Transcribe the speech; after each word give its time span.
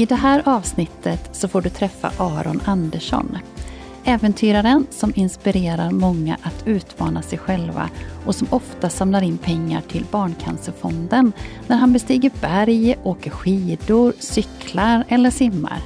I 0.00 0.06
det 0.06 0.14
här 0.14 0.42
avsnittet 0.44 1.28
så 1.32 1.48
får 1.48 1.62
du 1.62 1.68
träffa 1.68 2.12
Aron 2.18 2.60
Andersson. 2.64 3.38
Äventyraren 4.04 4.86
som 4.90 5.12
inspirerar 5.16 5.90
många 5.90 6.36
att 6.42 6.66
utmana 6.66 7.22
sig 7.22 7.38
själva 7.38 7.90
och 8.26 8.34
som 8.34 8.46
ofta 8.50 8.90
samlar 8.90 9.22
in 9.22 9.38
pengar 9.38 9.80
till 9.80 10.04
Barncancerfonden 10.10 11.32
när 11.66 11.76
han 11.76 11.92
bestiger 11.92 12.30
berg, 12.40 12.94
åker 13.02 13.30
skidor, 13.30 14.12
cyklar 14.18 15.04
eller 15.08 15.30
simmar. 15.30 15.78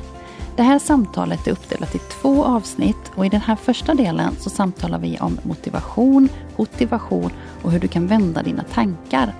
Det 0.57 0.63
här 0.63 0.79
samtalet 0.79 1.47
är 1.47 1.53
uppdelat 1.53 1.95
i 1.95 1.99
två 1.99 2.45
avsnitt 2.45 3.13
och 3.15 3.27
i 3.27 3.29
den 3.29 3.41
här 3.41 3.57
första 3.57 3.95
delen 3.95 4.37
så 4.41 4.51
samtalar 4.51 4.99
vi 4.99 5.19
om 5.21 5.39
motivation, 5.43 6.29
motivation 6.57 7.31
och 7.63 7.73
hur 7.73 7.81
du 7.81 7.89
kan 7.89 8.07
vända 8.07 8.43
dina 8.43 8.63
tankar. 8.63 9.35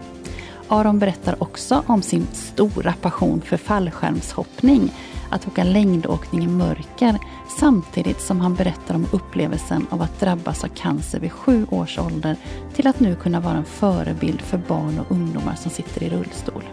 Aron 0.75 0.99
berättar 0.99 1.43
också 1.43 1.85
om 1.87 2.03
sin 2.03 2.27
stora 2.33 2.93
passion 2.93 3.43
för 3.43 3.57
fallskärmshoppning, 3.57 4.93
att 5.31 5.49
åka 5.49 5.65
längdåkning 5.65 6.45
i 6.45 6.47
mörker, 6.47 7.19
samtidigt 7.61 8.21
som 8.21 8.41
han 8.41 8.55
berättar 8.55 8.95
om 8.95 9.07
upplevelsen 9.13 9.87
av 9.91 10.03
att 10.03 10.21
drabbas 10.21 10.65
av 10.65 10.69
cancer 10.69 11.21
vid 11.21 11.33
sju 11.33 11.67
års 11.71 11.99
ålder 11.99 12.37
till 12.75 12.87
att 12.87 13.01
nu 13.01 13.17
kunna 13.17 13.41
vara 13.41 13.57
en 13.57 13.65
förebild 13.65 14.41
för 14.41 14.59
barn 14.59 14.99
och 14.99 15.11
ungdomar 15.13 15.55
som 15.55 15.71
sitter 15.71 16.03
i 16.03 16.11
rullstol. 16.11 16.65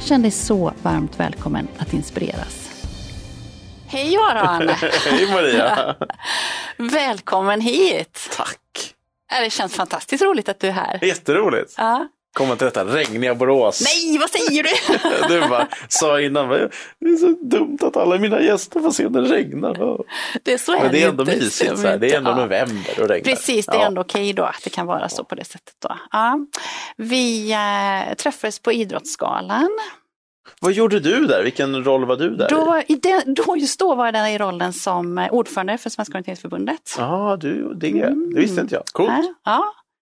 Känn 0.00 0.22
dig 0.22 0.30
så 0.30 0.72
varmt 0.82 1.20
välkommen 1.20 1.68
att 1.78 1.92
inspireras. 1.92 2.70
Hej 3.86 4.16
Aron! 4.16 4.68
Hej 5.10 5.30
Maria! 5.32 5.96
Välkommen 6.76 7.60
hit! 7.60 8.30
Tack! 8.36 8.94
Det 9.42 9.50
känns 9.50 9.74
fantastiskt 9.74 10.22
roligt 10.22 10.48
att 10.48 10.60
du 10.60 10.66
är 10.66 10.72
här. 10.72 11.04
Jätteroligt! 11.04 11.74
Ja. 11.76 12.08
Komma 12.32 12.56
till 12.56 12.64
detta 12.64 12.84
regniga 12.84 13.34
Borås. 13.34 13.82
Nej, 13.84 14.18
vad 14.18 14.30
säger 14.30 14.62
du? 14.62 15.28
du 15.40 15.48
bara 15.48 15.68
sa 15.88 16.20
innan, 16.20 16.48
det 16.48 16.56
är 17.00 17.16
så 17.16 17.36
dumt 17.42 17.78
att 17.82 17.96
alla 17.96 18.18
mina 18.18 18.40
gäster 18.40 18.80
får 18.80 18.90
se 18.90 19.08
när 19.08 19.22
det 19.22 19.28
regnar. 19.34 19.98
Det 20.42 20.52
är 20.52 20.58
så 20.58 20.72
Men 20.72 20.92
det 20.92 21.02
är 21.02 21.08
ändå 21.08 21.22
inte. 21.22 21.36
mysigt, 21.36 21.78
så 21.78 21.86
här. 21.86 21.98
det 21.98 22.12
är 22.12 22.16
ändå 22.18 22.30
Ja. 22.30 22.36
november 22.36 23.00
och 23.00 23.08
regnar. 23.08 23.34
Precis, 23.34 23.66
det 23.66 23.72
är 23.72 23.80
Ja. 23.80 23.86
ändå 23.86 24.00
okej 24.00 24.32
då 24.32 24.42
att 24.42 24.60
det 24.64 24.70
kan 24.70 24.86
vara 24.86 25.08
så 25.08 25.24
på 25.24 25.34
det 25.34 25.44
sättet. 25.44 25.74
Då. 25.82 25.96
Ja. 26.10 26.38
Vi 26.96 27.52
eh, 27.52 28.14
träffades 28.14 28.58
på 28.58 28.72
Idrottsgalan. 28.72 29.70
Vad 30.60 30.72
gjorde 30.72 31.00
du 31.00 31.26
där? 31.26 31.42
Vilken 31.42 31.84
roll 31.84 32.04
var 32.04 32.16
du 32.16 32.36
där 32.36 32.48
Då, 32.48 32.82
i? 32.88 32.94
det, 32.94 33.24
då, 33.26 33.56
just 33.56 33.78
då 33.80 33.94
var 33.94 34.04
jag 34.04 34.14
där 34.14 34.28
i 34.28 34.38
rollen 34.38 34.72
som 34.72 35.18
eh, 35.18 35.32
ordförande 35.32 35.78
för 35.78 35.90
Svenska 35.90 36.12
Orienteringsförbundet. 36.12 36.94
Ja, 36.98 37.36
du, 37.40 37.74
det, 37.74 37.90
det 38.34 38.40
visste 38.40 38.60
inte 38.60 38.74
jag. 38.74 38.84
Coolt. 38.86 39.10
Ja, 39.44 39.64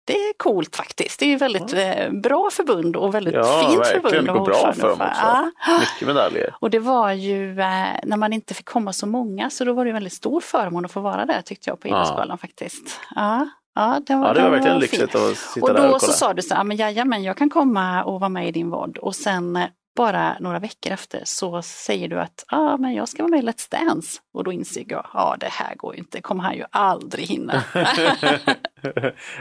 det 0.06 0.14
är 0.14 0.34
coolt 0.38 0.76
faktiskt. 0.76 1.20
Det 1.20 1.34
är 1.34 1.38
väldigt 1.38 1.74
eh, 1.74 2.12
bra 2.24 2.50
förbund 2.52 2.96
och 2.96 3.16
väldigt 3.16 3.34
Ja, 3.34 3.44
fint 3.68 3.80
verkligen. 3.80 4.02
förbund. 4.02 4.28
Det 4.28 4.34
går 4.34 4.46
bra 4.46 4.74
för 4.74 4.82
dem 4.82 4.92
också. 4.92 5.04
Ja. 5.22 5.52
Mycket 5.80 6.08
medaljer. 6.08 6.56
Och 6.60 6.70
det 6.70 6.80
var 6.80 7.12
ju 7.12 7.52
eh, 7.60 7.86
när 8.04 8.18
man 8.18 8.34
inte 8.34 8.54
fick 8.54 8.66
komma 8.66 8.94
så 8.94 9.08
många 9.08 9.50
så 9.50 9.64
då 9.66 9.74
var 9.74 9.86
det 9.86 9.90
en 9.92 9.94
väldigt 9.94 10.14
stor 10.14 10.42
förmån 10.42 10.86
att 10.86 10.92
få 10.92 11.00
vara 11.00 11.26
där 11.26 11.42
tyckte 11.42 11.70
jag 11.70 11.80
på 11.80 11.88
Ja. 11.88 11.92
Idrottsgalan 11.96 12.38
faktiskt. 12.38 13.00
Ja, 13.16 13.50
ja, 13.76 14.02
det 14.08 14.16
var, 14.16 14.28
Ja, 14.28 14.34
det 14.34 14.42
var 14.42 14.50
den 14.50 14.52
verkligen 14.52 14.80
lyxigt 14.80 15.16
att 15.16 15.38
sitta 15.38 15.66
Och 15.66 15.74
där 15.74 15.88
då 15.88 15.94
och 15.94 16.02
så 16.02 16.06
kolla. 16.08 16.14
sa 16.18 16.34
du 16.34 16.42
så 16.42 16.54
här, 16.54 16.60
"Ja, 16.60 16.64
men 16.64 16.78
jajamän, 16.78 17.24
jag 17.24 17.38
kan 17.38 17.50
komma 17.50 18.04
och 18.04 18.20
vara 18.20 18.30
med 18.30 18.48
i 18.48 18.52
din 18.52 18.70
vård. 18.70 18.98
Och 18.98 19.16
sen 19.16 19.56
eh, 19.56 19.64
bara 19.96 20.38
några 20.40 20.60
veckor 20.60 20.92
efter 20.94 21.22
så 21.26 21.62
säger 21.62 22.08
du 22.08 22.20
att 22.20 22.46
ah, 22.48 22.78
men 22.78 22.94
jag 22.94 23.10
ska 23.10 23.24
vara 23.24 23.30
med 23.32 23.44
i 23.44 23.48
Let's 23.48 23.72
Dance. 23.72 24.20
Och 24.34 24.44
då 24.44 24.52
inser 24.52 24.86
jag, 24.88 25.08
ja 25.14 25.36
det 25.40 25.50
här 25.52 25.76
går 25.76 25.94
ju 25.94 26.00
inte, 26.00 26.22
kommer 26.22 26.44
han 26.44 26.56
ju 26.56 26.64
aldrig 26.72 27.26
hinna. 27.28 27.64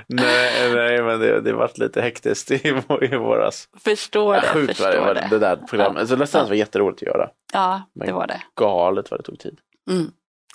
nej, 0.07 0.75
nej, 0.75 1.03
men 1.03 1.21
det, 1.21 1.41
det 1.41 1.53
varit 1.53 1.79
lite 1.79 2.03
hektiskt 2.03 2.51
i, 2.51 2.69
i 3.03 3.17
våras. 3.17 3.69
förstår 3.85 4.35
det, 4.35 4.41
Sjukt 4.41 4.69
det, 4.69 4.75
förstår 4.75 5.01
var 5.01 5.15
det. 5.15 5.27
det 5.31 5.39
där 5.39 5.57
programmet. 5.57 6.09
Så 6.09 6.15
Let's 6.17 6.33
Dance 6.33 6.49
var 6.49 6.55
jätteroligt 6.55 7.03
att 7.03 7.07
göra. 7.09 7.31
Ja, 7.53 7.83
det 7.95 8.05
Men- 8.07 8.15
var 8.15 8.27
det. 8.27 8.43
Galet 8.57 9.11
vad 9.11 9.21
det 9.21 9.25
tog 9.25 9.39
tid. 9.39 9.59
Mm. 9.91 10.11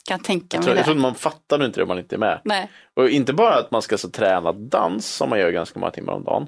Kan 0.10 0.20
tänka 0.20 0.58
Jag, 0.58 0.60
mig 0.60 0.64
tror, 0.66 0.76
jag 0.76 0.82
det. 0.82 0.86
tror 0.92 0.96
man 1.02 1.16
fattar 1.16 1.66
inte 1.66 1.80
det 1.80 1.84
om 1.84 1.88
man 1.88 2.00
inte 2.00 2.16
är 2.16 2.20
med. 2.20 2.42
Nej. 2.44 2.70
Och 2.96 3.10
inte 3.10 3.34
bara 3.34 3.56
att 3.56 3.72
man 3.72 3.82
ska 3.82 3.98
så 3.98 4.10
träna 4.10 4.52
dans 4.52 5.08
som 5.08 5.30
man 5.30 5.40
gör 5.40 5.52
ganska 5.52 5.80
många 5.80 5.92
timmar 5.92 6.14
om 6.14 6.24
dagen. 6.24 6.48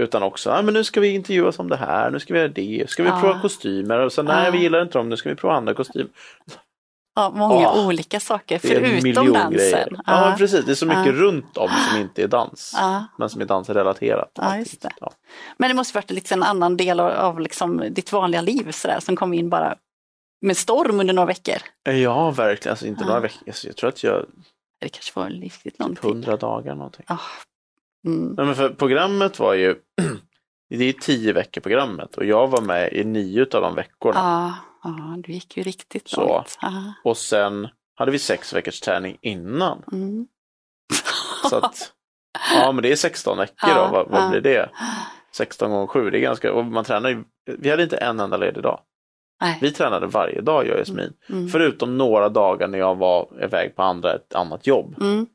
Utan 0.00 0.22
också, 0.22 0.50
ah, 0.50 0.62
men 0.62 0.74
nu 0.74 0.84
ska 0.84 1.00
vi 1.00 1.08
intervjuas 1.14 1.58
om 1.58 1.68
det 1.68 1.76
här, 1.76 2.10
nu 2.10 2.20
ska 2.20 2.34
vi 2.34 2.40
göra 2.40 2.48
det, 2.48 2.84
ska 2.90 3.02
vi 3.02 3.08
Ja. 3.08 3.20
prova 3.20 3.40
kostymer 3.40 3.98
och 3.98 4.12
sen 4.12 4.24
nej 4.24 4.44
Ja. 4.44 4.50
vi 4.50 4.58
gillar 4.58 4.82
inte 4.82 4.98
dem, 4.98 5.08
nu 5.08 5.16
ska 5.16 5.28
vi 5.28 5.34
prova 5.34 5.54
andra 5.54 5.74
kostymer. 5.74 6.08
Ja, 7.14 7.30
många 7.34 7.54
Åh, 7.70 7.86
olika 7.86 8.20
saker 8.20 8.58
förutom 8.58 9.32
dansen. 9.32 9.52
grejer. 9.52 9.88
Ja, 10.06 10.20
men 10.28 10.38
precis, 10.38 10.64
det 10.64 10.70
är 10.72 10.74
så 10.76 10.86
mycket 10.86 11.06
Ja. 11.06 11.12
runt 11.12 11.56
om 11.56 11.68
som 11.90 12.00
inte 12.00 12.22
är 12.22 12.28
dans. 12.28 12.76
Men 13.18 13.28
som 13.30 13.40
är 13.40 13.44
dansrelaterat. 13.44 14.30
Ja, 14.34 14.56
just 14.56 14.82
det. 14.82 14.90
Ja. 15.00 15.12
Men 15.56 15.68
det 15.70 15.74
måste 15.74 15.98
varit 15.98 16.10
liksom 16.10 16.42
en 16.42 16.48
annan 16.48 16.76
del 16.76 17.00
av, 17.00 17.10
av 17.10 17.40
liksom 17.40 17.84
ditt 17.90 18.12
vanliga 18.12 18.40
liv 18.40 18.70
sådär, 18.70 19.00
som 19.00 19.16
kom 19.16 19.34
in 19.34 19.50
bara 19.50 19.76
med 20.46 20.56
storm 20.56 21.00
under 21.00 21.14
några 21.14 21.26
veckor. 21.26 21.56
ja, 21.84 22.30
verkligen. 22.30 22.72
Alltså, 22.72 22.86
inte 22.86 23.04
några 23.04 23.20
veckor. 23.20 23.42
Alltså, 23.46 23.66
jag 23.66 23.76
tror 23.76 23.88
att 23.88 24.04
jag, 24.04 24.26
Det 24.80 24.88
kanske 24.88 25.20
var 25.20 25.28
riktigt 25.30 25.62
typ 25.62 25.78
någonting. 25.78 26.10
hundra 26.10 26.36
dagar 26.36 26.74
någonting. 26.74 27.04
Mm. 28.06 28.34
Nej, 28.36 28.46
men 28.46 28.54
för 28.54 28.68
programmet 28.68 29.38
var 29.38 29.54
ju, 29.54 29.76
det 30.70 30.84
är 30.84 30.92
tio 30.92 31.32
veckor 31.32 31.60
programmet 31.60 32.16
och 32.16 32.24
jag 32.24 32.48
var 32.48 32.60
med 32.60 32.92
i 32.92 33.04
nio 33.04 33.42
av 33.42 33.62
de 33.62 33.74
veckorna. 33.74 34.18
Ja, 34.20 34.54
ja, 34.82 35.16
du 35.18 35.32
gick 35.32 35.56
ju 35.56 35.62
riktigt 35.62 36.08
Så. 36.08 36.20
långt. 36.28 36.58
Ja, 36.60 36.92
Och 37.04 37.16
sen 37.16 37.68
hade 37.94 38.10
vi 38.12 38.18
sex 38.18 38.52
veckors 38.52 38.80
träning 38.80 39.18
innan. 39.20 39.82
mm. 39.92 40.26
Så 41.50 41.56
att, 41.56 41.92
ja 42.54 42.72
men 42.72 42.82
det 42.82 42.92
är 42.92 42.96
16 42.96 43.38
veckor 43.38 43.70
Ja, 43.70 43.74
då, 43.86 43.92
vad, 43.92 44.08
vad 44.08 44.22
ja. 44.22 44.30
blir 44.30 44.40
det? 44.40 44.70
16 45.32 45.70
gånger 45.70 45.86
7, 45.86 46.10
det 46.10 46.18
är 46.18 46.20
ganska, 46.20 46.52
och 46.52 46.64
man 46.64 46.84
tränar 46.84 47.08
ju, 47.10 47.24
vi 47.58 47.70
hade 47.70 47.82
inte 47.82 47.96
en 47.96 48.20
enda 48.20 48.36
ledig 48.36 48.62
dag. 48.62 48.80
Nej. 49.40 49.58
Vi 49.60 49.70
tränade 49.72 50.06
varje 50.06 50.40
dag 50.40 50.66
jag 50.66 50.72
och 50.72 50.78
Jasmin. 50.78 51.12
Mm. 51.28 51.48
Förutom 51.48 51.98
några 51.98 52.28
dagar 52.28 52.68
när 52.68 52.78
jag 52.78 52.94
var 52.94 53.28
iväg 53.44 53.76
på 53.76 53.82
andra, 53.82 54.14
ett 54.14 54.34
annat 54.34 54.66
jobb. 54.66 54.94
Mm. 55.00 55.26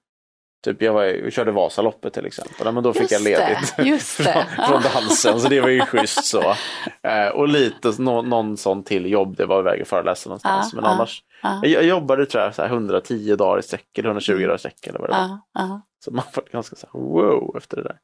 Typ 0.66 0.82
jag, 0.82 0.94
var, 0.94 1.04
jag 1.04 1.34
körde 1.34 1.52
Vasaloppet 1.52 2.14
till 2.14 2.26
exempel, 2.26 2.74
men 2.74 2.84
då 2.84 2.94
fick 2.94 3.12
jag 3.12 3.22
Just 3.22 3.78
det, 3.78 3.84
ledigt 3.84 4.18
det. 4.18 4.24
från, 4.24 4.66
från 4.68 4.82
dansen 4.82 5.40
så 5.40 5.48
det 5.48 5.62
var 5.62 5.70
ju 5.70 5.82
schysst 5.82 6.26
så. 6.26 6.54
Eh, 7.04 7.28
och 7.28 7.48
lite 7.48 7.94
nå, 7.98 8.22
någon 8.22 8.58
sån 8.58 8.84
till 8.84 9.06
jobb, 9.12 9.38
det 9.38 9.46
var 9.46 9.60
iväg 9.60 9.82
och 9.82 9.88
föreläsa 9.88 10.30
någonstans. 10.30 10.70
Ja, 10.74 10.82
men 10.82 10.86
annars, 10.92 11.24
ja. 11.42 11.60
jag, 11.64 11.72
jag 11.72 11.84
jobbade 11.84 12.26
tror 12.26 12.44
jag 12.44 12.56
så 12.56 12.62
här 12.62 12.70
110 12.70 13.36
dagar 13.36 13.60
i 13.60 13.64
sträck 13.64 13.98
eller 13.98 14.10
120 14.10 14.32
Mm. 14.32 14.44
dagar 14.44 14.56
i 14.56 14.60
sträck 14.60 14.88
eller 14.88 15.00
vad 15.00 15.10
det 15.10 15.40
var. 15.54 15.82
Så 16.06 16.12
man 16.12 16.26
var 16.36 16.44
ganska 16.52 16.76
så 16.76 16.88
här, 16.94 17.00
wow 17.00 17.56
efter 17.58 17.78
det 17.78 17.84
där. 17.84 17.98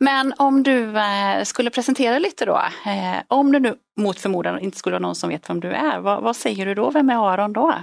Men 0.00 0.34
om 0.38 0.62
du 0.62 0.98
eh, 0.98 1.42
skulle 1.44 1.70
presentera 1.70 2.18
lite 2.18 2.44
då, 2.44 2.56
eh, 2.86 3.22
om 3.28 3.52
du 3.52 3.60
nu 3.60 3.74
mot 4.00 4.18
förmodan 4.18 4.60
inte 4.60 4.78
skulle 4.78 4.94
vara 4.94 5.02
någon 5.02 5.14
som 5.14 5.28
vet 5.30 5.50
vem 5.50 5.60
du 5.60 5.72
är, 5.72 5.98
vad, 6.00 6.22
vad 6.22 6.36
säger 6.36 6.66
du 6.66 6.74
då? 6.74 6.90
Vem 6.90 7.10
är 7.10 7.32
Aron 7.32 7.52
då? 7.52 7.74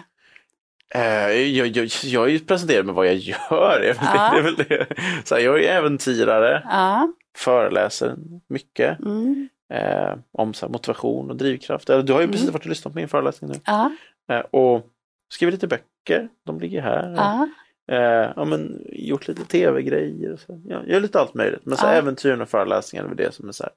Eh, 0.94 1.32
jag, 1.32 1.68
jag, 1.68 1.88
jag 2.04 2.20
har 2.22 2.28
ju 2.28 2.40
presenterat 2.40 2.86
med 2.86 2.96
vad 2.96 3.08
jag 3.08 3.16
gör. 3.16 3.80
Är 3.84 3.96
Ja. 4.02 4.32
det, 4.34 4.40
är 4.40 4.42
väl 4.44 4.56
det. 4.56 4.88
Så 5.24 5.36
här, 5.36 5.42
jag 5.42 5.64
är 5.64 5.78
äventyrare, 5.78 6.64
Ja, 6.66 7.08
föreläser 7.38 8.16
mycket 8.48 9.00
mm. 9.00 9.50
eh, 9.74 10.14
om 10.32 10.54
så 10.54 10.66
här, 10.66 10.72
motivation 10.74 11.30
och 11.30 11.36
drivkraft. 11.38 11.88
Du 11.88 12.14
har 12.14 12.22
ju 12.22 12.28
precis 12.28 12.42
Mm. 12.42 12.54
varit 12.54 12.64
och 12.64 12.70
lyssnat 12.70 12.94
på 12.94 13.00
min 13.00 13.08
föreläsning 13.08 13.52
nu. 13.52 13.60
ja, 13.66 13.92
Eh, 14.30 14.40
och 14.40 14.86
skrivit 15.34 15.54
lite 15.54 15.68
böcker, 15.68 16.30
de 16.46 16.60
ligger 16.60 16.82
här. 16.82 17.14
ja, 17.18 17.48
Eh, 17.92 18.32
ja, 18.36 18.46
men, 18.46 18.82
gjort 18.92 19.28
lite 19.28 19.46
tv-grejer. 19.46 20.40
Ja, 20.66 20.84
gör 20.86 21.00
lite 21.00 21.20
allt 21.20 21.34
möjligt. 21.34 21.66
Men 21.66 21.78
så 21.78 21.86
Ja. 21.86 21.92
äventyren 21.92 22.42
och 22.42 22.50
föreläsningar 22.50 23.06
är 23.06 23.16
det 23.16 23.34
som 23.34 23.48
är 23.48 23.52
så 23.52 23.64
här, 23.64 23.72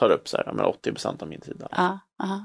tar 0.00 0.10
upp 0.10 0.28
så 0.28 0.36
här, 0.36 0.52
men 0.52 0.64
80 0.64 0.92
procent 0.92 1.22
av 1.22 1.28
min 1.28 1.40
tid. 1.40 1.62
ja, 1.76 1.98
ja. 2.18 2.44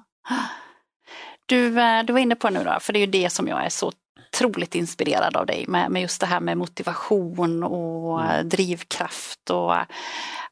Du, 1.46 1.80
eh, 1.82 2.04
du 2.04 2.14
var 2.14 2.20
inne 2.20 2.36
på 2.36 2.50
nu 2.50 2.64
då, 2.64 2.78
för 2.80 2.94
det 2.94 3.00
är 3.00 3.06
ju 3.06 3.12
det 3.12 3.30
som 3.30 3.48
jag 3.48 3.66
är 3.66 3.70
så 3.70 3.92
otroligt 4.34 4.76
inspirerad 4.76 5.36
av 5.38 5.46
dig 5.46 5.66
med, 5.68 5.92
med 5.92 6.02
just 6.02 6.20
det 6.22 6.26
här 6.28 6.40
med 6.40 6.58
motivation 6.58 7.64
och 7.64 8.22
Mm. 8.22 8.32
eh, 8.40 8.44
drivkraft 8.46 9.50
och 9.50 9.76
eh, 9.76 9.84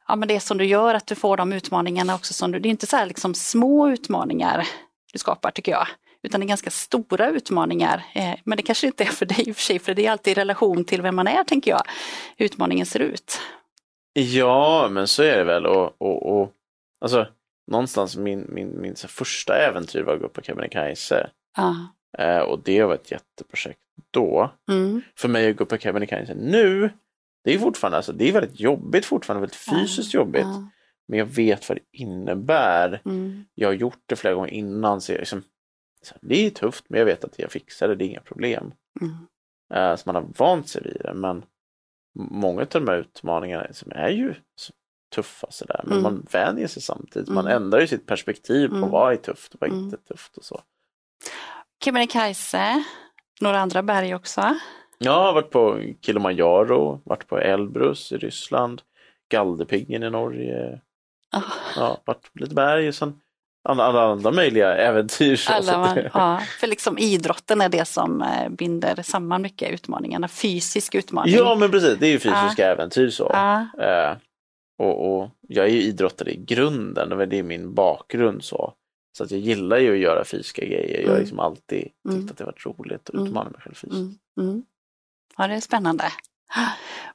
ja, 0.07 0.15
men 0.15 0.27
det 0.27 0.39
som 0.39 0.57
du 0.57 0.65
gör 0.65 0.95
att 0.95 1.07
du 1.07 1.15
får 1.15 1.37
de 1.37 1.53
utmaningarna 1.53 2.15
också 2.15 2.33
som 2.33 2.51
du, 2.51 2.59
det 2.59 2.67
är 2.67 2.71
inte 2.71 2.87
så 2.87 2.97
här 2.97 3.05
liksom 3.05 3.33
små 3.33 3.89
utmaningar 3.89 4.67
du 5.13 5.19
skapar 5.19 5.51
tycker 5.51 5.71
jag, 5.71 5.87
utan 6.23 6.39
det 6.41 6.45
är 6.45 6.47
ganska 6.47 6.69
stora 6.71 7.29
utmaningar. 7.29 8.03
Men 8.43 8.57
det 8.57 8.63
kanske 8.63 8.87
inte 8.87 9.03
är 9.03 9.07
för 9.07 9.25
dig 9.25 9.49
i 9.49 9.51
och 9.51 9.55
för 9.55 9.63
sig, 9.63 9.79
för 9.79 9.93
det 9.93 10.05
är 10.05 10.11
alltid 10.11 10.31
i 10.31 10.41
relation 10.41 10.85
till 10.85 11.01
vem 11.01 11.15
man 11.15 11.27
är 11.27 11.43
tänker 11.43 11.71
jag, 11.71 11.81
hur 12.37 12.45
utmaningen 12.45 12.85
ser 12.85 12.99
ut. 12.99 13.39
Ja, 14.13 14.87
men 14.91 15.07
så 15.07 15.23
är 15.23 15.37
det 15.37 15.43
väl. 15.43 15.65
Och, 15.65 16.01
och, 16.01 16.41
och 16.41 16.51
alltså, 17.01 17.27
någonstans 17.71 18.17
min, 18.17 18.45
min, 18.49 18.81
min 18.81 18.95
första 18.95 19.57
äventyr 19.57 20.03
var 20.03 20.13
att 20.13 20.19
gå 20.19 20.25
upp 20.25 20.33
på 20.33 20.41
Kebnekaise. 20.41 21.29
Ja. 21.57 21.75
Eh, 22.17 22.39
och 22.39 22.63
det 22.63 22.83
var 22.83 22.95
ett 22.95 23.11
jätteprojekt 23.11 23.79
då. 24.11 24.51
Mm. 24.71 25.01
För 25.15 25.29
mig 25.29 25.49
att 25.49 25.57
gå 25.57 25.65
på 25.65 25.77
Kebnekaise 25.77 26.33
nu, 26.33 26.89
det 27.43 27.53
är 27.53 27.59
fortfarande 27.59 27.97
alltså, 27.97 28.13
det 28.13 28.29
är 28.29 28.33
väldigt 28.33 28.59
jobbigt 28.59 29.05
fortfarande, 29.05 29.41
väldigt 29.41 29.79
fysiskt 29.81 30.13
jobbigt. 30.13 30.45
Ja. 30.45 30.69
Men 31.07 31.19
jag 31.19 31.25
vet 31.25 31.69
vad 31.69 31.77
det 31.77 31.97
innebär. 31.97 33.01
Mm. 33.05 33.45
Jag 33.55 33.67
har 33.67 33.73
gjort 33.73 34.03
det 34.05 34.15
flera 34.15 34.33
gånger 34.33 34.53
innan. 34.53 35.01
Så 35.01 35.11
jag, 35.11 35.19
liksom, 35.19 35.43
det 36.21 36.45
är 36.45 36.49
tufft 36.49 36.85
men 36.89 36.99
jag 36.99 37.05
vet 37.05 37.23
att 37.23 37.39
jag 37.39 37.51
fixar 37.51 37.87
det, 37.87 37.95
det 37.95 38.05
är 38.05 38.09
inga 38.09 38.21
problem. 38.21 38.73
Mm. 39.01 39.13
Eh, 39.73 39.95
så 39.95 40.03
man 40.05 40.15
har 40.15 40.25
vant 40.37 40.69
sig 40.69 40.83
vid 40.83 41.01
det. 41.03 41.13
Men 41.13 41.45
många 42.19 42.61
av 42.61 42.67
de 42.67 42.87
här 42.87 42.97
utmaningarna 42.97 43.63
liksom, 43.63 43.91
är 43.91 44.09
ju 44.09 44.35
tuffa 45.15 45.47
sådär. 45.49 45.81
Men 45.83 45.91
Mm. 45.99 46.03
man 46.03 46.25
vänjer 46.31 46.67
sig 46.67 46.81
samtidigt. 46.81 47.29
Man 47.29 47.45
Mm. 47.47 47.63
ändrar 47.63 47.79
ju 47.79 47.87
sitt 47.87 48.05
perspektiv 48.05 48.67
på 48.67 48.75
Mm. 48.75 48.89
vad 48.89 49.13
är 49.13 49.17
tufft 49.17 49.53
och 49.53 49.61
vad 49.61 49.69
är 49.69 49.73
Mm. 49.73 49.85
inte 49.85 49.97
tufft 49.97 50.37
och 50.37 50.43
så. 50.43 50.61
Kebnekaise, 51.83 52.83
några 53.41 53.59
andra 53.59 53.83
berg 53.83 54.15
också. 54.15 54.55
Jag 54.97 55.11
har 55.11 55.33
varit 55.33 55.49
på 55.51 55.81
Kilimanjaro, 56.01 57.01
varit 57.05 57.27
på 57.27 57.37
Elbrus 57.39 58.11
i 58.11 58.17
Ryssland, 58.17 58.81
Galdhöpiggen 59.31 60.03
i 60.03 60.09
Norge. 60.09 60.79
Ah. 61.31 61.41
Ja, 61.75 62.01
varit 62.05 62.21
på 62.21 62.29
lite 62.39 62.55
berg 62.55 62.87
och 62.87 62.95
sen 62.95 63.19
alla, 63.63 63.83
alla 63.83 64.01
andra 64.01 64.31
möjliga 64.31 64.75
äventyr. 64.75 65.41
Alla 65.49 65.77
man, 65.77 65.97
ja, 66.13 66.41
för 66.59 66.67
liksom 66.67 66.97
idrotten 66.97 67.61
är 67.61 67.69
det 67.69 67.85
som 67.85 68.21
eh, 68.21 68.49
binder 68.49 69.03
samman 69.03 69.41
mycket 69.41 69.69
utmaningarna. 69.71 70.27
Fysisk 70.27 70.95
utmaning. 70.95 71.33
Ja 71.35 71.55
men 71.55 71.71
precis, 71.71 71.97
det 71.99 72.07
är 72.07 72.11
ju 72.11 72.19
fysiska 72.19 72.71
äventyr 72.71 73.09
så. 73.09 73.29
Ja, 73.33 73.65
Eh, 73.83 74.17
och, 74.81 75.21
och 75.21 75.29
jag 75.47 75.65
är 75.65 75.69
ju 75.71 75.81
idrottare 75.81 76.31
i 76.31 76.37
grunden, 76.37 77.11
och 77.11 77.27
det 77.27 77.39
är 77.39 77.43
min 77.43 77.73
bakgrund 77.73 78.43
så. 78.43 78.73
Så 79.17 79.23
att 79.23 79.31
jag 79.31 79.39
gillar 79.39 79.77
ju 79.77 79.91
att 79.93 79.99
göra 79.99 80.25
fysiska 80.25 80.65
grejer. 80.65 80.99
Jag 80.99 81.07
har 81.07 81.09
Mm. 81.09 81.21
liksom 81.21 81.39
alltid 81.39 81.81
tyckt 81.83 82.05
Mm. 82.05 82.27
att 82.31 82.37
det 82.37 82.43
varit 82.45 82.65
roligt 82.65 83.09
att 83.09 83.15
Mm. 83.15 83.27
utmana 83.27 83.49
mig 83.49 83.61
själv 83.61 83.73
fysiskt. 83.75 83.93
mm, 83.93 84.49
mm. 84.49 84.63
ja, 85.37 85.47
det 85.47 85.53
är 85.53 85.59
spännande. 85.59 86.03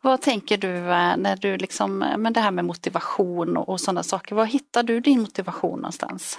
Vad 0.02 0.22
tänker 0.22 0.56
du 0.56 0.76
eh, 0.76 1.16
när 1.16 1.36
du 1.36 1.56
liksom, 1.56 2.02
eh, 2.02 2.16
men 2.18 2.32
det 2.32 2.40
här 2.40 2.50
med 2.50 2.64
motivation 2.64 3.56
och, 3.56 3.68
och 3.68 3.80
sådana 3.80 4.02
saker, 4.02 4.34
var 4.34 4.44
hittar 4.46 4.82
du 4.82 5.00
din 5.00 5.20
motivation 5.20 5.78
någonstans? 5.78 6.38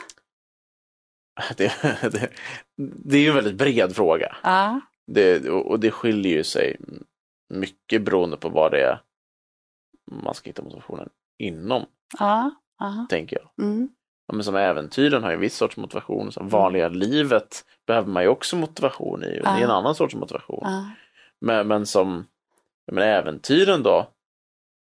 Det, 1.58 1.72
det, 2.02 2.30
det 2.78 3.18
är 3.18 3.22
ju 3.22 3.28
en 3.30 3.36
väldigt 3.36 3.56
bred 3.56 3.96
fråga. 3.96 4.36
Ja, 4.44 4.82
Det, 5.08 5.50
och 5.50 5.66
och 5.72 5.80
det 5.80 5.92
skiljer 5.92 6.32
ju 6.38 6.44
sig 6.44 6.78
mycket 7.54 8.02
beroende 8.02 8.38
på 8.38 8.50
vad 8.50 8.72
det 8.72 8.82
är 8.82 9.02
man 10.08 10.34
ska 10.34 10.50
hitta 10.50 10.62
motivationen 10.64 11.10
inom, 11.38 11.86
ja, 12.20 12.52
ja. 12.80 13.06
tänker 13.10 13.38
jag. 13.40 13.66
Mm, 13.66 13.90
Ja, 14.30 14.34
men 14.36 14.44
som 14.44 14.56
äventyren 14.56 15.24
har 15.24 15.30
ju 15.30 15.36
en 15.36 15.42
viss 15.42 15.56
sorts 15.58 15.78
motivation, 15.78 16.32
som 16.32 16.50
vanliga 16.50 16.88
livet 16.90 17.66
behöver 17.88 18.08
man 18.08 18.24
ju 18.24 18.30
också 18.30 18.56
motivation 18.56 19.24
i, 19.24 19.28
och 19.40 19.44
det 19.44 19.50
är 19.50 19.56
en 19.56 19.62
Ja. 19.62 19.74
annan 19.76 19.96
sorts 19.96 20.16
motivation. 20.16 20.60
ja, 20.64 20.90
Men, 21.42 21.68
men 21.68 21.86
som 21.86 22.26
men 22.92 23.04
äventyren 23.04 23.84
då, 23.84 24.08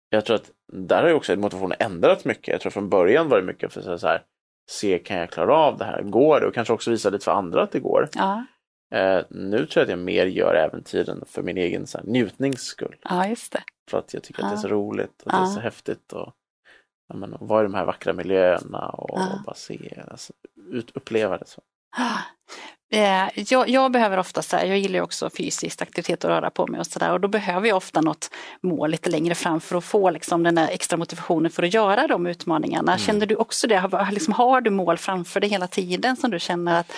jag 0.10 0.26
tror 0.26 0.36
att 0.36 0.52
där 0.74 1.02
har 1.02 1.10
ju 1.10 1.16
också 1.16 1.36
motivationen 1.36 1.78
ändrats 1.80 2.26
mycket. 2.26 2.48
Jag 2.48 2.62
tror 2.62 2.70
från 2.72 2.90
början 2.90 3.30
var 3.30 3.38
det 3.38 3.44
mycket 3.44 3.74
för 3.74 3.98
så 3.98 4.08
här, 4.08 4.24
se 4.72 5.00
kan 5.00 5.18
jag 5.18 5.30
klara 5.32 5.56
av 5.56 5.78
det 5.78 5.86
här, 5.86 6.02
går 6.02 6.40
det? 6.40 6.48
Och 6.48 6.54
kanske 6.54 6.74
också 6.74 6.92
visa 6.92 7.10
lite 7.10 7.26
för 7.26 7.32
andra 7.32 7.62
att 7.64 7.72
det 7.72 7.80
går. 7.80 8.10
ja, 8.14 8.46
Eh, 8.92 9.20
nu 9.30 9.58
tror 9.58 9.70
jag 9.76 9.84
att 9.84 9.90
jag 9.90 10.00
mer 10.00 10.26
gör 10.26 10.56
äventyren 10.56 11.24
för 11.28 11.42
min 11.44 11.58
egen 11.58 11.88
så 11.88 11.98
här, 11.98 12.06
njutnings 12.06 12.62
skull. 12.62 12.96
ja, 13.04 13.28
just 13.28 13.52
det. 13.52 13.64
För 13.92 13.98
att 14.00 14.14
jag 14.14 14.24
tycker 14.24 14.44
att 14.44 14.50
det 14.50 14.54
är 14.54 14.58
Ja. 14.58 14.62
så 14.62 14.68
roligt 14.68 15.22
och 15.26 15.32
det 15.32 15.38
är 15.38 15.42
Ja. 15.42 15.46
så 15.48 15.60
häftigt. 15.60 16.14
Och, 16.14 16.34
ja, 17.10 17.16
men, 17.16 17.34
och 17.34 17.48
vara 17.48 17.62
i 17.62 17.64
de 17.64 17.74
här 17.74 17.86
vackra 17.86 18.14
miljöerna 18.14 18.90
och, 18.90 19.20
Ja. 19.20 19.34
och 19.34 19.44
bara 19.46 19.56
se, 19.56 20.02
alltså, 20.12 20.34
ut, 20.72 20.92
uppleva 20.96 21.38
det. 21.38 21.46
Så. 21.48 21.62
Eh, 22.94 23.30
Jag, 23.36 23.70
jag 23.70 23.92
behöver 23.92 24.18
ofta, 24.18 24.42
så 24.42 24.58
här, 24.58 24.66
jag 24.66 24.78
gillar 24.80 24.96
ju 24.96 25.02
också 25.02 25.30
fysisk 25.38 25.82
aktivitet 25.82 26.24
och 26.24 26.30
röra 26.30 26.50
på 26.50 26.68
mig 26.68 26.80
och 26.80 26.88
sådär 26.88 27.12
och 27.12 27.20
då 27.22 27.28
behöver 27.28 27.68
jag 27.68 27.78
ofta 27.78 28.02
något 28.02 28.30
mål 28.62 28.92
lite 28.92 29.10
längre 29.10 29.36
fram 29.36 29.62
för 29.62 29.78
att 29.78 29.84
få 29.84 30.10
liksom, 30.10 30.44
den 30.44 30.56
där 30.56 30.68
extra 30.68 30.98
motivationen 30.98 31.52
för 31.52 31.64
att 31.64 31.74
göra 31.74 32.08
de 32.08 32.28
utmaningarna. 32.28 32.98
Känner 32.98 33.26
du 33.26 33.36
också 33.36 33.68
det? 33.68 33.76
Har, 33.78 34.12
liksom, 34.12 34.34
har 34.34 34.62
du 34.62 34.70
mål 34.70 34.98
framför 34.98 35.40
dig 35.40 35.50
hela 35.50 35.68
tiden 35.68 36.16
som 36.16 36.32
du 36.32 36.40
känner 36.40 36.80
att 36.80 36.92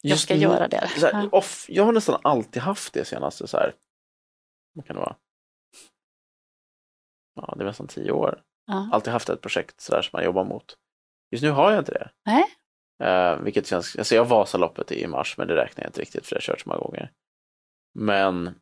jag 0.00 0.18
ska 0.18 0.34
göra 0.34 0.68
det? 0.68 0.76
Här, 0.76 1.10
Ja. 1.12 1.28
off, 1.32 1.66
jag 1.68 1.84
har 1.84 1.92
nästan 1.92 2.20
alltid 2.24 2.62
haft 2.62 2.92
det 2.92 3.04
senaste 3.04 3.46
så 3.46 3.56
här. 3.56 3.74
Vad 4.74 4.86
kan 4.86 4.96
det 4.96 5.00
vara? 5.02 5.16
Ja, 7.34 7.54
det 7.56 7.62
är 7.62 7.66
nästan 7.66 7.86
tio 7.86 8.10
år. 8.12 8.42
Ja. 8.66 8.88
Alltid 8.92 9.12
haft 9.12 9.28
ett 9.28 9.40
projekt 9.40 9.80
så 9.80 9.92
där 9.92 10.02
som 10.02 10.10
man 10.12 10.24
jobbar 10.24 10.44
mot. 10.44 10.76
Just 11.30 11.42
nu 11.44 11.50
har 11.50 11.70
jag 11.72 11.80
inte 11.80 11.92
det. 11.92 12.10
Nej. 12.26 12.44
Eh, 13.02 13.36
vilket 13.40 13.66
känns, 13.66 13.96
alltså 13.96 14.14
jag 14.14 14.24
Vasaloppet 14.24 14.92
i 14.92 15.06
mars 15.06 15.38
men 15.38 15.48
det 15.48 15.56
räknar 15.56 15.84
jag 15.84 15.88
inte 15.88 16.00
riktigt 16.00 16.26
för 16.26 16.34
det 16.34 16.38
har 16.38 16.40
jag 16.40 16.56
kört 16.56 16.60
så 16.60 16.68
många 16.68 16.80
gånger. 16.80 17.12
Men 17.94 18.54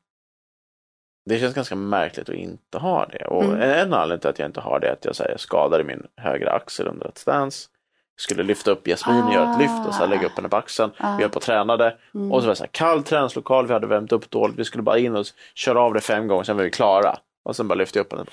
det 1.30 1.38
känns 1.38 1.54
ganska 1.54 1.76
märkligt 1.76 2.28
att 2.28 2.34
inte 2.34 2.78
ha 2.78 3.06
det. 3.06 3.26
Och 3.26 3.44
Mm. 3.44 3.60
en 3.60 3.94
anledning 3.94 4.20
till 4.20 4.30
att 4.30 4.38
jag 4.38 4.48
inte 4.48 4.60
har 4.60 4.80
det 4.80 4.88
är 4.88 4.92
att 4.92 5.04
jag, 5.04 5.16
så 5.16 5.22
här, 5.22 5.30
jag 5.30 5.40
skadade 5.40 5.84
min 5.84 6.06
högra 6.16 6.52
axel 6.52 6.88
under 6.88 7.06
ett 7.08 7.18
stance. 7.18 7.68
Skulle 8.16 8.42
lyfta 8.42 8.70
upp 8.70 8.86
Jasmin 8.88 9.22
och 9.22 9.34
göra 9.34 9.52
ett 9.52 9.58
lyft 9.58 9.86
och 9.88 9.94
så 9.94 10.06
lägga 10.06 10.26
upp 10.26 10.36
henne 10.36 10.48
på 10.48 10.56
axeln. 10.56 10.92
Ah. 10.98 11.16
Vi 11.16 11.22
höll 11.22 11.30
på 11.30 11.36
och 11.36 11.42
tränade. 11.42 11.96
Mm. 12.14 12.32
Och 12.32 12.40
så 12.40 12.46
var 12.46 12.52
det 12.52 12.56
så 12.56 12.62
här, 12.64 12.70
kall 12.72 13.02
träningslokal, 13.02 13.66
vi 13.66 13.72
hade 13.72 13.86
värmt 13.86 14.12
upp 14.12 14.30
dåligt. 14.30 14.58
Vi 14.58 14.64
skulle 14.64 14.82
bara 14.82 14.98
in 14.98 15.16
och 15.16 15.26
köra 15.54 15.80
av 15.80 15.94
det 15.94 16.00
fem 16.00 16.26
gånger, 16.28 16.44
sen 16.44 16.56
var 16.56 16.64
vi 16.64 16.70
klara. 16.70 17.18
Och 17.44 17.56
sen 17.56 17.68
bara 17.68 17.74
lyfte 17.74 17.98
jag 17.98 18.04
upp 18.06 18.12
henne. 18.12 18.24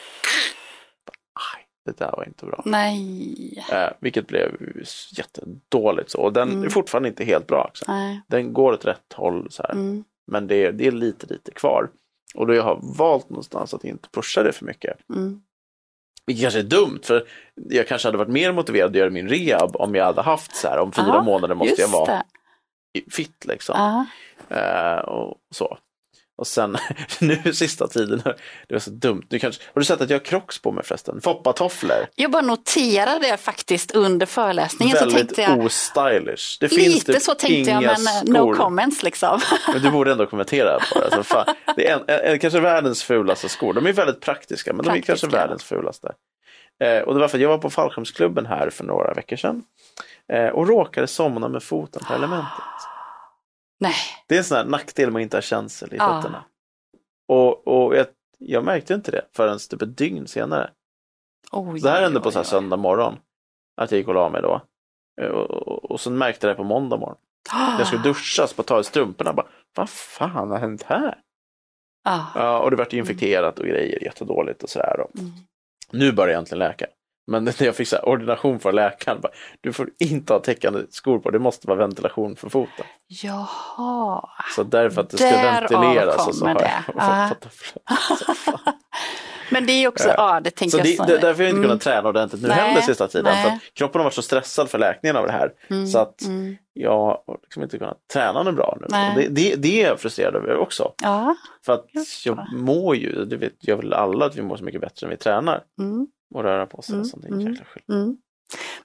Aj, 1.55 1.65
det 1.85 1.97
där 1.97 2.11
var 2.17 2.23
inte 2.27 2.45
bra. 2.45 2.61
Nej. 2.65 3.63
Eh, 3.71 3.89
vilket 3.99 4.27
blev 4.27 4.51
jättedåligt 5.17 6.11
så. 6.11 6.21
Och 6.21 6.33
den 6.33 6.49
Mm. 6.51 6.63
är 6.63 6.69
fortfarande 6.69 7.09
inte 7.09 7.23
helt 7.23 7.47
bra. 7.47 7.63
Också. 7.69 7.85
Nej. 7.87 8.21
Den 8.27 8.53
går 8.53 8.73
åt 8.73 8.85
rätt 8.85 9.13
håll 9.13 9.47
så. 9.51 9.63
Mm. 9.63 10.03
Men 10.27 10.47
det 10.47 10.65
är, 10.65 10.71
det 10.71 10.87
är 10.87 10.91
lite, 10.91 11.27
lite 11.33 11.51
kvar. 11.51 11.89
Och 12.35 12.47
då 12.47 12.53
jag 12.53 12.63
har 12.63 12.79
valt 12.97 13.29
någonstans 13.29 13.73
att 13.73 13.83
inte 13.83 14.09
pusha 14.09 14.43
det 14.43 14.51
för 14.51 14.65
mycket. 14.65 14.97
Mm. 15.09 15.41
Vilket 16.25 16.41
kanske 16.43 16.59
är 16.59 16.63
dumt, 16.63 16.99
för 17.03 17.27
jag 17.55 17.87
kanske 17.87 18.07
hade 18.07 18.17
varit 18.17 18.29
mer 18.31 18.51
motiverad 18.51 18.89
att 18.89 18.95
göra 18.95 19.09
min 19.09 19.29
rehab 19.29 19.75
om 19.75 19.95
jag 19.95 20.05
hade 20.05 20.21
haft 20.21 20.55
så 20.55 20.67
här, 20.67 20.79
om 20.79 20.91
fyra 20.91 21.05
Ja, 21.07 21.21
månader 21.23 21.55
måste 21.55 21.81
jag 21.81 21.89
vara 21.89 22.23
det. 22.93 23.11
fit 23.11 23.45
liksom. 23.45 23.75
Ja. 23.77 24.05
Eh, 24.57 24.99
och 24.99 25.37
så. 25.51 25.77
Och 26.37 26.47
sen 26.47 26.77
nu 27.19 27.53
sista 27.53 27.87
tiden, 27.87 28.21
det 28.67 28.73
var 28.73 28.79
så 28.79 28.89
dumt. 28.89 29.23
Nu 29.29 29.39
kanske, 29.39 29.63
har 29.73 29.79
du 29.79 29.85
sett 29.85 30.01
att 30.01 30.09
jag 30.09 30.19
har 30.19 30.25
crocs 30.25 30.61
på 30.61 30.71
mig 30.71 30.83
förresten? 30.83 31.21
Foppatofflor. 31.21 32.07
Jag 32.15 32.31
bara 32.31 32.41
noterade 32.41 33.19
det 33.19 33.37
faktiskt 33.37 33.91
under 33.91 34.25
föreläsningen. 34.25 34.97
så 34.97 35.05
Väldigt 35.05 35.27
tänkte 35.35 35.41
jag, 35.41 35.65
ostylish. 35.65 36.57
Det 36.59 36.71
lite 36.71 37.13
typ 37.13 37.21
så 37.21 37.35
tänkte 37.35 37.71
jag, 37.71 37.83
men 37.83 37.91
eh, 37.91 37.97
skor. 37.97 38.33
no 38.33 38.55
comments 38.55 39.03
liksom. 39.03 39.41
Men 39.73 39.81
du 39.81 39.91
borde 39.91 40.11
ändå 40.11 40.25
kommentera 40.25 40.79
på 40.93 40.99
det. 40.99 41.05
Alltså, 41.05 41.23
fan, 41.23 41.55
det 41.75 41.87
är 41.89 41.99
en, 42.07 42.31
en, 42.31 42.39
kanske 42.39 42.59
världens 42.59 43.03
fulaste 43.03 43.49
skor. 43.49 43.73
De 43.73 43.85
är 43.85 43.93
väldigt 43.93 44.21
praktiska, 44.21 44.73
men 44.73 44.85
de 44.85 44.89
är 44.89 44.93
kanske 44.93 45.05
Praktiska. 45.05 45.37
världens 45.37 45.63
fulaste. 45.63 46.13
Eh, 46.83 46.99
och 46.99 47.13
det 47.13 47.19
var 47.19 47.27
för 47.27 47.37
att 47.37 47.41
jag 47.41 47.49
var 47.49 47.57
på 47.57 47.69
fallskärmsklubben 47.69 48.45
här 48.45 48.69
för 48.69 48.83
några 48.83 49.13
veckor 49.13 49.35
sedan. 49.35 49.63
Eh, 50.33 50.47
och 50.47 50.67
råkade 50.67 51.07
somna 51.07 51.47
med 51.47 51.63
foten 51.63 52.03
på 52.07 52.13
elementet. 52.13 52.92
Nej. 53.83 53.95
Det 54.27 54.35
är 54.35 54.39
en 54.39 54.45
sån 54.45 54.57
här 54.57 54.65
nackdel 54.65 55.11
med 55.11 55.19
att 55.19 55.23
inte 55.23 55.37
ha 55.37 55.41
känsel 55.41 55.93
i 55.93 55.97
Ja. 55.97 56.07
fötterna. 56.21 56.43
Och, 57.27 57.67
och 57.67 57.95
jag, 57.95 58.07
jag 58.37 58.63
märkte 58.63 58.93
inte 58.93 59.11
det 59.11 59.25
förrän 59.31 59.59
typ 59.69 59.81
ett 59.81 59.97
dygn 59.97 60.27
senare. 60.27 60.69
Oj, 61.51 61.79
Det 61.79 61.89
här 61.89 62.01
hände 62.01 62.19
på 62.19 62.31
så 62.31 62.39
här 62.39 62.43
söndag 62.43 62.77
morgon. 62.77 63.17
Att 63.77 63.91
jag 63.91 63.97
gick 63.97 64.07
och 64.07 64.13
la 64.13 64.29
mig 64.29 64.41
då. 64.41 64.61
Och, 65.21 65.51
och, 65.51 65.91
och 65.91 65.99
så 65.99 66.11
märkte 66.11 66.47
jag 66.47 66.55
det 66.55 66.57
på 66.57 66.63
måndag 66.63 66.97
morgon. 66.97 67.17
Jag 67.77 67.87
skulle 67.87 68.03
duscha, 68.03 68.47
så 68.47 68.63
ta 68.63 68.79
i 68.79 68.83
strumporna. 68.83 69.33
Bara, 69.33 69.47
Vad 69.75 69.89
fan 69.89 70.51
har 70.51 70.59
hänt 70.59 70.83
här? 70.83 71.19
Ah. 72.05 72.21
Ja, 72.35 72.59
och 72.59 72.71
det 72.71 72.77
vart 72.77 72.93
infekterat 72.93 73.59
och 73.59 73.65
grejer 73.65 74.03
jättedåligt 74.03 74.63
och 74.63 74.69
sådär. 74.69 75.05
Mm. 75.19 75.31
Nu 75.91 76.11
börjar 76.11 76.27
jag 76.29 76.35
egentligen 76.35 76.59
läka. 76.59 76.85
Men 77.27 77.43
när 77.59 77.63
jag 77.63 77.75
fick 77.75 77.87
så 77.87 77.97
ordination 77.97 78.59
från 78.59 78.75
läkaren, 78.75 79.21
bara, 79.21 79.31
du 79.61 79.73
får 79.73 79.89
inte 79.99 80.33
ha 80.33 80.39
täckande 80.39 80.79
skor 80.89 81.19
på, 81.19 81.29
det 81.31 81.39
måste 81.39 81.67
vara 81.67 81.77
ventilation 81.77 82.35
för 82.35 82.49
foten. 82.49 82.85
Jaha. 83.07 84.29
Så 84.55 84.63
därför 84.63 85.01
att 85.01 85.09
det 85.09 85.17
ska 85.17 85.25
Därav 85.29 85.69
ventileras 85.69 86.27
och 86.27 86.35
så 86.35 86.45
har 86.47 86.53
det. 86.53 86.71
jag 86.87 86.95
Ja. 86.97 87.29
fått 87.29 87.53
så 88.19 88.33
fan. 88.33 88.59
Men 89.51 89.65
det 89.65 89.71
är 89.71 89.87
också, 89.87 90.07
Ja. 90.07 90.13
ja 90.17 90.39
det 90.39 90.51
tänker 90.51 90.71
Så 90.71 90.77
jag 90.77 91.07
det, 91.07 91.13
det, 91.13 91.19
därför 91.19 91.27
har 91.27 91.43
jag 91.43 91.49
inte 91.49 91.57
Mm. 91.57 91.63
kunnat 91.63 91.81
träna 91.81 92.09
ordentligt 92.09 92.41
nu 92.41 92.47
Nej, 92.47 92.57
heller 92.57 92.81
sista 92.81 93.07
tiden. 93.07 93.25
nej. 93.33 93.43
För 93.43 93.59
kroppen 93.73 93.99
har 93.99 94.03
varit 94.03 94.13
så 94.13 94.21
stressad 94.21 94.69
för 94.69 94.77
läkningen 94.79 95.15
av 95.15 95.25
det 95.25 95.31
här. 95.31 95.51
Mm, 95.69 95.87
Så 95.87 95.99
att 95.99 96.21
mm. 96.21 96.55
jag 96.73 96.91
har 96.99 97.19
liksom 97.41 97.63
inte 97.63 97.77
kunnat 97.77 97.97
träna 98.13 98.43
nu 98.43 98.51
bra 98.51 98.77
nu. 98.81 98.87
Det, 99.15 99.27
det, 99.29 99.55
det 99.55 99.83
är 99.83 99.87
jag 99.87 99.99
frustrerad 99.99 100.35
över 100.35 100.57
också. 100.57 100.93
Ja. 101.03 101.35
För 101.65 101.73
att 101.73 101.85
Jag 102.25 102.39
mår 102.53 102.95
ju, 102.95 103.25
det 103.25 103.37
vet 103.37 103.53
jag 103.59 103.77
väl 103.77 103.93
alla, 103.93 104.25
att 104.25 104.35
vi 104.35 104.41
mår 104.41 104.57
så 104.57 104.63
mycket 104.63 104.81
bättre 104.81 105.07
när 105.07 105.11
vi 105.11 105.17
tränar. 105.17 105.63
Och 106.33 106.43
röra 106.43 106.65
på 106.65 106.81
sig. 106.81 106.93
Mm, 106.93 107.01
och 107.01 107.07
sånt. 107.07 107.25
Mm. 107.25 107.55
Mm. 107.89 108.17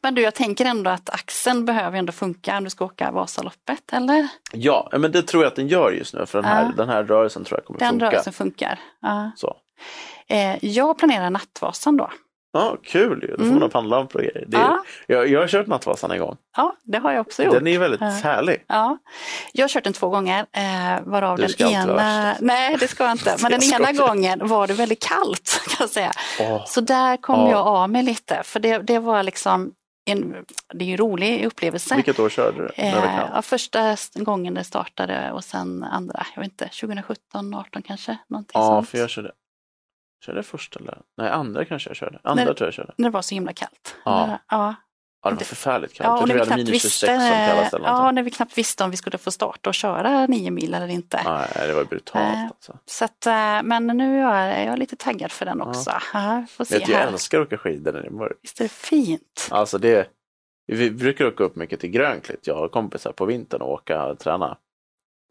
Men 0.02 0.14
du, 0.14 0.22
jag 0.22 0.34
tänker 0.34 0.64
ändå 0.64 0.90
att 0.90 1.10
axeln 1.10 1.64
behöver 1.64 1.98
ändå 1.98 2.12
funka 2.12 2.58
om 2.58 2.64
du 2.64 2.70
ska 2.70 2.84
åka 2.84 3.10
Vasaloppet, 3.10 3.92
eller? 3.92 4.28
Ja, 4.52 4.88
men 4.98 5.12
det 5.12 5.22
tror 5.22 5.42
jag 5.42 5.50
att 5.50 5.56
den 5.56 5.68
gör 5.68 5.92
just 5.92 6.14
nu. 6.14 6.26
För 6.26 6.38
den 6.42 6.50
här, 6.50 6.62
Ja. 6.62 6.72
den 6.76 6.88
här 6.88 7.04
rörelsen 7.04 7.44
tror 7.44 7.58
jag 7.60 7.64
kommer 7.66 7.80
Den 7.80 7.90
funka. 7.90 8.06
rörelsen 8.06 8.32
funkar. 8.32 8.78
Ja. 9.00 9.30
Så. 9.36 9.56
Eh, 10.28 10.64
jag 10.64 10.98
planerar 10.98 11.30
Nattvasan 11.30 11.96
då. 11.96 12.10
Ja, 12.52 12.76
kul 12.84 13.22
ju. 13.22 13.28
Då 13.28 13.36
får 13.36 13.42
Mm. 13.42 13.54
man 13.54 13.62
ha 13.62 13.68
pannlampor 13.68 14.18
och 14.20 14.24
grejer. 14.26 14.44
Det 14.48 14.56
är, 14.56 14.60
Ja. 14.60 14.82
jag, 15.06 15.28
jag 15.28 15.40
har 15.40 15.48
kört 15.48 15.66
Nattvasan 15.66 16.10
en 16.10 16.18
gång. 16.18 16.36
Ja, 16.56 16.76
det 16.84 16.98
har 16.98 17.12
jag 17.12 17.20
också 17.20 17.42
gjort. 17.42 17.54
Den 17.54 17.66
är 17.66 17.78
väldigt 17.78 18.00
Ja. 18.00 18.06
härlig. 18.06 18.64
Ja, 18.66 18.98
jag 19.52 19.64
har 19.64 19.68
kört 19.68 19.84
den 19.84 19.92
två 19.92 20.08
gånger, 20.08 20.46
eh, 20.52 21.00
varav 21.04 21.36
Du 21.36 21.42
den 21.42 21.50
inte 21.50 21.64
ena... 21.64 21.94
värst. 21.94 22.40
Nej, 22.40 22.76
det 22.80 22.88
ska 22.88 23.04
jag 23.04 23.12
inte. 23.12 23.36
Men 23.42 23.50
den 23.50 23.62
ena 23.62 23.86
skojar. 23.86 24.08
gången 24.08 24.48
var 24.48 24.66
det 24.66 24.74
väldigt 24.74 25.02
kallt, 25.02 25.60
kan 25.68 25.76
jag 25.80 25.90
säga. 25.90 26.12
Åh, 26.40 26.64
Så 26.66 26.80
där 26.80 27.16
kom 27.16 27.40
Ja. 27.40 27.50
jag 27.50 27.66
av 27.66 27.90
mig 27.90 28.02
lite, 28.02 28.42
för 28.44 28.60
det, 28.60 28.78
det 28.78 28.98
var 28.98 29.22
liksom 29.22 29.72
en, 30.10 30.34
det 30.74 30.84
är 30.84 30.88
en 30.90 30.96
rolig 30.96 31.44
upplevelse. 31.46 31.94
vilket 31.94 32.18
år 32.18 32.28
körde 32.28 32.56
du? 32.62 32.68
Eh, 32.82 32.94
ja, 33.34 33.42
första 33.42 33.96
gången 34.14 34.54
det 34.54 34.64
startade 34.64 35.32
och 35.32 35.44
sen 35.44 35.84
andra, 35.84 36.26
jag 36.34 36.42
vet 36.42 36.50
inte, 36.52 36.68
2017, 36.80 37.54
18 37.54 37.82
kanske? 37.82 38.18
Någonting 38.28 38.60
Ja, 38.60 38.66
sånt. 38.66 38.88
för 38.88 38.98
jag 38.98 39.10
körde, 39.10 39.30
körde 40.24 40.38
jag 40.38 40.46
första 40.46 40.80
eller? 40.80 40.98
Nej, 41.16 41.30
andra 41.30 41.64
kanske 41.64 41.90
jag 41.90 41.96
körde. 41.96 42.18
Andra 42.22 42.44
Nej. 42.44 42.54
tror 42.54 42.66
jag 42.66 42.74
körde. 42.74 42.92
När 42.96 43.08
det 43.08 43.12
var 43.12 43.22
så 43.22 43.34
himla 43.34 43.52
kallt. 43.52 43.96
Ja. 44.04 44.38
ja. 44.48 44.74
Ja, 45.22 45.30
det 45.30 45.36
var 45.36 45.44
förfärligt 45.44 45.94
kallt. 45.94 46.06
Ja, 46.06 46.14
jag 46.14 46.22
och 46.22 46.28
när 46.28 46.34
vi, 46.34 46.46
knappt 46.46 46.68
visste, 46.68 47.06
26 47.06 47.22
som 47.22 47.46
kallast 47.46 47.74
eller 47.74 47.86
ja, 47.86 48.10
när 48.12 48.22
vi 48.22 48.30
knappt 48.30 48.58
visste 48.58 48.84
om 48.84 48.90
vi 48.90 48.96
skulle 48.96 49.18
få 49.18 49.30
starta 49.30 49.70
och 49.70 49.74
köra 49.74 50.26
nio 50.26 50.50
mil 50.50 50.74
eller 50.74 50.88
inte. 50.88 51.20
Nej, 51.24 51.48
det 51.66 51.74
var 51.74 51.84
brutalt 51.84 52.34
Nej. 52.34 52.48
alltså. 52.50 52.78
Så 52.86 53.04
att, 53.04 53.26
eh, 53.26 53.62
men 53.62 53.86
nu 53.86 54.20
är 54.20 54.56
jag, 54.56 54.66
jag 54.66 54.78
lite 54.78 54.96
taggad 54.96 55.32
för 55.32 55.46
den 55.46 55.60
också. 55.60 55.92
Ja, 56.14 56.44
får 56.50 56.64
se 56.64 56.78
jag 56.78 56.86
här. 56.86 57.06
älskar 57.06 57.40
att 57.40 57.46
åka 57.46 57.58
skidor 57.58 57.92
när 57.92 58.00
det 58.00 58.06
är 58.06 58.10
mörkt. 58.10 58.38
Visst 58.42 58.60
är 58.60 58.64
det 58.64 58.68
fint? 58.68 59.48
Alltså 59.50 59.78
det, 59.78 60.08
vi 60.66 60.90
brukar 60.90 61.26
åka 61.26 61.44
upp 61.44 61.56
mycket 61.56 61.80
till 61.80 61.90
Grönklitt, 61.90 62.46
jag 62.46 62.54
har 62.54 62.68
kompisar 62.68 63.12
på 63.12 63.24
vintern 63.24 63.62
och 63.62 63.72
åka 63.72 64.04
och 64.06 64.18
träna. 64.18 64.56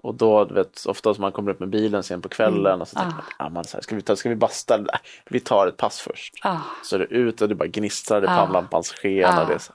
Och 0.04 0.16
då, 0.16 0.46
du 0.46 0.54
vet, 0.54 0.86
ofta 0.86 1.14
som 1.14 1.22
man 1.22 1.32
kommer 1.32 1.52
upp 1.52 1.60
med 1.60 1.70
bilen 1.70 2.04
sen 2.04 2.22
på 2.22 2.30
kvällen 2.30 2.66
Mm. 2.66 2.82
och 2.82 2.88
så 2.88 2.96
tänker 2.96 3.12
Ah. 3.12 3.16
man, 3.40 3.48
ah, 3.48 3.50
man 3.50 3.64
så 3.64 3.78
här, 3.78 3.82
ska, 3.82 3.96
vi 3.96 4.02
ta, 4.02 4.16
ska 4.16 4.30
vi 4.30 4.36
basta? 4.36 4.78
Nej, 4.78 4.88
vi 5.30 5.40
tar 5.40 5.68
ett 5.68 5.78
pass 5.78 6.00
först. 6.00 6.34
Ja, 6.44 6.62
Så 6.84 6.96
är 6.96 7.00
det 7.00 7.06
ut 7.06 7.42
och 7.42 7.50
det 7.50 7.56
bara 7.56 7.68
gnistrar 7.68 8.24
i 8.24 8.28
Ah. 8.28 8.36
pannlampans 8.38 8.92
sken. 8.92 9.26
Ah. 9.30 9.42
Och 9.42 9.48
det 9.48 9.54
är 9.54 9.58
så. 9.58 9.74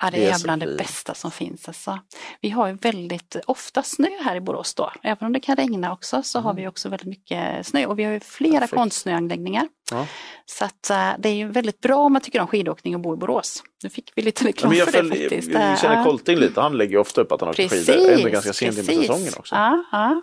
Ja 0.00 0.10
det, 0.10 0.26
är 0.26 0.42
bland 0.44 0.62
det 0.62 0.76
bästa 0.76 1.14
som 1.14 1.30
finns. 1.30 1.68
Alltså. 1.68 1.98
Vi 2.40 2.50
har 2.50 2.66
ju 2.68 2.72
väldigt 2.74 3.36
ofta 3.46 3.82
snö 3.82 4.08
här 4.24 4.36
i 4.36 4.40
Borås 4.40 4.74
då. 4.74 4.92
Även 5.02 5.26
om 5.26 5.32
det 5.32 5.40
kan 5.40 5.56
regna 5.56 5.92
också 5.92 6.22
så 6.22 6.40
har 6.40 6.54
vi 6.54 6.68
också 6.68 6.88
väldigt 6.88 7.08
mycket 7.08 7.66
snö 7.66 7.86
och 7.86 7.98
vi 7.98 8.04
har 8.04 8.12
ju 8.12 8.20
flera 8.20 8.50
Mm. 8.50 8.60
Perfekt. 8.60 8.76
konstsnöanläggningar. 8.78 9.68
Ja. 9.90 10.06
Så 10.46 10.64
att, 10.64 10.90
eh, 10.90 11.10
det 11.18 11.28
är 11.28 11.34
ju 11.34 11.48
väldigt 11.48 11.80
bra 11.80 11.96
om 11.96 12.12
man 12.12 12.22
tycker 12.22 12.40
om 12.40 12.46
skidåkning 12.46 12.94
och 12.94 13.00
bo 13.00 13.14
i 13.14 13.16
Borås. 13.16 13.62
Nu 13.82 13.90
fick 13.90 14.12
vi 14.14 14.22
lite 14.22 14.44
Ja, 14.44 14.48
reklam 14.48 14.72
jag, 14.74 14.88
för 14.88 15.02
det 15.02 15.08
faktiskt. 15.08 15.50
jag, 15.50 15.78
känner 15.78 15.96
Ja. 15.96 16.04
Kolting 16.04 16.36
lite, 16.38 16.60
han 16.60 16.76
lägger 16.78 16.92
ju 16.92 16.98
ofta 16.98 17.20
upp 17.20 17.32
att 17.32 17.40
han 17.40 17.50
åker 17.50 17.68
skidor. 17.68 18.10
Ändå 18.10 18.28
ganska 18.28 18.52
sent 18.52 18.78
in 18.78 18.86
på 18.86 18.92
säsongen 18.92 19.32
också. 19.38 19.54
Ja, 19.54 19.84
ja. 19.92 20.22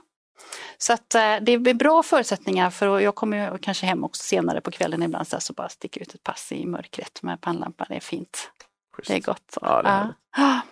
Så 0.78 0.94
att 0.94 1.16
eh, 1.16 1.36
det 1.42 1.58
blir 1.58 1.74
bra 1.74 2.04
förutsättningar 2.04 2.70
för 2.70 3.00
jag 3.00 3.16
kommer 3.16 3.52
ju 3.52 3.58
kanske 3.58 3.86
hem 3.86 4.04
också 4.04 4.24
senare 4.24 4.62
på 4.62 4.72
kvällen 4.72 5.04
ibland 5.04 5.28
så, 5.28 5.54
bara 5.54 5.70
sticka 5.70 6.00
ut 6.00 6.14
ett 6.16 6.24
pass 6.24 6.52
i 6.52 6.66
mörkret 6.66 7.20
med 7.24 7.42
pannlampa. 7.42 7.86
Det 7.90 7.96
är 7.96 8.00
fint. 8.00 8.52
Schysst. 8.98 9.08
Det 9.10 9.16
är 9.16 9.22
gott. 9.22 9.58
Ja, 9.62 9.82
det 9.82 10.13
Ja. 10.38 10.62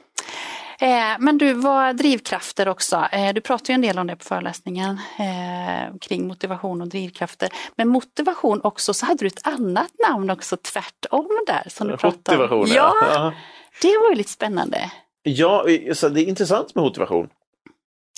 Eh, 0.80 1.16
Men 1.20 1.38
du, 1.38 1.54
vad 1.54 1.96
drivkrafter 1.98 2.68
också. 2.68 3.08
Eh, 3.12 3.34
Du 3.34 3.42
pratar 3.42 3.70
ju 3.70 3.76
en 3.76 3.82
del 3.82 4.00
om 4.00 4.08
det 4.08 4.16
på 4.16 4.24
föreläsningen 4.24 5.00
eh, 5.20 5.98
kring 6.02 6.28
motivation 6.28 6.82
och 6.82 6.88
drivkrafter. 6.88 7.50
Men 7.76 7.88
motivation 7.88 8.62
också, 8.64 8.94
så 8.94 9.06
hade 9.06 9.20
du 9.24 9.28
ett 9.28 9.48
annat 9.48 9.92
namn 10.10 10.30
också 10.30 10.58
tvärtom 10.58 11.30
där. 11.48 11.64
Som 11.70 11.88
du 11.88 11.98
pratade 11.98 12.38
om. 12.38 12.60
Motivation, 12.60 12.76
Ja, 12.76 12.94
ja. 13.14 13.34
det 13.82 13.98
var 13.98 14.10
ju 14.10 14.16
lite 14.16 14.30
spännande. 14.32 14.92
Ja, 15.24 15.66
så 15.94 16.10
det 16.10 16.22
är 16.22 16.26
intressant 16.26 16.76
med 16.76 16.84
motivation. 16.84 17.30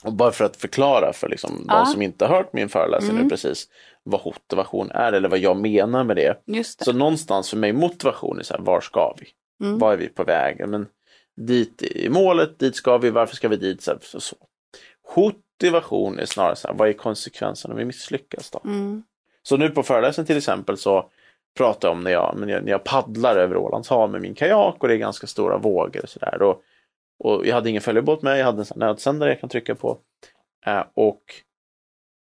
Och 0.03 0.13
bara 0.13 0.31
för 0.31 0.45
att 0.45 0.57
förklara 0.57 1.13
för 1.13 1.29
liksom 1.29 1.65
Ja. 1.67 1.75
de 1.77 1.85
som 1.85 2.01
inte 2.01 2.25
har 2.25 2.35
hört 2.35 2.53
min 2.53 2.69
föreläsning 2.69 3.11
Mm. 3.11 3.23
nu 3.23 3.29
precis 3.29 3.67
vad 4.03 4.25
motivation 4.25 4.91
är 4.91 5.13
eller 5.13 5.29
vad 5.29 5.39
jag 5.39 5.57
menar 5.57 6.03
med 6.03 6.15
det. 6.15 6.41
Just 6.45 6.79
det. 6.79 6.85
Så 6.85 6.93
någonstans 6.93 7.49
för 7.49 7.57
mig 7.57 7.73
motivation 7.73 8.39
är 8.39 8.43
så 8.43 8.53
här, 8.53 8.61
var 8.61 8.81
ska 8.81 9.13
vi? 9.19 9.27
Mm. 9.61 9.79
Var 9.79 9.93
är 9.93 9.97
vi 9.97 10.07
på 10.07 10.23
väg? 10.23 10.67
Men 10.67 10.87
dit 11.35 11.81
är 11.81 12.09
målet, 12.09 12.59
dit 12.59 12.75
ska 12.75 12.97
vi, 12.97 13.09
varför 13.09 13.35
ska 13.35 13.47
vi 13.47 13.57
dit? 13.57 13.81
Så, 13.81 13.97
så, 14.01 14.19
så. 14.19 14.35
Motivation 15.15 16.19
är 16.19 16.25
snarare 16.25 16.55
så 16.55 16.67
här, 16.67 16.75
vad 16.75 16.89
är 16.89 16.93
konsekvenserna 16.93 17.73
om 17.73 17.77
vi 17.77 17.85
misslyckas 17.85 18.51
då? 18.51 18.61
Mm. 18.65 19.03
Så 19.43 19.57
nu 19.57 19.69
på 19.69 19.83
föreläsningen 19.83 20.27
till 20.27 20.37
exempel 20.37 20.77
så 20.77 21.09
pratar 21.57 21.87
jag 21.87 21.97
om 21.97 22.03
när 22.03 22.11
jag, 22.11 22.39
när 22.39 22.67
jag 22.67 22.83
paddlar 22.83 23.35
över 23.35 23.57
Ålands 23.57 23.89
hav 23.89 24.11
med 24.11 24.21
min 24.21 24.35
kajak 24.35 24.75
och 24.79 24.87
det 24.87 24.93
är 24.93 24.97
ganska 24.97 25.27
stora 25.27 25.57
vågor 25.57 26.03
och 26.03 26.09
sådär. 26.09 26.41
Och, 26.41 26.61
och 27.19 27.45
jag 27.45 27.55
hade 27.55 27.69
ingen 27.69 27.81
följebåt 27.81 28.21
med, 28.21 28.39
jag 28.39 28.45
hade 28.45 28.61
en 28.61 28.67
nödsändare 28.75 29.29
jag 29.29 29.39
kan 29.39 29.49
trycka 29.49 29.75
på. 29.75 29.97
Eh, 30.65 30.83
och 30.93 31.21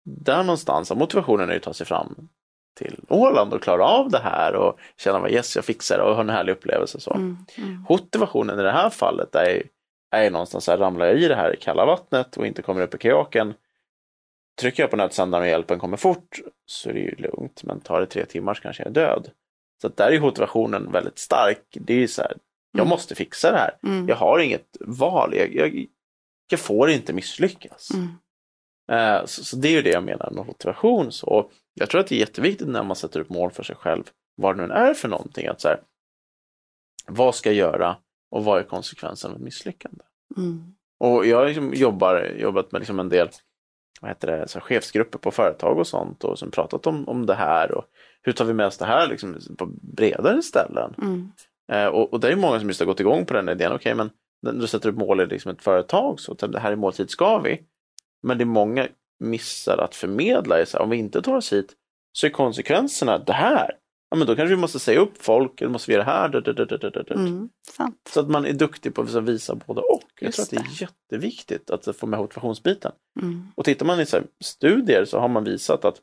där 0.06 0.44
någonstans 0.44 0.92
motivationen 0.92 1.50
är 1.50 1.56
att 1.56 1.64
ta 1.64 1.74
sig 1.74 1.86
fram 1.86 2.30
till 2.74 3.00
Åland 3.10 3.54
och 3.54 3.64
klara 3.64 3.86
av 3.86 4.10
det 4.10 4.20
här 4.20 4.56
och 4.56 4.80
känna 4.98 5.20
vad 5.20 5.32
yes 5.32 5.56
jag 5.56 5.66
fixar 5.66 5.98
det 5.98 6.04
och 6.04 6.16
ha 6.16 6.22
en 6.22 6.30
härlig 6.30 6.54
upplevelse. 6.54 7.00
Så. 7.00 7.14
Mm. 7.14 7.38
Mm. 7.58 7.86
Motivationen 7.90 8.60
i 8.60 8.64
det 8.64 8.72
här 8.72 8.90
fallet 8.90 9.36
är, 9.36 9.64
är 10.12 10.32
någonstans 10.32 10.64
så 10.66 10.72
här, 10.72 10.78
ramlar 10.78 11.06
jag 11.06 11.16
i 11.20 11.28
det 11.28 11.36
här 11.36 11.56
kalla 11.62 11.86
vattnet 11.86 12.38
och 12.38 12.48
inte 12.48 12.62
kommer 12.62 12.82
upp 12.82 12.96
i 12.96 12.98
kajaken. 12.98 13.54
Trycker 14.62 14.84
jag 14.84 14.90
på 14.90 14.98
nödsändaren 14.98 15.44
och 15.44 15.50
hjälpen 15.50 15.80
kommer 15.80 15.98
fort 15.98 16.40
så 16.66 16.90
är 16.90 16.94
det 16.94 17.00
ju 17.00 17.16
lugnt. 17.16 17.64
Men 17.64 17.80
tar 17.80 18.00
det 18.00 18.06
tre 18.06 18.26
timmar 18.26 18.54
så 18.54 18.62
kanske 18.62 18.84
jag 18.84 18.90
är 18.90 18.94
död. 18.94 19.30
Så 19.82 19.88
där 19.88 20.12
är 20.12 20.20
motivationen 20.20 20.92
väldigt 20.92 21.20
stark. 21.20 21.64
Det 21.72 21.94
är 21.94 21.98
ju 21.98 22.08
så 22.08 22.22
här, 22.22 22.34
jag 22.72 22.80
Mm. 22.80 22.90
måste 22.90 23.16
fixa 23.16 23.52
det 23.52 23.58
här. 23.58 23.78
Mm. 23.84 24.08
Jag 24.08 24.16
har 24.16 24.40
inget 24.40 24.78
val. 24.80 25.34
Jag, 25.36 25.56
jag, 25.56 25.86
jag 26.50 26.60
får 26.60 26.90
inte 26.90 27.14
misslyckas. 27.14 27.90
Mm. 27.94 28.08
Eh, 28.92 29.26
så, 29.26 29.44
så 29.44 29.56
det 29.56 29.68
är 29.68 29.72
ju 29.72 29.82
det 29.82 29.90
jag 29.90 30.04
menar 30.04 30.32
med 30.32 30.46
motivation. 30.46 31.12
Så 31.12 31.50
jag 31.74 31.90
tror 31.90 32.02
att 32.02 32.08
det 32.08 32.16
är 32.16 32.20
jätteviktigt 32.20 32.68
när 32.68 32.84
man 32.84 32.96
sätter 32.96 33.20
upp 33.20 33.30
mål 33.30 33.52
för 33.52 33.64
sig 33.64 33.76
själv, 33.76 34.04
vad 34.36 34.58
det 34.58 34.68
nu 34.68 34.74
är 34.74 34.94
för 34.94 35.08
någonting. 35.08 35.48
Att 35.48 35.62
så 35.62 35.68
här, 35.68 35.80
vad 37.08 37.36
ska 37.36 37.50
jag 37.50 37.56
göra 37.56 37.98
och 38.32 38.44
vad 38.44 38.60
är 38.60 38.64
konsekvensen 38.64 39.32
av 39.32 39.38
ett 39.38 39.44
misslyckande? 39.44 40.04
Mm. 40.38 40.76
Och 41.00 41.26
jag 41.26 41.38
har 41.38 41.48
liksom 41.48 41.74
jobbar, 41.74 42.36
jobbat 42.38 42.72
med 42.72 42.82
liksom 42.82 43.00
en 43.00 43.10
del 43.10 43.30
vad 44.04 44.10
heter 44.10 44.28
det, 44.28 44.48
så 44.48 44.60
chefsgrupper 44.60 45.20
på 45.20 45.32
företag 45.32 45.78
och 45.78 45.88
sånt 45.88 46.24
och 46.24 46.40
som 46.40 46.52
pratat 46.52 46.88
om, 46.88 47.10
om 47.10 47.26
det 47.26 47.34
här 47.34 47.72
och 47.72 47.86
hur 48.22 48.34
tar 48.34 48.46
vi 48.46 48.54
med 48.54 48.66
oss 48.66 48.78
det 48.78 48.86
här 48.86 49.08
liksom, 49.08 49.38
på 49.58 49.66
bredare 49.82 50.42
ställen. 50.42 50.94
Mm. 51.02 51.32
Eh, 51.72 51.88
och, 51.88 52.14
och 52.14 52.20
det 52.20 52.32
är 52.32 52.36
många 52.36 52.60
som 52.60 52.68
just 52.68 52.80
har 52.80 52.88
gått 52.88 53.00
igång 53.00 53.26
på 53.26 53.34
den 53.34 53.50
idén. 53.50 53.72
Okej, 53.72 53.96
men 53.96 54.10
när 54.42 54.54
du 54.54 54.68
sätter 54.68 54.90
upp 54.90 54.96
mål 54.96 55.22
i 55.22 55.26
liksom 55.26 55.52
ett 55.52 55.64
företag 55.64 56.20
så 56.20 56.34
det 56.34 56.60
här 56.60 56.72
är 56.72 56.76
måltid 56.76 57.10
ska 57.10 57.40
vi. 57.40 57.62
Men 58.24 58.38
det 58.38 58.44
är 58.44 58.46
många 58.46 58.88
missar 59.24 59.78
att 59.78 59.96
förmedla. 59.96 60.60
Är 60.60 60.66
så 60.66 60.78
här, 60.78 60.84
om 60.84 60.90
vi 60.90 60.98
inte 60.98 61.22
tar 61.22 61.36
oss 61.36 61.54
hit 61.54 61.74
så 62.12 62.26
är 62.28 62.32
konsekvenserna 62.32 63.18
det 63.18 63.34
här. 63.34 63.78
Ja, 64.10 64.18
men 64.18 64.28
då 64.28 64.36
kanske 64.36 64.56
vi 64.56 64.62
måste 64.62 64.80
säga 64.80 65.00
upp 65.00 65.24
folk, 65.24 65.62
eller 65.62 65.72
måste 65.72 65.92
vi 65.92 65.96
göra 65.98 66.06
det 66.06 66.12
här. 66.12 66.30
dut, 66.30 66.46
dut, 66.46 66.70
dut. 66.70 67.12
Mm. 67.12 67.50
Så 68.10 68.20
att 68.20 68.30
man 68.30 68.46
är 68.46 68.54
duktig 68.54 68.96
på 68.96 69.02
att 69.02 69.16
visa 69.16 69.56
både 69.56 69.82
och. 69.82 70.04
Jag 70.20 70.28
Just 70.28 70.36
tror 70.50 70.60
att 70.60 70.66
det 70.66 70.72
är 70.72 70.82
jätteviktigt 70.82 71.70
att 71.70 71.96
få 71.96 72.08
med 72.08 72.20
motivationsbiten. 72.20 72.92
Mm. 73.22 73.48
Och 73.56 73.66
tittar 73.66 73.86
man 73.86 74.00
i 74.00 74.06
så 74.06 74.22
studier 74.44 75.06
så 75.06 75.20
har 75.20 75.28
man 75.28 75.44
visat 75.44 75.86
att 75.86 76.02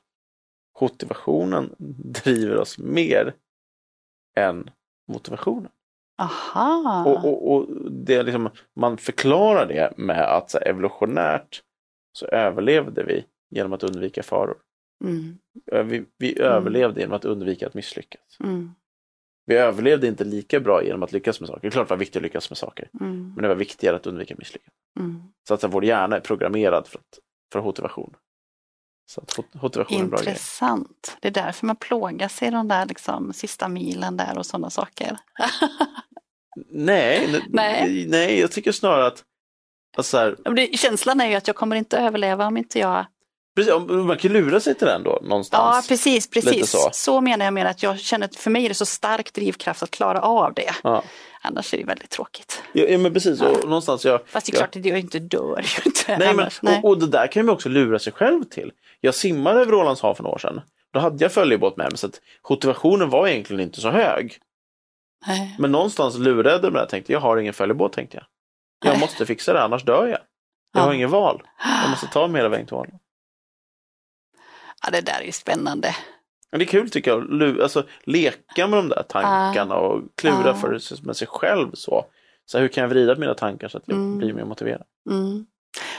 motivationen 0.80 1.74
driver 2.24 2.56
oss 2.56 2.78
mer 2.78 3.34
än 4.36 4.70
motivationen. 5.12 5.70
Aha. 6.18 7.04
Och, 7.06 7.24
och, 7.24 7.52
och 7.52 7.66
det 7.90 8.22
liksom, 8.22 8.50
man 8.76 8.96
förklarar 8.96 9.66
det 9.66 9.92
med 9.96 10.36
att 10.36 10.50
så 10.50 10.58
evolutionärt 10.58 11.62
så 12.12 12.26
överlevde 12.26 13.04
vi 13.04 13.24
genom 13.50 13.72
att 13.72 13.82
undvika 13.82 14.22
faror. 14.22 14.56
Mm. 15.04 15.38
Vi, 15.88 16.04
vi 16.18 16.40
överlevde 16.40 17.00
genom 17.00 17.16
att 17.16 17.24
undvika 17.24 17.66
att 17.66 17.74
misslyckas. 17.74 18.36
Mm. 18.44 18.74
Vi 19.46 19.56
överlevde 19.56 20.06
inte 20.06 20.24
lika 20.24 20.60
bra 20.60 20.84
genom 20.84 21.02
att 21.02 21.12
lyckas 21.12 21.40
med 21.40 21.48
saker. 21.48 21.60
Det 21.60 21.66
är 21.66 21.70
klart 21.70 21.88
det 21.88 21.94
var 21.94 21.98
viktigt 21.98 22.16
att 22.16 22.22
lyckas 22.22 22.50
med 22.50 22.58
saker. 22.58 22.88
Mm. 23.00 23.32
Men 23.34 23.42
det 23.42 23.48
var 23.48 23.54
viktigare 23.54 23.96
att 23.96 24.06
undvika 24.06 24.34
misslyckande. 24.38 24.76
Mm. 25.00 25.22
Så 25.48 25.54
att 25.54 25.64
vår 25.64 25.84
hjärna 25.84 26.16
är 26.16 26.20
programmerad 26.20 26.86
för, 26.86 26.98
att, 26.98 27.18
för 27.52 27.62
motivation. 27.62 28.14
Så 29.10 29.20
att 29.20 29.62
motivation 29.62 29.98
är 29.98 30.02
en 30.02 30.10
bra 30.10 30.18
grej. 30.18 30.28
Intressant. 30.28 31.16
Det 31.20 31.28
är 31.28 31.32
därför 31.32 31.66
man 31.66 31.76
plågas 31.76 32.42
i 32.42 32.50
de 32.50 32.68
där 32.68 32.86
liksom, 32.86 33.32
sista 33.32 33.68
milen 33.68 34.16
där 34.16 34.38
och 34.38 34.46
sådana 34.46 34.70
saker. 34.70 35.16
Nej, 36.70 37.42
Nej. 37.48 38.06
nej, 38.08 38.40
jag 38.40 38.52
tycker 38.52 38.72
snarare 38.72 39.06
att 39.06 39.24
alltså, 39.96 40.10
så 40.10 40.18
här, 40.18 40.54
det, 40.54 40.78
känslan 40.78 41.20
är 41.20 41.26
ju 41.28 41.34
att 41.34 41.46
jag 41.46 41.56
kommer 41.56 41.76
inte 41.76 41.98
överleva 41.98 42.46
om 42.46 42.56
inte 42.56 42.78
jag... 42.78 43.06
precis, 43.56 43.72
man 43.88 44.16
kan 44.16 44.32
lura 44.32 44.60
sig 44.60 44.74
till 44.74 44.86
den 44.86 45.02
då 45.02 45.18
Ja, 45.22 45.28
någonstans. 45.28 45.88
precis, 45.88 46.34
Lite 46.34 46.46
precis. 46.50 46.70
så. 46.70 46.88
Så. 46.92 47.20
menar 47.20 47.44
jag 47.44 47.54
med 47.54 47.66
att 47.66 47.82
jag 47.82 47.98
känner 48.00 48.24
att 48.26 48.36
för 48.36 48.50
mig 48.50 48.64
är 48.64 48.68
det 48.68 48.74
så 48.74 48.86
stark 48.86 49.32
drivkraft 49.32 49.82
att 49.82 49.90
klara 49.90 50.20
av 50.20 50.54
det. 50.54 50.70
Ja. 50.82 51.02
Annars 51.42 51.74
är 51.74 51.78
det 51.78 51.84
väldigt 51.84 52.10
tråkigt. 52.10 52.62
Ja, 52.72 52.84
ja, 52.84 52.98
men 52.98 53.12
precis. 53.12 53.40
Och 53.40 53.64
någonstans 53.64 54.04
jag, 54.04 54.20
Fast 54.26 54.46
det 54.46 54.52
är 54.52 54.54
Ja. 54.54 54.58
klart 54.58 54.76
att 54.76 54.84
jag 54.84 54.98
inte 54.98 55.18
dör 55.18 55.60
ju 55.76 55.82
inte 55.86 56.16
nej, 56.18 56.34
men. 56.34 56.50
Nej. 56.62 56.80
Och, 56.82 56.90
och 56.90 56.98
det 56.98 57.06
där 57.06 57.26
kan 57.26 57.46
man 57.46 57.54
också 57.54 57.68
lura 57.68 57.98
sig 57.98 58.12
själv 58.12 58.44
till. 58.44 58.72
Jag 59.00 59.14
simmade 59.14 59.60
över 59.60 59.74
Ålands 59.74 60.00
hav 60.02 60.14
för 60.14 60.22
några 60.22 60.34
år 60.34 60.38
sedan. 60.38 60.60
Då 60.92 61.00
hade 61.00 61.24
jag 61.24 61.32
följebåt 61.32 61.76
med 61.76 61.92
mig 61.92 61.98
så 61.98 62.06
att 62.06 62.20
motivationen 62.50 63.10
var 63.10 63.28
egentligen 63.28 63.60
inte 63.62 63.80
så 63.80 63.90
hög. 63.90 64.38
Nej. 65.26 65.56
Men 65.58 65.72
någonstans 65.72 66.18
lurade 66.18 66.66
jag 66.66 66.72
mig. 66.72 66.88
Tänkte 66.88 67.12
jag 67.12 67.20
har 67.20 67.36
ingen 67.36 67.54
följebåt 67.54 67.92
tänkte 67.92 68.16
jag. 68.16 68.24
Jag 68.84 68.98
måste 69.00 69.26
fixa 69.26 69.52
det 69.52 69.62
annars 69.62 69.84
dör 69.84 70.06
jag. 70.06 70.18
Jag 70.74 70.80
har 70.80 70.88
Ja. 70.88 70.94
ingen 70.94 71.10
val. 71.10 71.42
Jag 71.82 71.90
måste 71.90 72.06
ta 72.06 72.28
mig 72.28 72.38
hela 72.38 72.48
vägen 72.48 72.66
till 72.66 72.74
Åland. 72.76 72.98
Ja, 74.82 74.90
det 74.90 75.00
där 75.00 75.20
är 75.20 75.24
ju 75.24 75.32
spännande. 75.32 75.96
Det 76.50 76.56
är 76.62 76.64
kul 76.64 76.90
tycker 76.90 77.10
jag, 77.10 77.60
alltså, 77.60 77.86
leka 78.04 78.66
med 78.66 78.78
de 78.78 78.88
där 78.88 79.02
tankarna 79.02 79.74
och 79.74 80.02
klura 80.16 80.42
Ja. 80.46 80.54
för 80.54 81.06
med 81.06 81.16
sig 81.16 81.26
själv. 81.28 81.70
Så. 81.74 82.04
Så 82.46 82.58
hur 82.58 82.68
kan 82.68 82.82
jag 82.82 82.88
vrida 82.88 83.14
mina 83.16 83.34
tankar 83.34 83.68
så 83.68 83.78
att 83.78 83.84
jag 83.86 83.96
Mm. 83.96 84.18
blir 84.18 84.32
mer 84.32 84.44
motiverad? 84.44 84.82
Mm. 85.10 85.46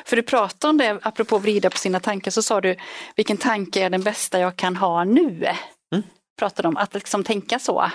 För 0.06 0.16
du 0.16 0.24
pratade 0.24 0.70
om 0.70 0.78
det, 0.78 1.00
apropå 1.02 1.38
vrida 1.38 1.70
på 1.70 1.78
sina 1.78 2.00
tankar, 2.00 2.32
så 2.32 2.42
sa 2.42 2.62
du 2.62 2.76
vilken 3.16 3.38
tanke 3.38 3.82
är 3.86 3.90
den 3.90 4.02
bästa 4.04 4.40
jag 4.40 4.56
kan 4.56 4.76
ha 4.76 5.04
nu? 5.04 5.46
Mm. 5.94 6.04
Pratade 6.40 6.68
om 6.68 6.78
att 6.78 6.94
liksom 6.94 7.24
tänka 7.24 7.60
så. 7.60 7.92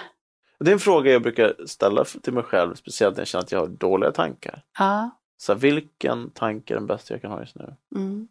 Det 0.59 0.71
är 0.71 0.73
en 0.73 0.79
fråga 0.79 1.13
jag 1.13 1.23
brukar 1.23 1.67
ställa 1.67 2.05
till 2.05 2.33
mig 2.33 2.43
själv, 2.43 2.75
speciellt 2.75 3.17
när 3.17 3.21
jag 3.21 3.29
känner 3.29 3.43
att 3.45 3.53
jag 3.53 3.61
har 3.61 3.67
dåliga 3.67 4.13
tankar. 4.13 4.63
Ja. 4.79 5.11
Så 5.37 5.53
här, 5.53 5.61
vilken 5.61 6.31
tanke 6.31 6.75
är 6.75 6.79
den 6.79 6.87
bästa 6.87 7.15
jag 7.15 7.23
kan 7.23 7.31
ha 7.31 7.41
just 7.41 7.57
nu? 7.57 7.75
Mm. 7.97 8.29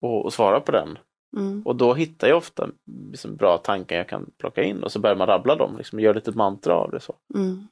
Och, 0.00 0.24
och 0.24 0.32
svara 0.32 0.60
på 0.60 0.72
den. 0.72 0.98
Mm. 1.36 1.62
Och 1.66 1.76
då 1.76 1.94
hittar 1.94 2.28
jag 2.28 2.36
ofta 2.36 2.68
liksom, 3.10 3.36
bra 3.36 3.58
tankar 3.58 3.96
jag 3.96 4.08
kan 4.08 4.30
plocka 4.38 4.62
in 4.62 4.82
och 4.82 4.92
så 4.92 4.98
börjar 5.00 5.16
man 5.16 5.26
rabbla 5.26 5.56
dem, 5.56 5.76
liksom, 5.76 6.00
gör 6.00 6.14
lite 6.14 6.32
mantra 6.32 6.74
av 6.74 6.90
det. 6.90 7.00
så. 7.00 7.14
Mm. 7.34 7.66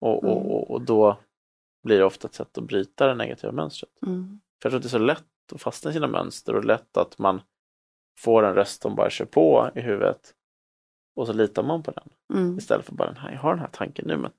Och, 0.00 0.24
Mm. 0.24 0.36
och, 0.36 0.54
och, 0.54 0.70
och 0.70 0.82
då 0.82 1.16
blir 1.82 1.98
det 1.98 2.04
ofta 2.04 2.28
ett 2.28 2.34
sätt 2.34 2.58
att 2.58 2.64
bryta 2.64 3.06
det 3.06 3.14
negativa 3.14 3.52
mönstret. 3.52 3.90
Mm. 4.06 4.40
För 4.62 4.66
jag 4.66 4.70
tror 4.70 4.76
att 4.78 4.82
det 4.82 4.86
är 4.86 4.90
så 4.90 4.98
lätt 4.98 5.52
att 5.52 5.62
fastna 5.62 5.90
i 5.90 5.94
sina 5.94 6.06
mönster 6.06 6.56
och 6.56 6.64
lätt 6.64 6.96
att 6.96 7.18
man 7.18 7.40
får 8.18 8.42
en 8.42 8.54
röst 8.54 8.82
som 8.82 8.94
bara 8.94 9.10
kör 9.10 9.24
på 9.24 9.70
i 9.74 9.80
huvudet. 9.80 10.34
Och 11.20 11.26
så 11.26 11.32
litar 11.32 11.62
man 11.62 11.82
på 11.82 11.90
den 11.90 12.08
Mm. 12.38 12.58
istället 12.58 12.86
för 12.86 12.92
bara, 12.92 13.12
"Nej, 13.22 13.32
jag 13.34 13.40
har 13.40 13.50
den 13.50 13.58
här 13.58 13.70
tanken 13.72 14.04
nu 14.08 14.16
men 14.16 14.30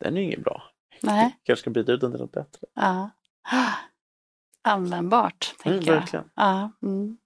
den 0.00 0.16
är 0.16 0.20
ju 0.20 0.26
inget 0.26 0.44
bra. 0.44 0.62
Nej. 1.02 1.36
Jag 1.42 1.58
ska 1.58 1.70
byta 1.70 1.92
ut 1.92 2.00
den 2.00 2.10
till 2.12 2.20
något 2.20 2.32
bättre. 2.32 2.60
Ja. 2.74 3.10
Användbart, 4.62 5.54
Mm, 5.64 5.76
tänker 5.78 5.92
jag. 5.92 6.00
verkligen. 6.00 6.30
Ja. 6.34 6.70
Mm. 6.82 7.16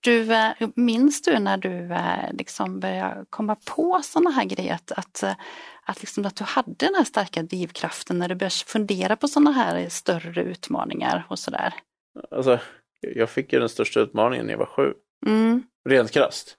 Du, 0.00 0.34
eh, 0.34 0.52
minns 0.74 1.22
du 1.22 1.38
när 1.38 1.56
du 1.56 1.92
eh, 1.92 2.32
liksom 2.32 2.80
började 2.80 3.24
komma 3.30 3.56
på 3.76 4.00
sådana 4.04 4.30
här 4.30 4.44
grejer? 4.44 4.74
Att, 4.74 4.92
att, 4.92 5.22
eh, 5.22 5.34
att, 5.82 6.00
liksom 6.00 6.26
att 6.26 6.36
du 6.36 6.44
hade 6.44 6.74
den 6.78 6.94
här 6.94 7.04
starka 7.04 7.42
drivkraften 7.42 8.18
när 8.18 8.28
du 8.28 8.34
började 8.34 8.54
fundera 8.66 9.16
på 9.16 9.28
sådana 9.28 9.52
här 9.52 9.88
större 9.88 10.42
utmaningar 10.42 11.26
och 11.28 11.38
sådär? 11.38 11.74
Alltså, 12.30 12.58
jag 13.00 13.30
fick 13.30 13.52
ju 13.52 13.58
den 13.60 13.68
största 13.68 14.00
utmaningen 14.00 14.46
när 14.46 14.52
jag 14.52 14.58
var 14.58 14.66
sju. 14.66 14.92
Mm, 15.26 15.62
Rent 15.88 16.10
krasst. 16.10 16.57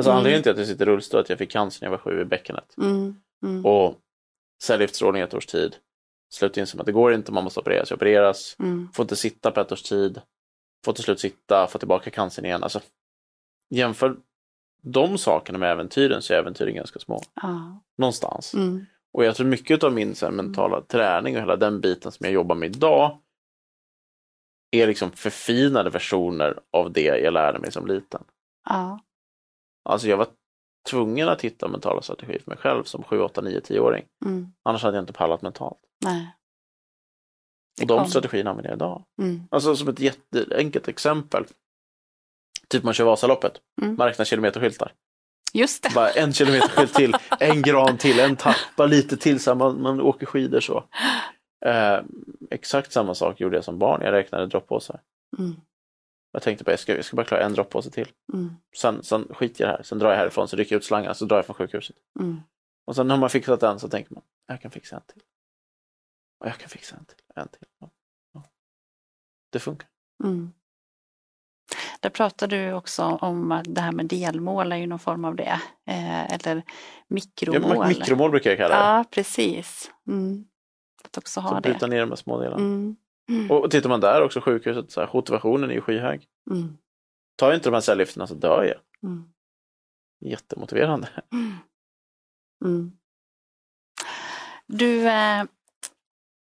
Alltså 0.00 0.10
Mm. 0.10 0.18
anledningen 0.18 0.42
till 0.42 0.52
att 0.52 0.58
jag 0.58 0.66
sitter 0.66 0.86
i 0.88 0.90
rullstol 0.90 1.18
är 1.18 1.22
att 1.22 1.28
jag 1.30 1.38
fick 1.38 1.50
cancer 1.50 1.80
när 1.82 1.86
jag 1.86 1.90
var 1.90 1.98
sju 1.98 2.20
i 2.20 2.24
bäckenet. 2.24 2.74
mm, 2.78 3.14
mm, 3.42 3.66
Och 3.66 3.94
cellgiftsstrålning 4.62 5.22
i 5.22 5.24
ett 5.24 5.34
års 5.34 5.46
tid. 5.46 5.76
Slutade 6.32 6.60
inse 6.60 6.80
att 6.80 6.86
det 6.86 6.92
går 6.92 7.12
inte, 7.14 7.32
man 7.32 7.44
måste 7.44 7.60
opereras. 7.60 7.90
Jag 7.90 7.96
opereras, 7.96 8.56
mm, 8.58 8.88
får 8.92 9.02
inte 9.02 9.16
sitta 9.16 9.50
på 9.50 9.60
ett 9.60 9.72
års 9.72 9.82
tid. 9.82 10.20
Får 10.84 10.92
till 10.92 11.04
slut 11.04 11.20
sitta, 11.20 11.66
få 11.66 11.78
tillbaka 11.78 12.10
cancern 12.10 12.44
igen. 12.44 12.62
Alltså, 12.62 12.80
jämför 13.70 14.16
de 14.82 15.18
sakerna 15.18 15.58
med 15.58 15.70
äventyren 15.72 16.22
så 16.22 16.32
är 16.34 16.38
äventyren 16.38 16.74
ganska 16.74 16.98
små. 16.98 17.22
ja, 17.42 17.80
Någonstans. 17.98 18.54
mm, 18.54 18.86
Och 19.12 19.24
jag 19.24 19.36
tror 19.36 19.46
mycket 19.46 19.84
av 19.84 19.92
min 19.92 20.14
här, 20.22 20.30
mentala 20.30 20.80
träning 20.80 21.34
och 21.36 21.40
hela 21.42 21.56
den 21.56 21.80
biten 21.80 22.12
som 22.12 22.24
jag 22.24 22.32
jobbar 22.32 22.54
med 22.56 22.76
idag 22.76 23.18
är 24.70 24.86
liksom 24.86 25.10
förfinade 25.12 25.90
versioner 25.90 26.60
av 26.70 26.92
det 26.92 27.02
jag 27.18 27.32
lärde 27.34 27.58
mig 27.58 27.72
som 27.72 27.86
liten. 27.86 28.24
ja, 28.68 29.00
Alltså 29.90 30.08
jag 30.08 30.16
var 30.16 30.26
tvungen 30.90 31.28
att 31.28 31.40
hitta 31.42 31.68
mentala 31.68 32.02
strategier 32.02 32.38
för 32.38 32.50
mig 32.50 32.58
själv 32.58 32.84
som 32.84 33.02
7, 33.02 33.20
8, 33.20 33.40
9, 33.40 33.60
10-åring. 33.60 34.04
mm, 34.24 34.52
Annars 34.62 34.82
hade 34.82 34.96
jag 34.96 35.02
inte 35.02 35.12
pallat 35.12 35.42
mentalt. 35.42 35.78
nej. 36.04 36.36
Och 37.80 37.86
de 37.86 38.06
strategierna 38.06 38.50
använder 38.50 38.70
jag 38.70 38.76
idag. 38.76 39.04
Mm, 39.22 39.42
Alltså 39.50 39.76
som 39.76 39.88
ett 39.88 40.00
jätteenkelt 40.00 40.88
exempel. 40.88 41.44
Typ 42.68 42.82
man 42.84 42.94
kör 42.94 43.04
Vasaloppet, 43.04 43.60
Mm. 43.82 43.94
man 43.98 44.06
räknar 44.06 44.24
kilometerskyltar. 44.24 44.92
just 45.52 45.82
det. 45.82 45.90
Bara 45.94 46.10
en 46.10 46.32
kilometerskylt 46.32 46.94
till, 46.94 47.14
en 47.40 47.62
gran 47.62 47.98
till, 47.98 48.20
en 48.20 48.36
tappa 48.36 48.86
lite 48.86 49.16
till 49.16 49.40
så 49.40 49.54
man, 49.54 49.82
man 49.82 50.00
åker 50.00 50.26
skidor 50.26 50.60
så. 50.60 50.84
Eh, 51.66 52.00
exakt 52.50 52.92
samma 52.92 53.14
sak 53.14 53.40
gjorde 53.40 53.56
jag 53.56 53.64
som 53.64 53.78
barn, 53.78 54.02
jag 54.02 54.12
räknade 54.12 54.46
droppåsar. 54.46 55.00
Mm, 55.38 55.56
Jag 56.32 56.42
tänkte 56.42 56.64
bara, 56.64 56.72
jag 56.72 56.80
ska, 56.80 56.96
jag 56.96 57.04
ska 57.04 57.16
bara 57.16 57.26
klara 57.26 57.42
en 57.44 57.52
droppåse 57.54 57.90
till. 57.90 58.08
mm, 58.32 58.54
Sen, 58.76 59.02
sen 59.02 59.28
skiter 59.34 59.64
jag 59.64 59.72
det 59.72 59.76
här, 59.76 59.82
sen 59.82 59.98
drar 59.98 60.10
jag 60.10 60.16
härifrån, 60.18 60.48
så 60.48 60.56
rycker 60.56 60.74
jag 60.74 60.78
ut 60.80 60.84
slangen, 60.84 61.14
så 61.14 61.24
drar 61.24 61.36
jag 61.36 61.46
från 61.46 61.54
sjukhuset. 61.56 61.96
mm, 62.20 62.40
Och 62.86 62.96
sen 62.96 63.08
när 63.08 63.16
man 63.16 63.30
fixat 63.30 63.60
den 63.60 63.78
så 63.80 63.88
tänker 63.88 64.14
man, 64.14 64.22
jag 64.46 64.60
kan 64.60 64.70
fixa 64.70 64.96
en 64.96 65.02
till. 65.06 65.22
Och 66.40 66.46
jag 66.46 66.58
kan 66.58 66.68
fixa 66.68 66.96
en 66.96 67.04
till, 67.04 67.16
en 67.34 67.48
till. 67.48 67.66
Ja. 67.80 67.90
Ja. 68.32 68.42
Det 69.52 69.58
funkar. 69.58 69.88
mm. 70.24 70.52
Där 72.00 72.10
pratar 72.10 72.46
du 72.46 72.72
också 72.72 73.02
om 73.04 73.52
att 73.52 73.74
det 73.74 73.80
här 73.80 73.92
med 73.92 74.06
delmål 74.06 74.72
är 74.72 74.76
ju 74.76 74.86
någon 74.86 74.98
form 74.98 75.24
av 75.24 75.36
det. 75.36 75.60
Eh, 75.86 76.32
eller 76.34 76.56
Ja, 76.56 76.62
mikromål. 77.08 77.78
men 77.78 77.88
mikromål 77.88 78.30
brukar 78.30 78.50
jag 78.50 78.58
kalla 78.58 78.74
det. 78.74 78.80
Ja, 78.80 79.04
precis. 79.10 79.90
Mm. 80.08 80.44
Att 81.04 81.18
också 81.18 81.40
så 81.40 81.48
ha 81.48 81.54
det. 81.54 81.60
bryta 81.70 81.86
ner 81.86 82.00
de 82.00 82.08
här 82.08 82.16
små 82.16 82.38
delarna. 82.40 82.62
Mm. 82.62 82.96
Mm. 83.30 83.50
Och 83.50 83.70
tittar 83.70 83.88
man 83.88 84.00
där 84.00 84.22
också, 84.22 84.40
sjukhuset, 84.40 84.90
så 84.90 85.00
här, 85.00 85.10
motivationen 85.14 85.70
är 85.70 85.74
ju 85.74 85.80
skyhög. 85.80 86.26
Mm. 86.50 86.76
Tar 87.36 87.54
inte 87.54 87.68
de 87.68 87.74
här 87.74 87.80
cellgifterna 87.80 88.26
så 88.26 88.34
dör 88.34 88.64
jag. 88.64 89.10
Mm. 89.10 89.24
Jättemotiverande. 90.20 91.08
Mm. 91.32 91.52
Mm. 92.64 92.92
Du, 94.66 95.08
eh, 95.08 95.44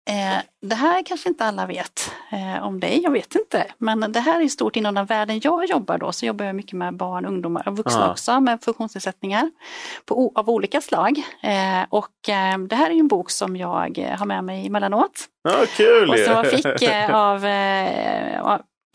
eh, 0.08 0.38
det 0.62 0.74
här 0.74 1.02
kanske 1.06 1.28
inte 1.28 1.44
alla 1.44 1.66
vet 1.66 2.10
eh, 2.32 2.64
om 2.66 2.80
dig, 2.80 3.00
jag 3.02 3.10
vet 3.10 3.34
inte. 3.34 3.66
Men 3.78 4.12
det 4.12 4.20
här 4.20 4.40
är 4.40 4.48
stort 4.48 4.76
inom 4.76 4.94
den 4.94 5.06
världen 5.06 5.40
jag 5.42 5.64
jobbar 5.64 5.98
då, 5.98 6.12
så 6.12 6.26
jobbar 6.26 6.44
jag 6.44 6.54
mycket 6.54 6.72
med 6.72 6.96
barn, 6.96 7.26
ungdomar 7.26 7.68
och 7.68 7.76
vuxna 7.76 8.06
Ah. 8.06 8.10
också 8.10 8.40
med 8.40 8.62
funktionsnedsättningar 8.62 9.50
på, 10.04 10.32
av 10.34 10.50
olika 10.50 10.80
slag. 10.80 11.18
Eh, 11.42 11.86
och 11.88 12.08
det 12.68 12.76
här 12.76 12.90
är 12.90 12.94
en 13.00 13.08
bok 13.08 13.30
som 13.30 13.56
jag 13.56 13.98
har 14.18 14.26
med 14.26 14.44
mig 14.44 14.66
emellanåt. 14.66 15.24
Ja, 15.42 15.66
kul 15.76 16.10
Och 16.10 16.18
som 16.18 16.32
jag 16.32 16.46
fick 16.50 17.10
av, 17.10 17.44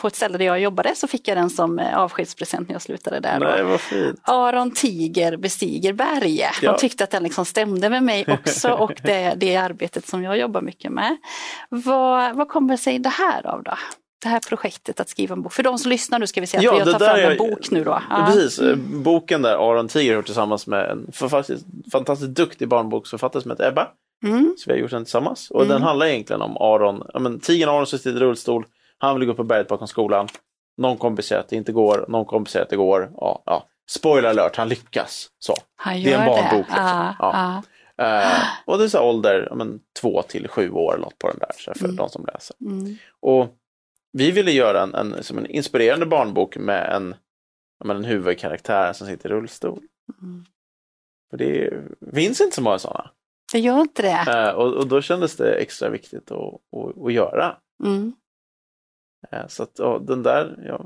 på 0.02 0.08
ett 0.08 0.16
ställe 0.16 0.38
där 0.38 0.46
jag 0.46 0.60
jobbade 0.60 0.96
så 0.96 1.08
fick 1.08 1.28
jag 1.28 1.38
den 1.38 1.50
som 1.50 1.80
eh, 1.80 1.98
avskedspresent 1.98 2.68
när 2.68 2.76
jag 2.76 2.82
slutade 2.82 3.20
där. 3.20 3.40
Nej, 3.40 3.64
vad 3.64 3.82
fint. 3.82 4.20
Aron 4.24 4.72
Tiger 4.72 5.38
bestiger 5.38 5.94
berg. 5.94 6.40
Ja. 6.40 6.50
Jag 6.62 6.78
tyckte 6.80 7.04
att 7.04 7.12
den 7.12 7.24
liksom 7.24 7.46
stämde 7.46 7.90
med 7.90 8.04
mig 8.04 8.26
också 8.44 8.70
och 8.70 8.94
det, 9.04 9.34
det 9.38 9.56
arbetet 9.56 10.08
som 10.08 10.24
jag 10.24 10.38
jobbar 10.38 10.62
mycket 10.62 10.92
med. 10.92 11.18
Vad, 11.70 12.36
vad 12.36 12.48
kommer 12.50 12.78
sig 12.78 13.00
det 13.00 13.10
här 13.10 13.48
av 13.48 13.64
då? 13.64 13.74
Det 14.24 14.30
här 14.30 14.40
projektet 14.40 15.00
att 15.00 15.10
skriva 15.10 15.34
en 15.34 15.42
bok. 15.42 15.54
För 15.54 15.64
de 15.64 15.78
som 15.78 15.90
lyssnar 15.90 16.20
nu 16.20 16.28
ska 16.28 16.42
vi 16.42 16.48
säga 16.48 16.64
Ja, 16.64 16.82
att 16.82 16.92
tar 16.92 17.00
där 17.00 17.22
fram 17.22 17.32
en 17.32 17.38
bok 17.38 17.72
nu 17.72 17.84
då. 17.84 18.02
Ja. 18.10 18.26
Precis, 18.26 18.60
eh, 18.60 18.76
boken 18.78 19.42
där 19.42 19.72
Aron 19.72 19.88
Tiger 19.88 20.16
har 20.16 20.22
tillsammans 20.22 20.68
med 20.68 20.86
en 20.92 21.12
fantastiskt, 21.14 21.66
fantastiskt 21.92 22.32
duktig 22.32 22.68
barnboksförfattare 22.68 23.42
som 23.42 23.52
heter 23.52 23.68
Ebba. 23.68 23.88
Mm, 24.24 24.56
Så 24.58 24.64
vi 24.70 24.72
har 24.74 24.80
gjort 24.80 24.92
den 24.92 25.04
tillsammans. 25.06 25.52
Och 25.52 25.62
Mm. 25.62 25.70
den 25.74 25.82
handlar 25.84 26.06
egentligen 26.06 26.42
om 26.42 26.58
Aron, 26.58 27.04
ja, 27.14 27.20
men 27.20 27.40
tigern 27.40 27.70
Aron 27.70 27.88
som 27.88 28.00
sitter 28.00 28.18
i 28.18 28.20
rullstol. 28.20 28.66
Han 29.02 29.16
vill 29.20 29.26
gå 29.26 29.32
upp 29.32 29.38
på 29.38 29.44
berget 29.44 29.68
bakom 29.68 29.88
skolan. 29.88 30.28
Någon 30.78 30.98
kompis 30.98 31.26
säger 31.26 31.40
att 31.42 31.50
det 31.50 31.56
inte 31.56 31.72
går, 31.72 32.06
någon 32.10 32.26
kompis 32.26 32.52
säger 32.54 32.64
att 32.64 32.70
det 32.70 32.76
går. 32.76 33.12
Ja, 33.18 33.44
ja. 33.46 33.68
Spoiler 33.90 34.30
alert, 34.30 34.56
han 34.56 34.70
lyckas. 34.70 35.28
Så. 35.40 35.54
han 35.76 35.94
är 35.94 35.98
en 35.98 36.04
gör 36.04 36.20
det. 36.20 36.26
barnbok, 36.26 36.68
liksom. 36.68 36.76
Ja, 36.86 37.16
Ja. 37.20 37.64
Eh, 37.98 38.44
och 38.66 38.78
det 38.78 38.84
är 38.84 38.88
så 38.88 39.02
ålder, 39.04 39.48
ja, 39.50 39.56
men, 39.56 39.80
två 40.02 40.22
till 40.22 40.48
sju 40.48 40.72
år 40.72 40.98
något 40.98 41.18
på 41.20 41.28
den 41.28 41.40
där, 41.40 41.52
så 41.58 41.74
för 41.74 41.86
Mm. 41.86 41.96
de 41.96 42.10
som 42.10 42.26
läser. 42.34 42.56
Mm, 42.62 42.96
Och 43.20 43.48
vi 44.14 44.32
ville 44.32 44.52
göra 44.52 44.82
en, 44.82 44.96
en, 44.96 45.24
som 45.24 45.38
en 45.38 45.46
inspirerande 45.46 46.06
barnbok 46.06 46.58
med 46.58 46.96
en, 46.96 47.16
men 47.86 47.98
en 47.98 48.04
huvudkaraktär 48.04 48.94
som 48.94 49.08
sitter 49.08 49.30
i 49.30 49.34
rullstol. 49.34 49.84
mm. 50.22 50.46
För 51.30 51.38
det 51.38 51.74
finns 52.14 52.42
inte 52.42 52.56
så 52.56 52.62
många 52.62 52.80
sådana. 52.80 53.12
Det 53.54 53.60
gör 53.60 53.82
inte 53.82 54.02
det. 54.02 54.32
Eh, 54.48 54.50
och, 54.56 54.74
och 54.74 54.88
då 54.88 55.02
kändes 55.02 55.36
det 55.38 55.54
extra 55.56 55.90
viktigt 55.90 56.32
att, 56.32 56.38
att, 56.78 57.06
att 57.06 57.14
göra. 57.14 57.58
Mm, 57.84 58.14
så 59.48 59.64
att, 59.64 59.80
ja, 59.80 60.00
den 60.00 60.24
där, 60.24 60.64
ja. 60.68 60.86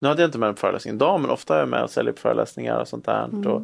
Nu 0.00 0.08
hade 0.08 0.22
jag 0.22 0.28
inte 0.28 0.38
med 0.38 0.48
en 0.48 0.56
föreläsning 0.56 0.94
idag, 0.94 1.20
men 1.20 1.30
ofta 1.30 1.54
är 1.54 1.58
jag 1.58 1.68
med 1.68 1.82
och 1.82 1.90
säljer 1.90 2.12
på 2.12 2.20
föreläsningar 2.20 2.80
och 2.80 2.88
sånt 2.88 3.04
där. 3.04 3.24
Mm. 3.24 3.46
Och, 3.46 3.62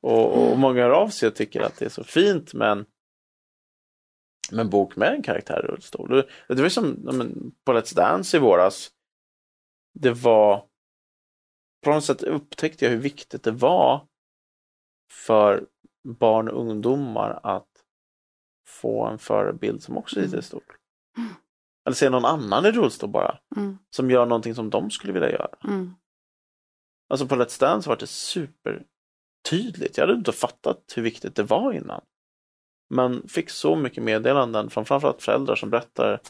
och, 0.00 0.50
och 0.50 0.58
många 0.58 0.82
hör 0.82 0.90
av 0.90 1.08
sig 1.08 1.28
och 1.28 1.34
tycker 1.34 1.60
att 1.60 1.76
det 1.76 1.84
är 1.84 1.88
så 1.88 2.04
fint 2.04 2.54
med 2.54 2.84
en, 4.52 4.70
bok 4.70 4.96
med 4.96 5.12
en 5.12 5.22
karaktär 5.22 5.64
i 5.64 5.66
rullstol. 5.66 6.24
Det, 6.48 6.62
var 6.62 6.68
som 6.68 6.90
men, 6.90 7.52
på 7.64 7.72
Let's 7.72 7.96
Dance 7.96 8.36
i 8.36 8.40
våras. 8.40 8.90
Det 9.94 10.10
var, 10.10 10.64
på 11.84 11.90
något 11.90 12.04
sätt 12.04 12.22
upptäckte 12.22 12.84
jag 12.84 12.92
hur 12.92 12.98
viktigt 12.98 13.42
det 13.42 13.50
var 13.50 14.06
för 15.12 15.66
barn 16.04 16.48
och 16.48 16.60
ungdomar 16.60 17.40
att 17.42 17.68
få 18.66 19.06
en 19.06 19.18
förebild 19.18 19.82
som 19.82 19.98
också 19.98 20.22
sitter 20.22 20.38
i 20.38 20.42
stol. 20.42 20.62
Mm. 21.16 21.30
Eller 21.88 21.96
se 21.96 22.10
någon 22.10 22.24
annan 22.24 22.66
i 22.66 22.70
rullstol 22.70 23.10
bara 23.10 23.38
mm, 23.56 23.78
som 23.90 24.10
gör 24.10 24.26
någonting 24.26 24.54
som 24.54 24.70
de 24.70 24.90
skulle 24.90 25.12
vilja 25.12 25.30
göra. 25.30 25.48
mm, 25.64 25.94
Alltså 27.08 27.26
på 27.26 27.34
Let's 27.34 27.60
Dance 27.60 27.88
var 27.88 27.96
det 27.96 28.06
supertydligt. 28.06 29.96
Jag 29.96 30.06
hade 30.06 30.18
inte 30.18 30.32
fattat 30.32 30.92
hur 30.96 31.02
viktigt 31.02 31.34
det 31.34 31.42
var 31.42 31.72
innan. 31.72 32.00
Men 32.90 33.28
fick 33.28 33.50
så 33.50 33.76
mycket 33.76 34.02
meddelanden 34.02 34.70
från 34.70 34.84
framförallt 34.84 35.22
föräldrar 35.22 35.56
som 35.56 35.70
berättar 35.70 36.20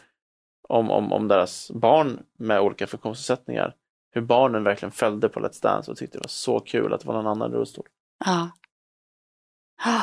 om, 0.69 0.91
om, 0.91 1.13
om 1.13 1.29
deras 1.29 1.71
barn 1.71 2.23
med 2.39 2.61
olika 2.61 2.87
funktionsnedsättningar 2.87 3.75
hur 4.11 4.21
barnen 4.23 4.65
verkligen 4.65 4.93
följde 4.93 5.29
på 5.29 5.41
Let's 5.41 5.63
Dance 5.63 5.91
och 5.91 5.97
tyckte 5.97 6.19
det 6.19 6.23
var 6.23 6.29
så 6.29 6.61
kul 6.61 6.93
att 6.93 7.01
det 7.01 7.07
var 7.07 7.15
någon 7.15 7.27
annan 7.27 7.53
i 7.53 7.55
rullstol. 7.55 7.87
Ja. 8.25 8.51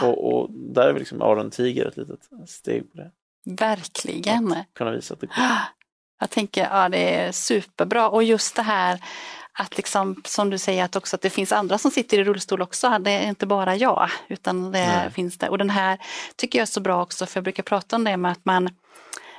Och, 0.04 0.34
och 0.34 0.52
där 0.52 0.88
är 0.88 1.00
liksom 1.00 1.22
Aron 1.22 1.52
Tiger 1.52 1.86
ett 1.86 1.98
litet 1.98 2.30
steg 2.46 2.92
på 2.92 2.98
det. 2.98 3.12
Verkligen. 3.46 4.52
Att 4.52 4.74
kunna 4.74 4.92
visa 4.92 5.14
att 5.14 5.20
det 5.20 5.28
går. 5.28 5.36
Jag 6.20 6.30
tänker, 6.30 6.64
ja 6.72 6.90
det 6.90 7.16
är 7.16 7.32
superbra 7.32 8.10
och 8.10 8.24
just 8.24 8.56
det 8.56 8.62
här 8.62 9.00
att 9.54 9.78
liksom, 9.78 10.22
som 10.26 10.50
du 10.50 10.58
säger, 10.58 10.84
att 10.84 10.96
också 10.96 11.16
att 11.16 11.22
det 11.22 11.30
finns 11.30 11.52
andra 11.52 11.78
som 11.78 11.92
sitter 11.92 12.20
i 12.20 12.24
rullstol 12.24 12.62
också. 12.62 13.00
Det 13.00 13.12
är 13.12 13.28
inte 13.28 13.46
bara 13.46 13.76
jag, 13.76 14.10
utan 14.28 14.72
det 14.72 14.88
Nej. 14.88 15.12
finns 15.12 15.38
det. 15.38 15.50
Och 15.50 15.58
den 15.58 15.70
här 15.70 16.00
tycker 16.36 16.60
jag 16.60 16.64
är 16.64 16.72
så 16.72 16.82
bra 16.82 17.02
också, 17.02 17.26
för 17.26 17.38
jag 17.38 17.44
brukar 17.44 17.64
prata 17.64 17.96
om 17.96 18.04
det 18.04 18.18
med 18.18 18.32
att 18.32 18.46
man 18.46 18.70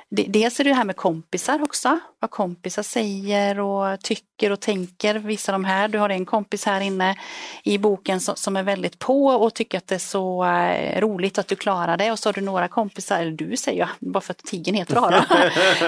Dels 0.09 0.59
är 0.59 0.63
det 0.63 0.69
det 0.69 0.73
här 0.73 0.83
med 0.83 0.95
kompisar 0.95 1.63
också, 1.63 1.99
vad 2.19 2.31
kompisar 2.31 2.83
säger 2.83 3.59
och 3.59 3.99
tycker 3.99 4.51
och 4.51 4.59
tänker. 4.59 5.15
Vissa 5.15 5.51
de 5.51 5.65
här, 5.65 5.87
du 5.87 5.99
har 5.99 6.09
en 6.09 6.25
kompis 6.25 6.65
här 6.65 6.81
inne 6.81 7.15
i 7.63 7.77
boken 7.77 8.19
som, 8.19 8.55
är 8.55 8.63
väldigt 8.63 8.99
på 8.99 9.25
och 9.25 9.53
tycker 9.53 9.77
att 9.77 9.87
det 9.87 9.95
är 9.95 9.99
så 9.99 10.43
eh, 10.45 11.01
roligt 11.01 11.37
att 11.37 11.47
du 11.47 11.55
klarar 11.55 11.97
det. 11.97 12.11
Och 12.11 12.19
så 12.19 12.29
har 12.29 12.33
du 12.33 12.41
några 12.41 12.67
kompisar, 12.67 13.19
eller 13.19 13.31
du 13.31 13.57
säger 13.57 13.79
jag, 13.79 13.89
bara 13.99 14.21
för 14.21 14.31
att 14.31 14.37
tigern 14.37 14.75
heter 14.75 14.95
Aron. 15.07 15.23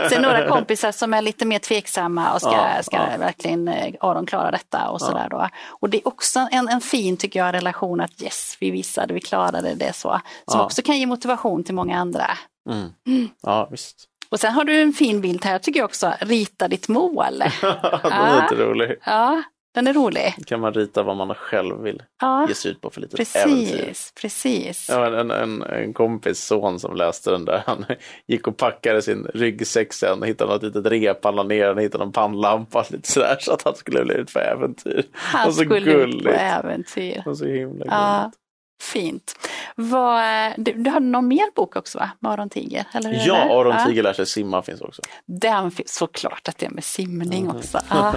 Sen 0.10 0.22
några 0.22 0.48
kompisar 0.48 0.92
som 0.92 1.14
är 1.14 1.22
lite 1.22 1.46
mer 1.46 1.60
tveksamma 1.60 2.34
och 2.34 2.42
ska, 2.42 2.52
Ja, 2.52 2.84
ska 2.84 2.98
ja. 2.98 3.18
verkligen 3.18 3.68
eh, 3.68 3.94
Aron 4.00 4.26
klara 4.26 4.52
detta 4.52 4.90
och 4.90 5.02
sådär 5.02 5.28
då. 5.30 5.50
Och 5.68 5.90
det 5.90 5.98
är 5.98 6.08
också 6.08 6.48
en, 6.52 6.68
en 6.68 6.82
fin, 6.82 7.18
tycker 7.18 7.40
jag, 7.40 7.54
relation 7.54 8.02
att 8.02 8.22
yes, 8.22 8.58
vi 8.60 8.72
visade, 8.72 9.14
vi 9.14 9.22
klarade 9.22 9.76
det 9.76 9.94
så. 9.96 10.22
Som 10.52 10.60
Ja. 10.60 10.66
också 10.66 10.82
kan 10.82 10.98
ge 11.00 11.06
motivation 11.06 11.64
till 11.64 11.76
många 11.76 11.98
andra. 12.00 12.26
Mm. 12.70 13.30
Ja, 13.42 13.68
visst. 13.72 14.06
Och 14.32 14.40
sen 14.40 14.54
har 14.54 14.64
du 14.64 14.82
en 14.82 14.94
fin 14.94 15.22
bild 15.22 15.46
här, 15.46 15.60
tycker 15.60 15.80
jag 15.80 15.86
också, 15.86 16.14
rita 16.22 16.68
ditt 16.68 16.88
mål. 16.88 17.40
Den 18.04 18.12
är 18.12 18.42
lite 18.42 18.64
rolig. 18.64 18.96
Ja, 19.06 19.44
den 19.76 19.88
är 19.88 19.94
rolig. 19.94 20.34
kan 20.46 20.60
man 20.60 20.74
rita 20.74 21.04
vad 21.04 21.18
man 21.18 21.36
själv 21.36 21.82
vill 21.82 22.04
Ja, 22.22 22.48
ge 22.48 22.54
sig 22.56 22.72
ut 22.72 22.82
på 22.82 22.90
för 22.90 23.02
litet 23.02 23.36
äventyr. 23.36 23.78
precis, 23.78 24.14
precis. 24.22 24.86
Ja, 24.90 25.20
en, 25.20 25.32
en, 25.32 25.62
en 25.64 25.94
kompis 25.94 26.44
son 26.46 26.80
som 26.80 26.96
läste 26.96 27.32
den 27.32 27.46
där, 27.46 27.64
han 27.66 27.86
gick 28.28 28.48
och 28.48 28.58
packade 28.58 29.02
sin 29.02 29.28
ryggsäck 29.34 29.94
sen 29.94 30.22
och 30.22 30.28
hittade 30.28 30.54
något 30.54 30.64
litet 30.64 30.86
rep, 30.86 31.24
han 31.26 31.48
ner 31.48 31.68
den, 31.68 31.78
hittade 31.78 32.04
någon 32.04 32.14
pannlampa 32.14 32.86
lite 32.90 33.12
sådär 33.12 33.38
så 33.40 33.54
att 33.54 33.62
han 33.64 33.76
skulle 33.76 34.06
bli 34.06 34.16
ut 34.16 34.32
för 34.32 34.40
äventyr. 34.40 35.04
Han 35.14 35.48
och 35.48 35.54
så 35.54 35.62
skulle 35.62 35.80
ut 35.80 35.86
gulligt. 35.86 36.24
på 36.24 36.30
äventyr. 36.32 37.24
Och 37.26 37.38
så 37.38 37.46
himla 37.46 37.86
Ja, 37.88 38.20
gulligt. 38.22 38.38
Fint. 38.82 39.50
Vad, 39.76 40.24
du, 40.58 40.74
du 40.74 40.90
hade 40.90 41.06
någon 41.06 41.28
mer 41.28 41.56
bok 41.56 41.76
också 41.76 41.98
va? 41.98 42.10
Med 42.20 42.32
Aron 42.32 42.50
Tiger? 42.50 42.86
Eller 42.94 43.14
hur 43.14 43.28
Ja? 43.28 43.36
Aron 43.60 43.86
Tiger 43.88 44.04
lär 44.04 44.14
sig 44.14 44.26
simma 44.26 44.62
finns 44.62 44.82
också. 44.82 45.02
Den 45.26 45.72
finns 45.72 45.94
såklart 45.96 46.48
att 46.48 46.58
det 46.58 46.66
är 46.66 46.70
med 46.70 46.84
simning 46.84 47.46
Mhm. 47.46 47.56
också. 47.58 47.80
Ja. 47.90 48.14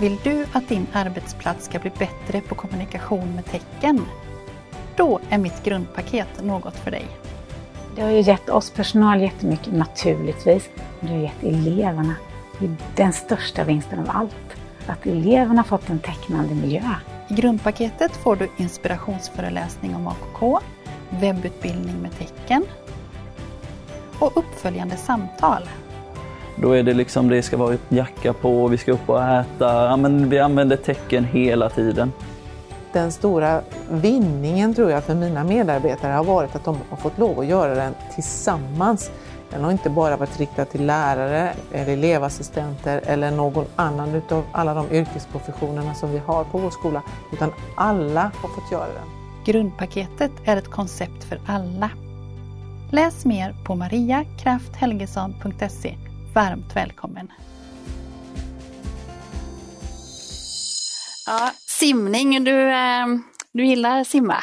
Vill 0.00 0.16
du 0.24 0.46
att 0.52 0.68
din 0.68 0.86
arbetsplats 0.92 1.64
ska 1.64 1.78
bli 1.78 1.90
bättre 1.98 2.40
på 2.40 2.54
kommunikation 2.54 3.34
med 3.34 3.44
tecken? 3.44 4.06
Då 4.96 5.20
är 5.30 5.38
mitt 5.38 5.64
grundpaket 5.64 6.42
något 6.44 6.76
för 6.76 6.90
dig. 6.90 7.06
Det 7.96 8.02
har 8.02 8.10
ju 8.10 8.20
gett 8.20 8.48
oss 8.48 8.70
personal 8.70 9.20
jättemycket 9.20 9.72
naturligtvis. 9.72 10.68
Det 11.00 11.06
har 11.08 11.16
gett 11.18 11.42
eleverna 11.42 12.14
det 12.58 12.64
är 12.66 12.76
den 12.96 13.12
största 13.12 13.64
vinsten 13.64 13.98
av 13.98 14.10
allt. 14.16 14.36
Att 14.86 15.06
eleverna 15.06 15.64
fått 15.64 15.90
en 15.90 15.98
tecknande 15.98 16.54
miljö. 16.54 16.82
I 17.28 17.34
grundpaketet 17.34 18.12
får 18.12 18.36
du 18.36 18.48
inspirationsföreläsning 18.56 19.94
om 19.96 20.08
AKK, 20.08 20.58
webbutbildning 21.10 21.94
med 22.02 22.18
tecken 22.18 22.64
och 24.18 24.36
uppföljande 24.36 24.96
samtal. 24.96 25.62
Då 26.56 26.72
är 26.72 26.82
det 26.82 26.94
liksom, 26.94 27.28
det 27.28 27.42
ska 27.42 27.56
vara 27.56 27.76
jacka 27.88 28.32
på, 28.32 28.68
vi 28.68 28.78
ska 28.78 28.92
upp 28.92 29.08
och 29.08 29.22
äta. 29.22 29.84
Ja, 29.84 29.96
men 29.96 30.28
vi 30.28 30.38
använder 30.38 30.76
tecken 30.76 31.24
hela 31.24 31.70
tiden. 31.70 32.12
Den 32.92 33.12
stora 33.12 33.60
vinningen 33.90 34.74
tror 34.74 34.90
jag 34.90 35.04
för 35.04 35.14
mina 35.14 35.44
medarbetare 35.44 36.12
har 36.12 36.24
varit 36.24 36.56
att 36.56 36.64
de 36.64 36.76
har 36.90 36.96
fått 36.96 37.18
lov 37.18 37.40
att 37.40 37.46
göra 37.46 37.74
den 37.74 37.94
tillsammans. 38.14 39.10
Den 39.50 39.64
har 39.64 39.72
inte 39.72 39.90
bara 39.90 40.16
varit 40.16 40.40
riktad 40.40 40.64
till 40.64 40.86
lärare, 40.86 41.54
eller 41.72 41.92
elevassistenter 41.92 43.02
eller 43.06 43.30
någon 43.30 43.64
annan 43.76 44.14
utav 44.14 44.44
alla 44.52 44.74
de 44.74 44.92
yrkesprofessionerna 44.92 45.94
som 45.94 46.10
vi 46.10 46.18
har 46.18 46.44
på 46.44 46.58
vår 46.58 46.70
skola, 46.70 47.02
utan 47.32 47.52
alla 47.76 48.32
har 48.42 48.48
fått 48.48 48.72
göra 48.72 48.86
den. 48.86 49.08
Grundpaketet 49.44 50.32
är 50.44 50.56
ett 50.56 50.70
koncept 50.70 51.24
för 51.24 51.40
alla. 51.46 51.90
Läs 52.92 53.24
mer 53.24 53.54
på 53.66 53.74
mariakrafthelgesson.se. 53.74 55.96
Varmt 56.34 56.76
välkommen! 56.76 57.32
Ja, 61.26 61.52
simning, 61.66 62.44
du, 62.44 62.72
eh, 62.72 63.06
du 63.52 63.66
gillar 63.66 64.04
simma? 64.04 64.36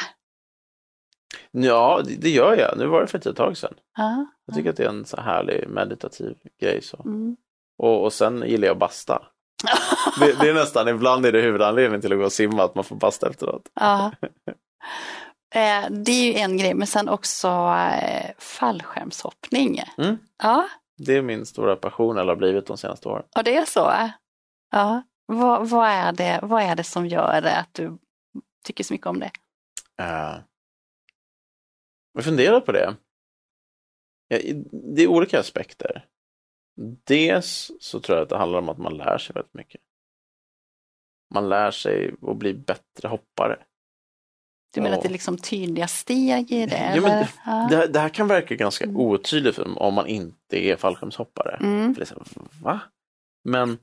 Ja, 1.50 2.02
det, 2.04 2.14
det 2.14 2.30
gör 2.30 2.56
jag. 2.56 2.78
Nu 2.78 2.86
var 2.86 3.00
det 3.00 3.06
för 3.06 3.28
ett 3.28 3.36
tag 3.36 3.56
sedan. 3.56 3.74
Ja. 3.96 4.26
Jag 4.52 4.56
tycker 4.56 4.70
att 4.70 4.76
det 4.76 4.84
är 4.84 4.88
en 4.88 5.04
så 5.04 5.20
härlig 5.20 5.68
meditativ 5.68 6.36
grej. 6.60 6.82
Så. 6.82 7.02
Mm. 7.04 7.36
Och, 7.78 8.04
och 8.04 8.12
sen 8.12 8.42
gillar 8.46 8.66
jag 8.68 8.78
basta. 8.78 9.22
Det, 10.20 10.32
det 10.40 10.48
är 10.50 10.54
nästan, 10.54 10.88
ibland 10.88 11.26
är 11.26 11.32
det 11.32 11.40
huvudanledningen 11.40 12.00
till 12.00 12.12
att 12.12 12.18
gå 12.18 12.24
och 12.24 12.32
simma, 12.32 12.64
att 12.64 12.74
man 12.74 12.84
får 12.84 12.96
basta 12.96 13.30
efteråt. 13.30 13.68
Ja. 13.74 14.12
Eh, 15.54 15.90
Det 15.90 16.12
är 16.12 16.24
ju 16.26 16.34
en 16.34 16.56
grej, 16.56 16.74
men 16.74 16.86
sen 16.86 17.08
också 17.08 17.48
eh, 18.02 18.30
fallskärmshoppning. 18.38 19.82
Mm. 19.98 20.18
Ja, 20.42 20.68
Det 20.98 21.16
är 21.16 21.22
min 21.22 21.46
stora 21.46 21.76
passion, 21.76 22.16
eller 22.18 22.28
har 22.28 22.36
blivit 22.36 22.66
de 22.66 22.76
senaste 22.76 23.08
åren. 23.08 23.24
och 23.36 23.44
det 23.44 23.56
är 23.56 23.64
så. 23.64 23.92
Ja. 24.70 25.02
Vad, 25.26 25.68
vad, 25.68 25.88
är 25.88 26.12
det, 26.12 26.40
vad 26.42 26.62
är 26.62 26.76
det 26.76 26.84
som 26.84 27.06
gör 27.06 27.42
att 27.42 27.68
du 27.74 27.98
tycker 28.64 28.84
så 28.84 28.94
mycket 28.94 29.06
om 29.06 29.20
det? 29.20 29.30
Uh, 30.00 30.38
jag 32.14 32.24
funderar 32.24 32.60
på 32.60 32.72
det. 32.72 32.94
Ja, 34.32 34.54
det 34.94 35.02
är 35.02 35.06
olika 35.06 35.40
aspekter. 35.40 36.06
Dels 37.04 37.70
så 37.80 38.00
tror 38.00 38.18
jag 38.18 38.22
att 38.22 38.28
det 38.28 38.36
handlar 38.36 38.58
om 38.58 38.68
att 38.68 38.78
man 38.78 38.96
lär 38.96 39.18
sig 39.18 39.34
väldigt 39.34 39.54
mycket. 39.54 39.80
Man 41.34 41.48
lär 41.48 41.70
sig 41.70 42.14
att 42.22 42.36
bli 42.36 42.54
bättre 42.54 43.08
hoppare. 43.08 43.58
Du 44.74 44.80
menar 44.80 44.94
Ja. 44.94 44.96
att 44.98 45.02
det 45.02 45.08
är 45.08 45.12
liksom 45.12 45.38
tydliga 45.38 45.88
steg 45.88 46.52
i 46.52 46.66
det? 46.66 46.92
Ja, 46.96 47.02
men. 47.02 47.68
Det, 47.70 47.86
det 47.86 47.98
här 48.00 48.08
kan 48.08 48.28
verka 48.28 48.54
ganska 48.54 48.84
Mm. 48.84 48.96
otydligt 48.96 49.58
om 49.58 49.94
man 49.94 50.06
inte 50.06 50.56
är 50.66 50.76
fallskärmshoppare. 50.76 51.56
Mm. 51.60 51.94
För 51.94 52.00
det 52.00 52.04
är 52.10 52.14
så 52.14 52.22
va? 52.62 52.80
Men 53.44 53.78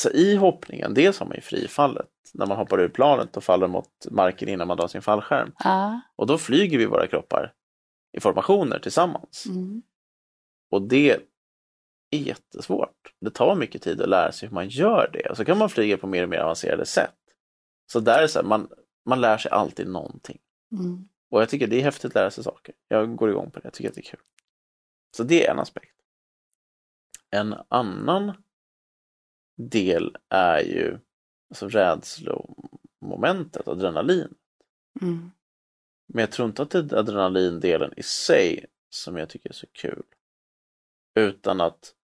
så 0.00 0.10
i 0.10 0.36
hoppningen, 0.36 0.94
dels 0.94 1.18
har 1.18 1.26
man 1.26 1.34
ju 1.34 1.40
frifallet 1.40 2.10
när 2.34 2.46
man 2.46 2.56
hoppar 2.56 2.80
ur 2.80 2.88
planet 2.88 3.36
och 3.36 3.44
faller 3.44 3.66
mot 3.66 3.90
marken 4.10 4.48
innan 4.48 4.68
man 4.68 4.76
drar 4.76 4.88
sin 4.88 5.02
fallskärm. 5.02 5.52
Ja. 5.58 6.00
Och 6.16 6.26
då 6.26 6.38
flyger 6.38 6.78
vi 6.78 6.86
våra 6.86 7.06
kroppar 7.06 7.52
i 8.16 8.20
formationer 8.20 8.78
tillsammans. 8.78 9.46
Mm. 9.46 9.82
Och 10.70 10.82
det 10.82 11.10
är 12.10 12.18
jättesvårt. 12.18 13.14
Det 13.20 13.30
tar 13.30 13.54
mycket 13.54 13.82
tid 13.82 14.00
att 14.00 14.08
lära 14.08 14.32
sig 14.32 14.48
hur 14.48 14.54
man 14.54 14.68
gör 14.68 15.10
det. 15.12 15.30
Och 15.30 15.36
så 15.36 15.44
kan 15.44 15.58
man 15.58 15.70
flyga 15.70 15.98
på 15.98 16.06
mer 16.06 16.22
och 16.22 16.28
mer 16.28 16.38
avancerade 16.38 16.86
sätt. 16.86 17.14
Så 17.92 18.00
där 18.00 18.22
är 18.22 18.26
så 18.26 18.38
här, 18.38 18.46
man, 18.46 18.68
man 19.04 19.20
lär 19.20 19.38
sig 19.38 19.50
alltid 19.50 19.88
någonting. 19.88 20.38
Mm. 20.72 21.08
Och 21.30 21.40
jag 21.40 21.48
tycker 21.48 21.66
det 21.66 21.76
är 21.76 21.82
häftigt 21.82 22.04
att 22.04 22.14
lära 22.14 22.30
sig 22.30 22.44
saker. 22.44 22.74
Jag 22.88 23.16
går 23.16 23.30
igång 23.30 23.50
på 23.50 23.60
det, 23.60 23.64
jag 23.64 23.72
tycker 23.72 23.88
att 23.88 23.94
det 23.94 24.00
är 24.00 24.10
kul. 24.10 24.20
Så 25.16 25.22
det 25.22 25.46
är 25.46 25.50
en 25.50 25.58
aspekt. 25.58 25.96
En 27.30 27.54
annan 27.68 28.32
del 29.56 30.16
är 30.28 30.60
ju 30.60 30.98
alltså 31.48 31.68
rädslomomentet, 31.68 33.68
adrenalin. 33.68 34.34
Mm. 35.02 35.30
Men 36.06 36.20
jag 36.20 36.32
tror 36.32 36.48
inte 36.48 36.62
att 36.62 36.70
det 36.70 36.78
är 36.78 36.94
adrenalindelen 36.94 37.92
i 37.96 38.02
sig 38.02 38.66
som 38.90 39.16
jag 39.16 39.28
tycker 39.28 39.48
är 39.48 39.54
så 39.54 39.66
kul. 39.72 40.02
Utan 41.14 41.60
att 41.60 41.94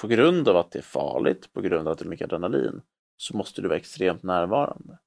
på 0.00 0.06
grund 0.06 0.48
av 0.48 0.56
att 0.56 0.70
det 0.70 0.78
är 0.78 0.82
farligt, 0.82 1.52
på 1.52 1.60
grund 1.60 1.88
av 1.88 1.92
att 1.92 1.98
det 1.98 2.04
är 2.04 2.08
mycket 2.08 2.32
adrenalin, 2.32 2.82
så 3.16 3.36
måste 3.36 3.62
du 3.62 3.68
vara 3.68 3.78
extremt 3.78 4.22
närvarande. 4.22 4.98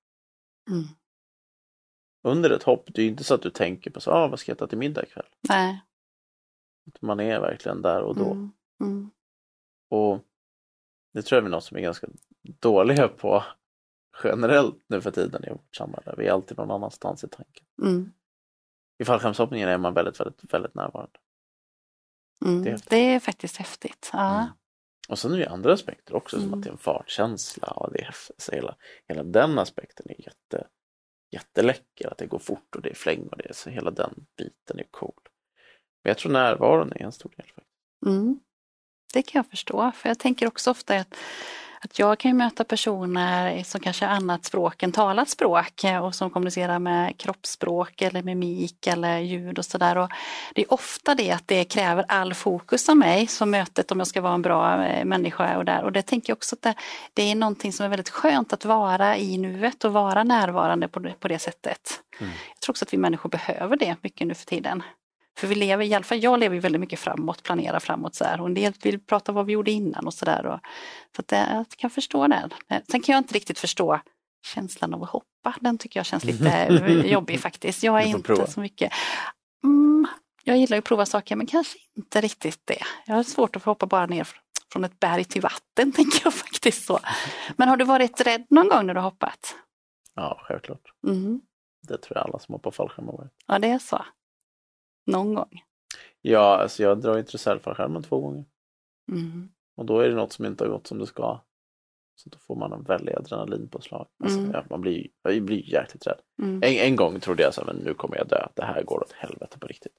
Mm. 0.70 0.84
Under 2.24 2.50
ett 2.50 2.64
hopp, 2.64 2.90
det 2.94 3.02
är 3.02 3.04
ju 3.04 3.10
inte 3.10 3.24
så 3.24 3.34
att 3.34 3.42
du 3.42 3.50
tänker 3.50 3.92
på 3.92 4.02
så, 4.02 4.12
ah, 4.12 4.28
vad 4.28 4.40
ska 4.40 4.52
jag 4.52 4.56
äta 4.56 4.68
till 4.68 4.78
middag 4.78 5.04
ikväll? 5.04 5.26
Nej. 5.50 5.82
Man 7.02 7.20
är 7.20 7.40
verkligen 7.40 7.82
där 7.82 8.02
och 8.02 8.16
då. 8.16 8.32
Mm. 8.32 8.52
Mm. 8.82 9.12
Och 9.90 10.24
det 11.14 11.22
tror 11.22 11.38
jag 11.38 11.46
är 11.46 11.50
något 11.50 11.64
som 11.64 11.78
är 11.78 11.82
ganska 11.82 12.08
dåliga 12.42 13.08
på 13.08 13.44
generellt 14.24 14.84
nu 14.88 15.02
för 15.02 15.12
tiden 15.12 15.46
i 15.46 15.50
vårt 15.50 15.76
samhälle. 15.76 16.14
Vi 16.18 16.28
är 16.28 16.32
alltid 16.32 16.58
någon 16.58 16.72
annanstans 16.72 17.24
i 17.24 17.28
tanken. 17.28 17.66
Mm. 17.82 18.12
I 19.00 19.06
fallskärmshoppningen 19.06 19.70
är 19.70 19.78
man 19.78 19.94
väldigt, 19.94 20.20
väldigt, 20.20 20.54
väldigt 20.54 20.76
närvarande. 20.76 21.20
Mm. 22.46 22.64
Det 22.64 22.70
är. 22.70 22.80
Det 22.90 23.14
är 23.14 23.20
faktiskt 23.20 23.58
häftigt. 23.58 24.10
Ja. 24.14 24.36
Mm. 24.40 24.48
Och 25.10 25.20
sen 25.20 25.34
är 25.34 25.38
det 25.38 25.50
andra 25.50 25.74
aspekter 25.74 26.16
också, 26.16 26.36
som 26.36 26.48
Mm. 26.48 26.60
att 26.60 26.64
det 26.64 26.70
är 26.70 26.72
en 26.72 26.78
fartkänsla 26.78 27.68
och 27.68 27.94
det 27.94 28.02
är 28.02 28.16
så 28.38 28.52
hela, 28.52 28.76
hela 29.08 29.24
den 29.24 29.60
aspekten 29.60 30.06
är 30.10 30.26
jätte, 30.26 30.68
jätteläcker, 31.32 32.12
att 32.12 32.18
det 32.18 32.26
går 32.26 32.40
fort 32.40 32.76
och 32.76 32.82
det 32.82 32.90
är 32.90 32.96
fläng 32.96 33.28
och 33.28 33.38
det 33.38 33.56
så 33.56 33.70
hela 33.70 33.92
den 33.92 34.26
biten 34.38 34.80
är 34.80 34.88
cool. 34.92 35.14
Men 36.04 36.10
jag 36.10 36.18
tror 36.18 36.32
närvaron 36.32 36.92
är 36.92 37.04
en 37.04 37.12
stor 37.12 37.30
del. 37.38 37.46
faktiskt. 37.46 38.06
Mm. 38.06 38.40
Det 39.14 39.22
kan 39.24 39.40
jag 39.40 39.50
förstå, 39.50 39.92
för 39.96 40.10
jag 40.10 40.20
tänker 40.20 40.48
också 40.48 40.72
ofta 40.72 40.96
att, 40.96 41.16
att 41.82 42.00
jag 42.00 42.20
kan 42.20 42.38
möta 42.38 42.64
personer 42.64 43.64
som 43.64 43.82
kanske 43.82 44.06
har 44.06 44.16
annat 44.16 44.46
språk 44.46 44.84
än 44.84 44.92
talat 44.92 45.30
språk 45.30 45.84
eh, 45.84 46.06
och 46.06 46.16
som 46.16 46.30
kommunicerar 46.30 46.80
med 46.80 47.18
kroppsspråk 47.18 48.02
eller 48.02 48.24
mimik 48.24 48.88
eller 48.88 49.20
ljud 49.20 49.60
och 49.60 49.66
sådär. 49.66 50.08
Det 50.54 50.62
är 50.62 50.74
ofta 50.74 51.16
det 51.16 51.32
att 51.32 51.48
det 51.48 51.64
kräver 51.64 52.06
all 52.08 52.34
fokus 52.34 52.90
av 52.90 52.98
mig 52.98 53.28
som 53.28 53.52
mötet 53.52 53.92
om 53.92 54.00
jag 54.00 54.08
ska 54.08 54.22
vara 54.22 54.34
en 54.34 54.42
bra 54.42 54.86
eh, 54.86 55.06
människa 55.06 55.58
och 55.58 55.66
där. 55.66 55.84
Och 55.84 55.92
det 55.92 56.02
tänker 56.02 56.32
jag 56.32 56.38
också 56.38 56.56
att 56.56 56.62
det, 56.62 56.74
det 57.14 57.32
är 57.32 57.36
någonting 57.36 57.74
som 57.74 57.86
är 57.86 57.90
väldigt 57.90 58.10
skönt 58.10 58.54
att 58.54 58.66
vara 58.66 59.18
i 59.18 59.38
nuet 59.38 59.84
och 59.84 59.94
vara 59.94 60.24
närvarande 60.24 60.88
på 60.88 61.00
det, 61.00 61.14
på 61.20 61.28
det 61.28 61.40
sättet. 61.40 62.02
Mm. 62.20 62.32
Jag 62.54 62.60
tror 62.60 62.74
också 62.74 62.86
att 62.86 62.94
vi 62.94 62.98
människor 62.98 63.30
behöver 63.30 63.78
det 63.78 63.96
mycket 64.02 64.28
nu 64.28 64.34
för 64.34 64.46
tiden. 64.46 64.84
För 65.38 65.48
vi 65.48 65.56
lever, 65.56 65.86
i 65.86 65.94
alla 65.94 66.04
fall 66.04 66.24
jag 66.24 66.40
lever 66.40 66.60
väldigt 66.60 66.80
mycket 66.80 67.00
framåt, 67.00 67.44
planerar 67.44 67.80
framåt 67.80 68.16
så 68.16 68.24
här. 68.24 68.42
Och 68.42 68.48
en 68.48 68.54
del 68.54 68.74
vill 68.84 69.00
prata 69.00 69.32
om 69.32 69.36
vad 69.36 69.46
vi 69.46 69.54
gjorde 69.54 69.72
innan 69.72 70.08
och 70.08 70.14
sådär. 70.14 70.60
Så 71.16 71.22
att 71.22 71.28
det, 71.28 71.48
jag 71.52 71.66
kan 71.70 71.90
förstå 71.90 72.28
det. 72.28 72.50
Sen 72.92 73.02
kan 73.02 73.14
jag 73.14 73.20
inte 73.20 73.34
riktigt 73.34 73.60
förstå 73.60 74.00
känslan 74.46 74.94
av 74.94 75.04
att 75.04 75.10
hoppa. 75.10 75.56
Den 75.62 75.78
tycker 75.78 76.00
jag 76.00 76.06
känns 76.06 76.24
lite 76.24 77.04
jobbig 77.06 77.40
faktiskt. 77.40 77.84
Jag 77.84 78.02
är 78.02 78.06
inte 78.06 78.48
så 78.48 78.60
mycket... 78.60 78.94
Mm, 79.64 80.08
jag 80.44 80.58
gillar 80.58 80.78
att 80.78 80.84
prova 80.84 81.06
saker 81.06 81.36
men 81.36 81.48
kanske 81.48 81.80
inte 81.96 82.22
riktigt 82.22 82.62
det. 82.66 82.84
Jag 83.06 83.16
har 83.16 83.24
svårt 83.24 83.56
att 83.56 83.64
få 83.64 83.72
hoppa 83.72 83.86
bara 83.86 84.06
ner 84.06 84.28
från 84.72 84.84
ett 84.84 85.00
berg 85.00 85.24
till 85.24 85.42
vatten, 85.42 85.92
tänker 85.96 86.22
jag 86.24 86.34
faktiskt 86.34 86.86
så. 86.86 87.00
Men 87.56 87.70
har 87.70 87.78
du 87.78 87.86
varit 87.86 88.22
rädd 88.22 88.46
någon 88.50 88.70
gång 88.70 88.86
när 88.86 88.94
du 88.94 89.00
hoppat? 89.00 89.56
Ja, 90.16 90.42
självklart. 90.44 90.82
Mm. 91.08 91.42
Det 91.88 91.98
tror 91.98 92.18
jag 92.18 92.28
alla 92.28 92.40
som 92.40 92.54
hoppar 92.54 92.72
fallskärm 92.72 93.06
har 93.06 93.18
varit. 93.18 93.32
Ja, 93.48 93.60
det 93.60 93.68
är 93.68 93.80
så. 93.80 94.06
Någon 95.08 95.34
gång? 95.34 95.62
Ja, 96.22 96.58
alltså 96.58 96.84
jag 96.84 97.02
drar 97.02 97.18
inte 97.18 97.32
reservfallskärmen 97.34 98.04
två 98.04 98.20
gånger. 98.22 98.46
Mm. 99.12 99.50
Och 99.78 99.86
då 99.86 100.00
är 100.00 100.10
det 100.10 100.16
något 100.16 100.34
som 100.34 100.46
inte 100.46 100.64
har 100.64 100.72
gått 100.72 100.88
som 100.88 101.00
det 101.00 101.08
ska. 101.08 101.42
Så 102.16 102.30
då 102.30 102.38
får 102.38 102.56
man 102.56 102.74
en 102.74 102.84
väldig 102.84 103.14
adrenalinpåslag. 103.16 104.08
Alltså, 104.24 104.40
Mm. 104.40 104.52
ja, 104.52 104.64
man 104.70 104.82
blir, 104.82 105.08
jag 105.22 105.44
blir 105.44 105.74
jäkligt 105.74 106.08
rädd. 106.08 106.20
Mm. 106.42 106.56
En, 106.56 106.64
en 106.64 106.96
gång 106.96 107.20
trodde 107.20 107.44
jag 107.44 107.54
så 107.54 107.64
men 107.66 107.76
nu 107.76 107.94
kommer 107.94 108.18
jag 108.18 108.28
dö. 108.28 108.48
Det 108.54 108.64
här 108.66 108.84
går 108.84 109.04
åt 109.04 109.12
helvete 109.12 109.60
på 109.60 109.68
riktigt. 109.68 109.96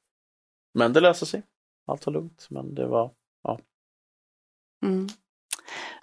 Men 0.74 0.92
det 0.92 1.00
löser 1.00 1.26
sig. 1.26 1.42
Allt 1.86 2.06
var 2.06 2.12
lugnt, 2.12 2.46
men 2.50 2.74
det 2.74 2.86
var 2.86 3.12
Mm. 4.82 5.06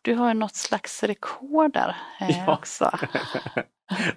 Du 0.01 0.13
har 0.13 0.27
ju 0.27 0.33
något 0.33 0.55
slags 0.55 1.03
rekord 1.03 1.73
där 1.73 1.95
eh, 2.21 2.29
Ja. 2.45 2.53
också. 2.57 2.91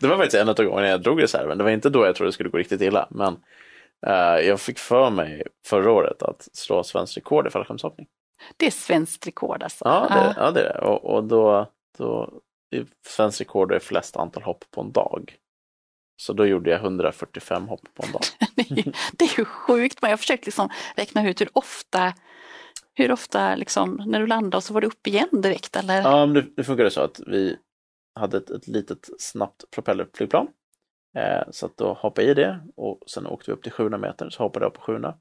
det 0.00 0.06
var 0.06 0.16
faktiskt 0.16 0.34
en 0.42 0.48
av 0.48 0.54
gångerna 0.54 0.86
jag 0.88 1.02
drog 1.02 1.22
reserven. 1.22 1.58
Det 1.58 1.64
var 1.64 1.70
inte 1.70 1.90
då 1.90 2.06
jag 2.06 2.16
trodde 2.16 2.28
det 2.28 2.32
skulle 2.32 2.50
gå 2.50 2.58
riktigt 2.58 2.80
illa. 2.80 3.08
Men 3.10 3.36
jag 4.46 4.60
fick 4.60 4.78
för 4.78 5.10
mig 5.10 5.42
förra 5.66 5.92
året 5.92 6.22
att 6.22 6.48
slå 6.52 6.82
svenskt 6.82 7.16
rekord 7.16 7.46
i 7.46 7.50
fallskärmshoppning. 7.50 8.06
Det 8.56 8.66
är 8.66 8.70
svenskt 8.70 9.26
rekord 9.26 9.62
alltså. 9.62 9.84
Ja, 9.84 10.08
det, 10.10 10.34
ja, 10.36 10.50
det 10.50 10.60
är 10.60 10.74
det. 10.74 10.80
Och, 10.80 11.14
och 11.14 11.24
då, 11.24 11.66
då 11.98 12.40
svenskt 13.06 13.40
rekord 13.40 13.72
är 13.72 13.78
flest 13.78 14.16
antal 14.16 14.42
hopp 14.42 14.64
på 14.70 14.80
en 14.80 14.92
dag. 14.92 15.36
Så 16.20 16.32
då 16.32 16.46
gjorde 16.46 16.70
jag 16.70 16.80
145 16.80 17.68
hopp 17.68 17.88
på 17.94 18.06
en 18.06 18.12
dag. 18.12 18.22
Det 19.12 19.24
är 19.24 19.38
ju, 19.38 19.44
sjukt, 19.44 20.02
men 20.02 20.10
jag 20.10 20.12
har 20.12 20.18
försökt 20.20 20.46
liksom 20.46 20.68
räkna 20.96 21.28
ut 21.28 21.40
hur 21.40 21.48
ofta, 21.52 22.14
hur 22.94 23.12
ofta 23.12 23.56
liksom, 23.56 24.02
när 24.06 24.20
du 24.20 24.26
landade 24.26 24.62
så 24.62 24.74
var 24.74 24.80
du 24.80 24.86
upp 24.86 25.06
igen 25.06 25.28
direkt 25.32 25.76
eller? 25.76 26.02
Ja, 26.02 26.26
men 26.26 26.34
det, 26.34 26.46
det 26.56 26.64
funkade 26.64 26.90
så 26.90 27.00
att 27.00 27.20
vi 27.26 27.56
hade 28.14 28.36
ett, 28.36 28.50
ett 28.50 28.68
litet 28.68 29.08
snabbt 29.18 29.70
propellerflygplan. 29.70 30.48
Eh, 31.16 31.42
så 31.50 31.66
att 31.66 31.76
då 31.76 31.92
hoppade 31.92 32.26
jag 32.26 32.30
i 32.30 32.42
det 32.42 32.60
och 32.76 33.00
sen 33.06 33.26
åkte 33.26 33.50
vi 33.50 33.56
upp 33.56 33.62
till 33.62 33.72
700 33.72 33.98
meter 33.98 34.30
så 34.30 34.42
hoppade 34.42 34.64
jag 34.64 34.74
på 34.74 34.80
700. 34.80 35.18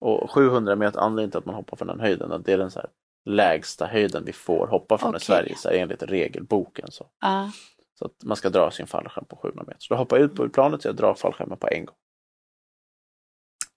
Och 0.00 0.30
700 0.30 0.76
meter 0.76 1.00
anledningen 1.00 1.30
till 1.30 1.38
att 1.38 1.46
man 1.46 1.54
hoppar 1.54 1.76
från 1.76 1.88
den 1.88 2.00
höjden 2.00 2.42
det 2.44 2.52
är 2.52 2.58
den 2.58 2.70
så 2.70 2.80
här 2.80 2.90
lägsta 3.24 3.86
höjden 3.86 4.24
vi 4.24 4.32
får 4.32 4.66
hoppa 4.66 4.98
från 4.98 5.14
i 5.14 5.16
Okej. 5.16 5.26
Sverige 5.26 5.56
så 5.56 5.68
här, 5.68 5.76
enligt 5.76 6.02
regelboken. 6.02 6.90
Så. 6.90 7.06
Ja. 7.20 7.50
så 7.94 8.04
att 8.04 8.24
man 8.24 8.36
ska 8.36 8.50
dra 8.50 8.70
sin 8.70 8.86
fallskärm 8.86 9.24
på 9.24 9.36
700 9.36 9.64
meter. 9.66 9.80
Så 9.80 9.94
då 9.94 9.98
hoppar 9.98 10.16
jag 10.16 10.24
ut 10.24 10.34
på 10.34 10.48
planet 10.48 10.82
så 10.82 10.88
jag 10.88 10.96
drar 10.96 11.14
fallskärmen 11.14 11.58
på 11.58 11.68
en 11.68 11.84
gång. 11.84 11.96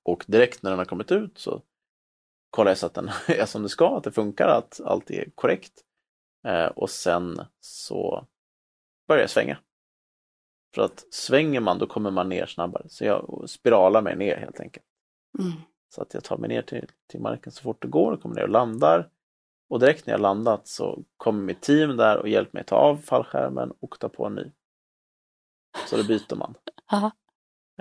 Och 0.03 0.23
direkt 0.27 0.63
när 0.63 0.69
den 0.69 0.79
har 0.79 0.85
kommit 0.85 1.11
ut 1.11 1.37
så 1.37 1.61
kollar 2.49 2.71
jag 2.71 2.77
så 2.77 2.85
att 2.85 2.93
den 2.93 3.09
är 3.27 3.45
som 3.45 3.63
det 3.63 3.69
ska, 3.69 3.97
att 3.97 4.03
det 4.03 4.11
funkar, 4.11 4.47
att 4.47 4.81
allt 4.85 5.11
är 5.11 5.29
korrekt. 5.35 5.73
Eh, 6.47 6.65
och 6.65 6.89
sen 6.89 7.41
så 7.59 8.27
börjar 9.07 9.21
jag 9.21 9.29
svänga. 9.29 9.57
För 10.75 10.81
att 10.81 11.05
svänger 11.13 11.59
man 11.59 11.79
då 11.79 11.87
kommer 11.87 12.11
man 12.11 12.29
ner 12.29 12.45
snabbare. 12.45 12.83
Så 12.89 13.05
jag 13.05 13.43
spiralar 13.47 14.01
mig 14.01 14.15
ner 14.15 14.37
helt 14.37 14.59
enkelt. 14.59 14.85
Mm. 15.39 15.51
Så 15.89 16.01
att 16.01 16.13
jag 16.13 16.23
tar 16.23 16.37
mig 16.37 16.49
ner 16.49 16.61
till, 16.61 16.87
till 17.07 17.21
marken 17.21 17.51
så 17.51 17.61
fort 17.61 17.81
det 17.81 17.87
går, 17.87 18.17
kommer 18.17 18.35
ner 18.35 18.43
och 18.43 18.49
landar. 18.49 19.09
Och 19.69 19.79
direkt 19.79 20.07
när 20.07 20.13
jag 20.13 20.21
landat 20.21 20.67
så 20.67 21.03
kommer 21.17 21.43
mitt 21.43 21.61
team 21.61 21.97
där 21.97 22.17
och 22.17 22.29
hjälper 22.29 22.57
mig 22.57 22.63
ta 22.63 22.75
av 22.75 22.97
fallskärmen 22.97 23.73
och 23.79 23.99
ta 23.99 24.09
på 24.09 24.25
en 24.25 24.35
ny. 24.35 24.51
Så 25.87 25.97
då 25.97 26.03
byter 26.03 26.35
man. 26.35 26.55
Aha. 26.91 27.11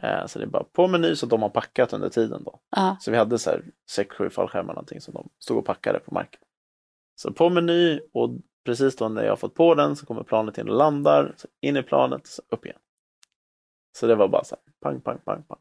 Eh, 0.03 0.27
så 0.27 0.39
det 0.39 0.45
är 0.45 0.49
bara 0.49 0.65
på 0.65 0.89
med 0.89 1.01
ny 1.01 1.17
så 1.17 1.27
de 1.27 1.43
har 1.43 1.49
packat 1.49 1.93
under 1.93 2.09
tiden 2.09 2.43
då. 2.45 2.61
Ja. 2.71 2.97
Så 3.01 3.11
vi 3.11 3.17
hade 3.17 3.39
så 3.39 3.51
här 3.51 3.65
sex, 3.91 4.17
sju 4.17 4.31
fallskärmar 4.31 4.75
någonting 4.75 5.01
som 5.01 5.15
de 5.15 5.29
stod 5.39 5.59
och 5.59 5.67
packade 5.67 5.99
på 5.99 6.15
marken. 6.15 6.41
Så 7.15 7.33
på 7.33 7.51
med 7.51 7.65
ny 7.65 8.01
och 8.13 8.31
precis 8.65 8.97
då 8.97 9.09
när 9.09 9.25
jag 9.25 9.39
fått 9.41 9.55
på 9.55 9.75
den 9.75 9.97
så 9.97 10.07
kommer 10.07 10.23
planet 10.23 10.59
in 10.59 10.69
och 10.69 10.77
landar, 10.77 11.35
så 11.37 11.49
in 11.61 11.77
i 11.77 11.83
planet, 11.83 12.27
så 12.27 12.43
upp 12.49 12.67
igen. 12.67 12.79
Så 13.97 14.07
det 14.07 14.15
var 14.15 14.29
bara 14.29 14.45
så 14.45 14.55
här, 14.55 14.73
pang, 14.81 15.01
pang, 15.01 15.19
pang, 15.25 15.43
pang. 15.43 15.59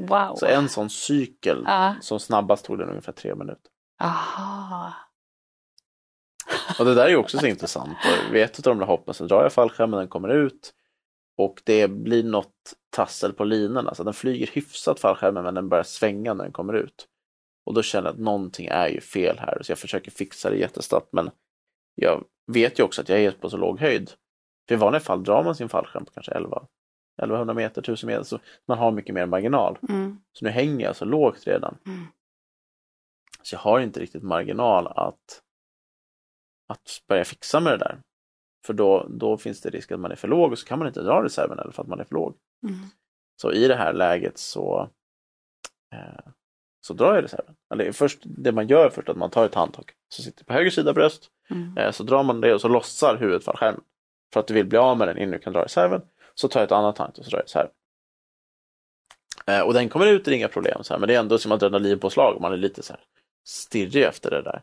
Wow. 0.00 0.34
Så 0.36 0.46
en 0.46 0.68
sån 0.68 0.90
cykel, 0.90 1.62
Ja. 1.66 1.94
som 2.00 2.20
snabbast 2.20 2.64
tog 2.64 2.78
den 2.78 2.88
ungefär 2.88 3.12
tre 3.12 3.34
minuter. 3.34 3.70
Aha. 4.02 4.92
Och 6.78 6.84
det 6.84 6.94
där 6.94 7.04
är 7.04 7.08
ju 7.08 7.16
också 7.16 7.38
så 7.38 7.46
intressant. 7.46 7.96
Vid 8.32 8.42
ett 8.42 8.58
av 8.58 8.62
de 8.62 8.78
där 8.78 8.86
hoppen 8.86 9.14
så 9.14 9.24
drar 9.24 9.42
jag 9.42 9.52
fallskärmen, 9.52 9.98
den 9.98 10.08
kommer 10.08 10.28
ut 10.28 10.74
och 11.38 11.62
det 11.64 11.88
blir 11.88 12.24
något 12.24 12.74
tassel 12.90 13.32
på 13.32 13.44
linorna. 13.44 13.94
Så 13.94 14.02
den 14.02 14.14
flyger 14.14 14.46
hyfsat 14.46 15.00
fallskärmen 15.00 15.44
men 15.44 15.54
den 15.54 15.68
börjar 15.68 15.84
svänga 15.84 16.34
när 16.34 16.44
den 16.44 16.52
kommer 16.52 16.72
ut. 16.74 17.06
Och 17.66 17.74
då 17.74 17.82
känner 17.82 18.08
jag 18.08 18.14
att 18.14 18.20
någonting 18.20 18.66
är 18.66 18.88
ju 18.88 19.00
fel 19.00 19.38
här. 19.38 19.58
Så 19.62 19.72
jag 19.72 19.78
försöker 19.78 20.10
fixa 20.10 20.50
det 20.50 20.56
jättesnabbt 20.56 21.08
men 21.12 21.30
jag 21.94 22.24
vet 22.52 22.78
ju 22.78 22.82
också 22.82 23.00
att 23.02 23.08
jag 23.08 23.20
är 23.20 23.30
på 23.30 23.50
så 23.50 23.56
låg 23.56 23.80
höjd. 23.80 24.10
För 24.68 24.74
i 24.74 24.78
vanliga 24.78 25.00
fall 25.00 25.24
drar 25.24 25.44
man 25.44 25.54
sin 25.54 25.68
fallskärm 25.68 26.04
på 26.04 26.12
kanske 26.12 26.32
11 26.32 26.66
1100 27.22 27.54
meter, 27.54 27.80
1000 27.80 28.06
meter, 28.06 28.24
så 28.24 28.38
man 28.66 28.78
har 28.78 28.90
mycket 28.90 29.14
mer 29.14 29.26
marginal. 29.26 29.78
Mm. 29.88 30.20
Så 30.32 30.44
nu 30.44 30.50
hänger 30.50 30.86
jag 30.86 30.96
så 30.96 31.04
lågt 31.04 31.46
redan. 31.46 31.78
Mm. 31.86 32.06
Så 33.42 33.54
jag 33.54 33.60
har 33.60 33.80
inte 33.80 34.00
riktigt 34.00 34.22
marginal 34.22 34.86
att, 34.86 35.42
att 36.68 37.02
börja 37.08 37.24
fixa 37.24 37.60
med 37.60 37.72
det 37.72 37.78
där. 37.78 38.02
För 38.66 38.74
då, 38.74 39.06
då 39.10 39.36
finns 39.36 39.60
det 39.60 39.70
risk 39.70 39.92
att 39.92 40.00
man 40.00 40.12
är 40.12 40.16
för 40.16 40.28
låg 40.28 40.52
och 40.52 40.58
så 40.58 40.66
kan 40.66 40.78
man 40.78 40.88
inte 40.88 41.02
dra 41.02 41.24
reserven 41.24 41.58
eller 41.58 41.72
för 41.72 41.82
att 41.82 41.88
man 41.88 42.00
är 42.00 42.04
för 42.04 42.14
låg. 42.14 42.34
Mm. 42.68 42.80
Så 43.36 43.52
i 43.52 43.68
det 43.68 43.76
här 43.76 43.92
läget 43.92 44.38
så, 44.38 44.90
eh, 45.94 46.32
så 46.80 46.94
drar 46.94 47.14
jag 47.14 47.24
reserven. 47.24 47.54
Eller 47.74 47.92
först, 47.92 48.18
det 48.24 48.52
man 48.52 48.66
gör 48.66 48.90
först 48.90 49.08
är 49.08 49.12
att 49.12 49.18
man 49.18 49.30
tar 49.30 49.46
ett 49.46 49.54
handtag 49.54 49.92
som 50.08 50.24
sitter 50.24 50.44
på 50.44 50.52
höger 50.52 50.70
sida 50.70 50.92
bröst. 50.92 51.30
Mm. 51.50 51.78
Eh, 51.78 51.90
så 51.90 52.02
drar 52.02 52.22
man 52.22 52.40
det 52.40 52.54
och 52.54 52.60
så 52.60 52.68
lossar 52.68 53.16
huvudet 53.16 53.44
fallskärmen. 53.44 53.80
För 54.32 54.40
att 54.40 54.46
du 54.46 54.54
vill 54.54 54.66
bli 54.66 54.78
av 54.78 54.98
med 54.98 55.08
den 55.08 55.18
innan 55.18 55.30
du 55.30 55.38
kan 55.38 55.52
dra 55.52 55.64
reserven. 55.64 56.02
Så 56.34 56.48
tar 56.48 56.60
jag 56.60 56.66
ett 56.66 56.72
annat 56.72 56.98
handtag 56.98 57.18
och 57.20 57.24
så 57.24 57.30
drar 57.30 57.38
jag 57.38 57.44
reserven. 57.44 57.70
Eh, 59.46 59.60
och 59.60 59.74
den 59.74 59.88
kommer 59.88 60.06
ut, 60.06 60.24
det 60.24 60.30
är 60.30 60.34
inga 60.34 60.48
problem. 60.48 60.84
Så 60.84 60.94
här, 60.94 60.98
men 60.98 61.08
det 61.08 61.14
är 61.14 61.18
ändå 61.18 61.38
som 61.38 61.52
adrenalinpåslag 61.52 62.34
och 62.34 62.42
man 62.42 62.52
är 62.52 62.56
lite 62.56 62.82
så 62.82 62.92
här 62.92 63.02
stirrig 63.46 64.02
efter 64.02 64.30
det 64.30 64.42
där. 64.42 64.62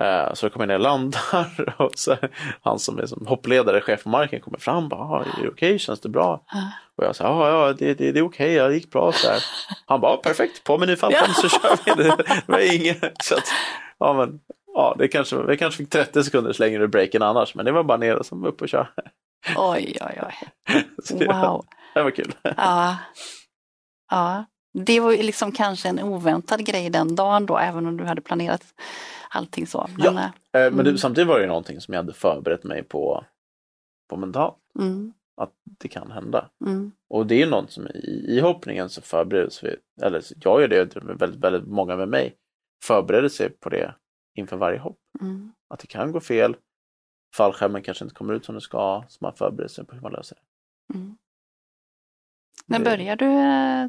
Eh, 0.00 0.34
så 0.34 0.46
då 0.46 0.50
kommer 0.50 0.64
jag 0.64 0.68
ner 0.68 0.74
och 0.74 0.80
landar 0.80 1.74
och 1.82 1.90
så 1.94 2.16
han 2.62 2.78
som 2.78 2.98
är 2.98 3.06
som 3.06 3.26
hoppledare, 3.26 3.80
chef 3.80 4.02
på 4.02 4.08
marken, 4.08 4.40
kommer 4.40 4.58
fram 4.58 4.84
och 4.84 4.90
bara, 4.90 5.00
"Ah, 5.00 5.24
är 5.38 5.42
det 5.42 5.48
okej, 5.48 5.78
känns 5.78 6.00
det 6.00 6.08
bra? 6.08 6.44
Ja. 6.52 6.70
Och 6.96 7.04
jag 7.04 7.16
sa, 7.16 7.24
ja, 7.24 7.48
ja, 7.66 7.72
det, 7.72 7.94
det, 7.94 8.12
det 8.12 8.18
är 8.18 8.24
okej, 8.24 8.52
ja, 8.52 8.68
det 8.68 8.74
gick 8.74 8.90
bra 8.90 9.12
så 9.12 9.28
här. 9.28 9.42
Han 9.86 10.00
bara, 10.00 10.12
"Ja, 10.12 10.16
perfekt, 10.16 10.64
på 10.64 10.78
med 10.78 10.88
ny 10.88 10.96
fallskärm 10.96 11.34
så 11.34 11.48
kör 11.48 11.76
vi. 11.96 12.02
Det, 12.02 12.16
det 12.16 12.42
var 12.46 12.74
inget, 12.74 13.22
så 13.24 13.34
att, 13.34 13.44
ja 13.98 14.12
men, 14.12 14.40
ja, 14.74 14.94
det 14.98 15.08
kanske, 15.08 15.36
det 15.36 15.56
kanske 15.56 15.78
fick 15.78 15.90
30 15.90 16.22
sekunders 16.24 16.58
längre 16.58 16.88
break 16.88 17.14
än 17.14 17.22
annars, 17.22 17.54
men 17.54 17.64
det 17.64 17.72
var 17.72 17.82
bara 17.82 17.98
ner 17.98 18.16
och 18.16 18.26
som 18.26 18.44
upp 18.44 18.62
och 18.62 18.68
köra. 18.68 18.88
Oj, 19.56 19.96
oj, 20.00 20.20
oj. 20.22 20.34
Wow. 21.26 21.64
det 21.94 22.02
var 22.02 22.10
kul. 22.10 22.32
Ja. 22.56 22.96
ja. 24.10 24.44
Det 24.84 25.00
var 25.00 25.12
liksom 25.12 25.52
kanske 25.52 25.88
en 25.88 26.00
oväntad 26.00 26.64
grej 26.66 26.90
den 26.90 27.14
dagen 27.16 27.46
då, 27.46 27.58
även 27.58 27.86
om 27.86 27.96
du 27.96 28.04
hade 28.04 28.20
planerat 28.20 28.74
allting 29.30 29.66
så. 29.66 29.88
Men, 29.98 30.14
Ja. 30.14 30.20
eh, 30.20 30.26
Eh, 30.66 30.72
Men 30.72 30.84
det, 30.84 30.90
Mm. 30.90 30.98
samtidigt 30.98 31.28
var 31.28 31.40
det 31.40 31.46
någonting 31.46 31.80
som 31.80 31.94
jag 31.94 31.98
hade 32.02 32.12
förberett 32.12 32.64
mig 32.64 32.82
på, 32.82 33.24
på 34.10 34.16
mentalt, 34.16 34.56
Mm, 34.78 35.12
att 35.36 35.52
det 35.80 35.88
kan 35.88 36.10
hända. 36.10 36.50
mm, 36.66 36.92
Och 37.10 37.26
det 37.26 37.34
är 37.34 37.38
ju 37.38 37.50
något 37.50 37.70
som 37.72 37.86
i, 37.86 38.24
i 38.28 38.40
hoppningen 38.40 38.88
så 38.88 39.02
förbereds 39.02 39.64
vi, 39.64 39.76
eller 40.02 40.22
jag 40.40 40.60
gör 40.60 40.68
det, 40.68 40.96
väldigt, 40.96 41.40
väldigt 41.40 41.66
många 41.68 41.96
med 41.96 42.08
mig, 42.08 42.34
förbereder 42.84 43.28
sig 43.28 43.50
på 43.50 43.68
det 43.68 43.94
inför 44.38 44.56
varje 44.56 44.78
hopp. 44.78 44.98
mm. 45.20 45.52
Att 45.74 45.80
det 45.80 45.86
kan 45.86 46.12
gå 46.12 46.20
fel, 46.20 46.56
fallskärmen 47.36 47.82
kanske 47.82 48.04
inte 48.04 48.14
kommer 48.14 48.34
ut 48.34 48.44
som 48.44 48.54
det 48.54 48.60
ska, 48.60 49.04
så 49.08 49.18
man 49.20 49.36
förbereder 49.36 49.68
sig 49.68 49.86
på 49.86 49.94
hur 49.94 50.02
man 50.02 50.12
löser 50.12 50.36
det. 50.36 50.94
Mm. 50.98 51.16
När 52.66 52.84
började 52.84 53.24
du 53.24 53.30
eh, 53.32 53.88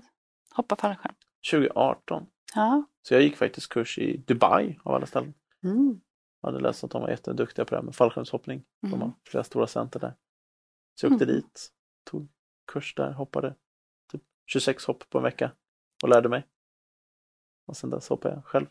hoppa 0.56 0.76
fallskärm? 0.76 1.16
2018, 1.52 2.26
Ja. 2.56 2.84
Så 3.02 3.14
jag 3.14 3.22
gick 3.24 3.38
faktiskt 3.38 3.70
kurs 3.70 3.98
i 3.98 4.18
Dubai 4.18 4.80
av 4.84 4.94
alla 4.96 5.06
ställen. 5.06 5.34
Mm. 5.64 6.02
Jag 6.42 6.50
hade 6.52 6.60
läst 6.64 6.84
att 6.84 6.92
de 6.92 7.02
var 7.02 7.10
jätteduktiga 7.10 7.66
på 7.66 7.70
det 7.70 7.76
här 7.76 7.84
med 7.84 7.96
fallskärmshoppning. 7.96 8.64
De 8.82 8.88
Mm. 8.88 9.02
har 9.02 9.12
flera 9.28 9.44
stora 9.44 9.68
center 9.68 10.00
där. 10.00 10.16
Så 10.96 11.06
jag 11.06 11.14
åkte 11.14 11.26
Mm. 11.26 11.36
dit, 11.36 11.72
tog 12.04 12.28
kurs 12.72 12.96
där, 12.96 13.12
hoppade 13.12 13.56
typ 14.12 14.22
26 14.46 14.86
hopp 14.86 15.10
på 15.10 15.18
en 15.18 15.24
vecka 15.24 15.52
och 16.04 16.10
lärde 16.10 16.30
mig. 16.30 16.48
Och 17.68 17.78
sen 17.78 17.90
dess 17.90 18.10
hoppar 18.10 18.30
jag 18.30 18.46
själv. 18.46 18.66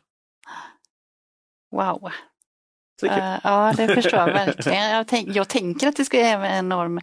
Wow. 1.70 2.10
Eh, 3.02 3.38
ja, 3.44 3.72
det 3.76 3.88
förstår 3.94 4.18
jag 4.20 4.26
verkligen. 4.26 4.90
Jag, 4.90 5.08
tänk, 5.08 5.28
jag 5.36 5.48
tänker 5.48 5.88
att 5.88 5.96
det 5.96 6.04
ska 6.04 6.16
ge 6.16 6.30
en 6.30 6.44
enorm, 6.44 7.00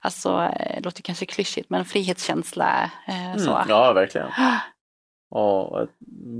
alltså 0.00 0.42
eh, 0.42 0.74
det 0.76 0.80
låter 0.84 1.02
kanske 1.02 1.26
klyschigt, 1.26 1.70
men 1.70 1.84
frihetskänsla. 1.84 2.90
eh, 3.06 3.36
så. 3.36 3.56
Mm, 3.56 3.68
ja, 3.68 3.92
verkligen. 3.92 4.28
Och 5.32 5.82
att 5.82 5.90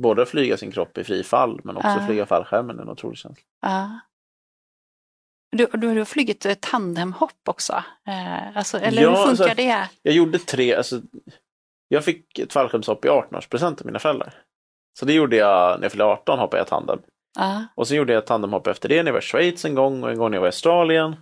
både 0.00 0.26
flyga 0.26 0.56
sin 0.56 0.72
kropp 0.72 0.98
i 0.98 1.04
fri 1.04 1.22
fall 1.24 1.60
men 1.64 1.76
också 1.76 1.88
Ja. 1.88 2.06
flyga 2.06 2.26
fallskärmen 2.26 2.78
är 2.78 2.82
en 2.82 2.88
otrolig 2.88 3.18
känsla. 3.18 3.42
Ja. 3.62 4.00
Du, 5.56 5.66
du, 5.66 5.98
har 5.98 6.04
flugit 6.04 6.60
tandemhopp 6.60 7.48
också? 7.48 7.82
Alltså, 8.54 8.78
eller 8.78 9.02
Ja, 9.02 9.08
hur 9.10 9.16
funkar 9.16 9.44
alltså- 9.44 9.54
det? 9.56 9.88
Jag 10.02 10.14
gjorde 10.14 10.38
tre, 10.38 10.74
alltså, 10.74 11.00
jag 11.88 12.04
fick 12.04 12.38
ett 12.38 12.52
fallskärmshopp 12.52 13.04
i 13.04 13.08
18-årspresent 13.08 13.80
av 13.80 13.86
mina 13.86 13.98
föräldrar. 13.98 14.34
Så 14.98 15.06
det 15.06 15.12
gjorde 15.12 15.36
jag 15.36 15.78
när 15.78 15.84
jag 15.84 15.92
fyllde 15.92 16.04
18 16.04 16.38
hoppade 16.38 16.60
jag 16.60 16.66
tandem. 16.66 16.98
Ja, 17.38 17.64
Och 17.74 17.88
sen 17.88 17.96
gjorde 17.96 18.12
jag 18.12 18.26
tandemhopp 18.26 18.66
efter 18.66 18.88
det 18.88 19.02
när 19.02 19.06
jag 19.08 19.12
var 19.12 19.18
i 19.20 19.22
Schweiz 19.22 19.64
en 19.64 19.74
gång 19.74 20.02
och 20.02 20.10
en 20.10 20.18
gång 20.18 20.30
när 20.30 20.36
jag 20.36 20.40
var 20.40 20.46
i 20.46 20.48
Australien. 20.48 21.16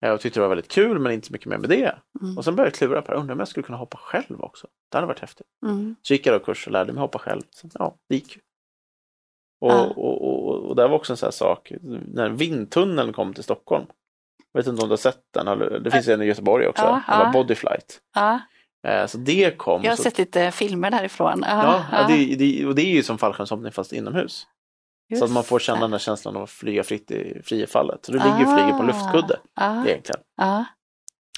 Jag 0.00 0.20
tyckte 0.20 0.38
det 0.40 0.42
var 0.42 0.48
väldigt 0.48 0.70
kul 0.70 0.98
men 0.98 1.12
inte 1.12 1.26
så 1.26 1.32
mycket 1.32 1.46
mer 1.48 1.58
med 1.58 1.70
det. 1.70 1.94
Mm. 2.22 2.38
Och 2.38 2.44
sen 2.44 2.56
började 2.56 2.68
jag 2.68 2.74
klura 2.74 3.02
på, 3.02 3.12
undrar 3.12 3.32
om 3.32 3.38
jag 3.38 3.48
skulle 3.48 3.64
kunna 3.64 3.78
hoppa 3.78 3.96
själv 3.98 4.40
också. 4.40 4.66
Det 4.90 4.96
hade 4.96 5.06
varit 5.06 5.20
häftigt. 5.20 5.46
mm. 5.66 5.96
Så 6.02 6.12
gick 6.14 6.26
jag 6.26 6.34
då 6.40 6.44
kurs 6.44 6.66
och 6.66 6.72
lärde 6.72 6.92
mig 6.92 7.00
hoppa 7.00 7.18
själv. 7.18 7.40
Så, 7.50 7.68
ja, 7.74 7.94
det 8.08 8.14
gick. 8.14 8.38
Och, 9.60 9.70
Ja. 9.70 9.86
och, 9.86 10.22
och, 10.48 10.64
och 10.68 10.76
det 10.76 10.88
var 10.88 10.94
också 10.96 11.12
en 11.12 11.16
sån 11.16 11.26
här 11.26 11.30
sak, 11.32 11.72
när 12.14 12.28
vindtunneln 12.28 13.12
kom 13.12 13.34
till 13.34 13.44
Stockholm. 13.44 13.86
Jag 14.52 14.60
vet 14.60 14.66
inte 14.66 14.82
om 14.82 14.88
du 14.88 14.92
har 14.92 14.96
sett 14.96 15.20
den, 15.34 15.58
det 15.82 15.90
finns 15.90 16.08
en 16.08 16.22
i 16.22 16.24
Göteborg 16.24 16.66
också, 16.66 16.82
Ja, 16.82 17.02
den 17.08 17.18
var. 17.18 17.32
Bodyflight. 17.32 18.00
ja. 18.14 18.40
Eh, 18.86 19.06
Så 19.06 19.18
det 19.18 19.58
kom. 19.58 19.82
Jag 19.82 19.90
har 19.90 19.96
så, 19.96 20.02
sett 20.02 20.18
lite 20.18 20.50
filmer 20.50 20.90
därifrån. 20.90 21.44
ja, 21.46 21.84
ja, 21.92 22.06
det, 22.08 22.34
det, 22.36 22.66
och 22.66 22.74
det 22.74 22.82
är 22.82 22.94
ju 22.94 23.02
som 23.02 23.18
fallskärmshoppning 23.18 23.72
fast 23.72 23.92
inomhus. 23.92 24.46
Så 25.18 25.24
att 25.24 25.30
man 25.30 25.44
får 25.44 25.56
Just 25.56 25.66
känna 25.66 25.80
den 25.80 25.92
här 25.92 25.98
känslan 25.98 26.36
av 26.36 26.42
att 26.42 26.50
flyga 26.50 26.82
fritt 26.84 27.10
i 27.10 27.42
fria 27.44 27.66
fallet. 27.66 28.04
Så 28.06 28.12
du 28.12 28.18
ligger 28.18 28.30
och 28.46 28.58
flyger 28.58 28.72
på 28.78 28.82
luftkudde 28.82 29.38
Ja, 29.54 29.86
egentligen. 29.86 30.20
ja, 30.36 30.64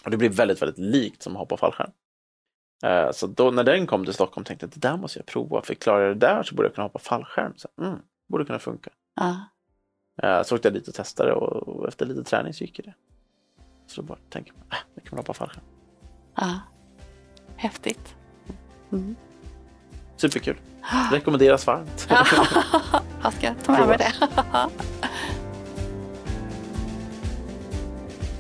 Och 0.05 0.11
det 0.11 0.17
blir 0.17 0.29
väldigt, 0.31 0.63
väldigt 0.63 0.79
likt 0.79 1.23
som 1.23 1.33
att 1.33 1.39
hoppa 1.39 1.57
fallskärm. 1.57 1.91
Eh, 2.85 3.11
Så 3.13 3.27
då 3.27 3.51
när 3.51 3.65
den 3.65 3.87
kom 3.87 4.05
till 4.05 4.15
Stockholm 4.15 4.45
tänkte 4.45 4.65
jag 4.65 4.69
att 4.69 4.83
det 4.83 4.89
där 4.89 4.97
måste 4.97 5.19
jag 5.19 5.27
prova. 5.27 5.63
För 5.63 5.75
klarar 5.75 6.01
jag 6.07 6.17
det 6.17 6.27
där 6.27 6.43
så 6.43 6.55
borde 6.55 6.69
jag 6.69 6.75
kunna 6.75 6.85
hoppa 6.85 6.99
fallskärm. 6.99 7.53
Så, 7.57 7.69
mm, 7.81 7.99
borde 8.29 8.45
kunna 8.45 8.59
funka. 8.59 8.91
Eh, 10.23 10.43
Så 10.43 10.55
åkte 10.55 10.69
jag 10.69 10.75
dit 10.75 10.89
och 10.89 10.95
testade 10.95 11.33
och 11.33 11.69
och 11.69 11.89
efter 11.89 12.07
lite 12.07 12.25
träning 12.25 12.55
så 12.55 12.65
gick 12.65 12.81
det. 12.85 12.95
Så 13.87 14.01
då 14.01 14.07
bara 14.07 14.19
tänker 14.31 14.53
man, 14.53 14.63
äh, 14.71 14.77
nu 14.95 15.01
kan 15.01 15.09
man 15.11 15.19
hoppa 15.19 15.33
fallskärm. 15.35 15.65
ja. 16.37 16.61
Häftigt. 17.57 18.15
Mm. 18.93 19.17
Superkul. 20.17 20.57
Rekommenderas 21.13 21.67
varmt. 21.67 22.09
Jag 23.25 23.33
ska 23.33 23.55
ta 23.55 23.73
med 23.73 23.89
mig 23.89 23.99
det. 23.99 24.13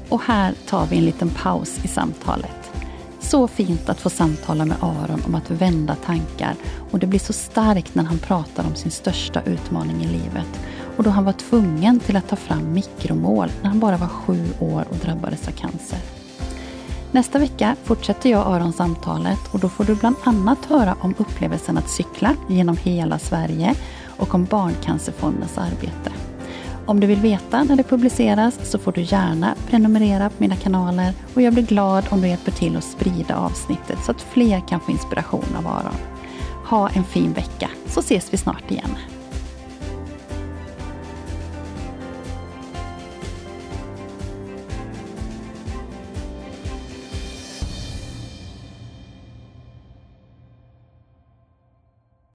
Och 0.09 0.23
här 0.23 0.55
tar 0.67 0.87
vi 0.87 0.99
en 0.99 1.05
liten 1.05 1.31
paus 1.31 1.85
i 1.85 1.89
samtalet. 1.89 2.73
Så 3.21 3.49
fint 3.49 3.89
att 3.89 4.01
få 4.01 4.11
samtala 4.11 4.65
med 4.65 4.77
Aron 4.81 5.23
om 5.27 5.35
att 5.35 5.51
vända 5.51 5.95
tankar 5.95 6.55
och 6.91 6.99
det 6.99 7.07
blir 7.07 7.21
så 7.21 7.33
starkt 7.33 7.95
när 7.95 8.05
han 8.05 8.19
pratar 8.19 8.65
om 8.67 8.75
sin 8.75 8.91
största 8.91 9.43
utmaning 9.43 10.03
i 10.03 10.07
livet 10.07 10.61
och 10.97 11.05
då 11.05 11.11
han 11.11 11.25
var 11.25 11.33
tvungen 11.33 12.01
till 12.01 12.17
att 12.17 12.29
ta 12.29 12.37
fram 12.37 12.73
mikromål 12.73 13.51
när 13.63 13.69
han 13.69 13.81
bara 13.81 13.97
var 13.97 14.09
sju 14.09 14.47
år 14.61 14.85
och 14.91 14.97
drabbades 14.97 15.49
av 15.49 15.53
cancer. 15.53 15.99
Nästa 17.13 17.39
vecka 17.39 17.77
fortsätter 17.85 18.31
jag 18.31 18.47
Aron 18.47 18.73
samtalet 18.73 19.39
och 19.53 19.61
då 19.61 19.69
får 19.69 19.85
du 19.85 19.95
bland 19.95 20.17
annat 20.25 20.65
höra 20.65 20.97
om 21.01 21.15
upplevelsen 21.19 21.79
att 21.79 21.91
cykla 21.91 22.37
genom 22.49 22.77
hela 22.77 23.19
Sverige 23.19 23.75
och 24.17 24.35
om 24.35 24.45
Barncancerfondens 24.45 25.59
arbete. 25.59 26.13
Om 26.87 27.01
du 27.01 27.07
vill 27.07 27.21
veta 27.21 27.65
när 27.65 27.77
det 27.77 27.83
publiceras 27.83 28.71
så 28.71 28.79
får 28.79 28.93
du 28.93 29.01
gärna 29.01 29.55
prenumerera 29.67 30.31
på 30.31 30.35
mina 30.39 30.57
kanaler 30.57 31.13
och 31.35 31.43
jag 31.43 31.55
blir 31.55 31.67
glad 31.67 32.05
om 32.11 32.21
du 32.21 32.29
hjälper 32.29 32.53
till 32.53 32.77
att 32.77 32.85
sprida 32.85 33.37
avsnittet 33.37 33.99
så 34.05 34.11
att 34.11 34.23
fler 34.23 34.69
kan 34.69 34.81
få 34.81 34.91
inspiration 34.91 35.57
av 35.59 35.67
Aron. 35.67 35.97
Ha 36.67 36.89
en 36.89 37.05
fin 37.05 37.33
vecka 37.33 37.71
så 37.87 38.01
ses 38.01 38.33
vi 38.33 38.37
snart 38.37 38.71
igen. 38.71 38.97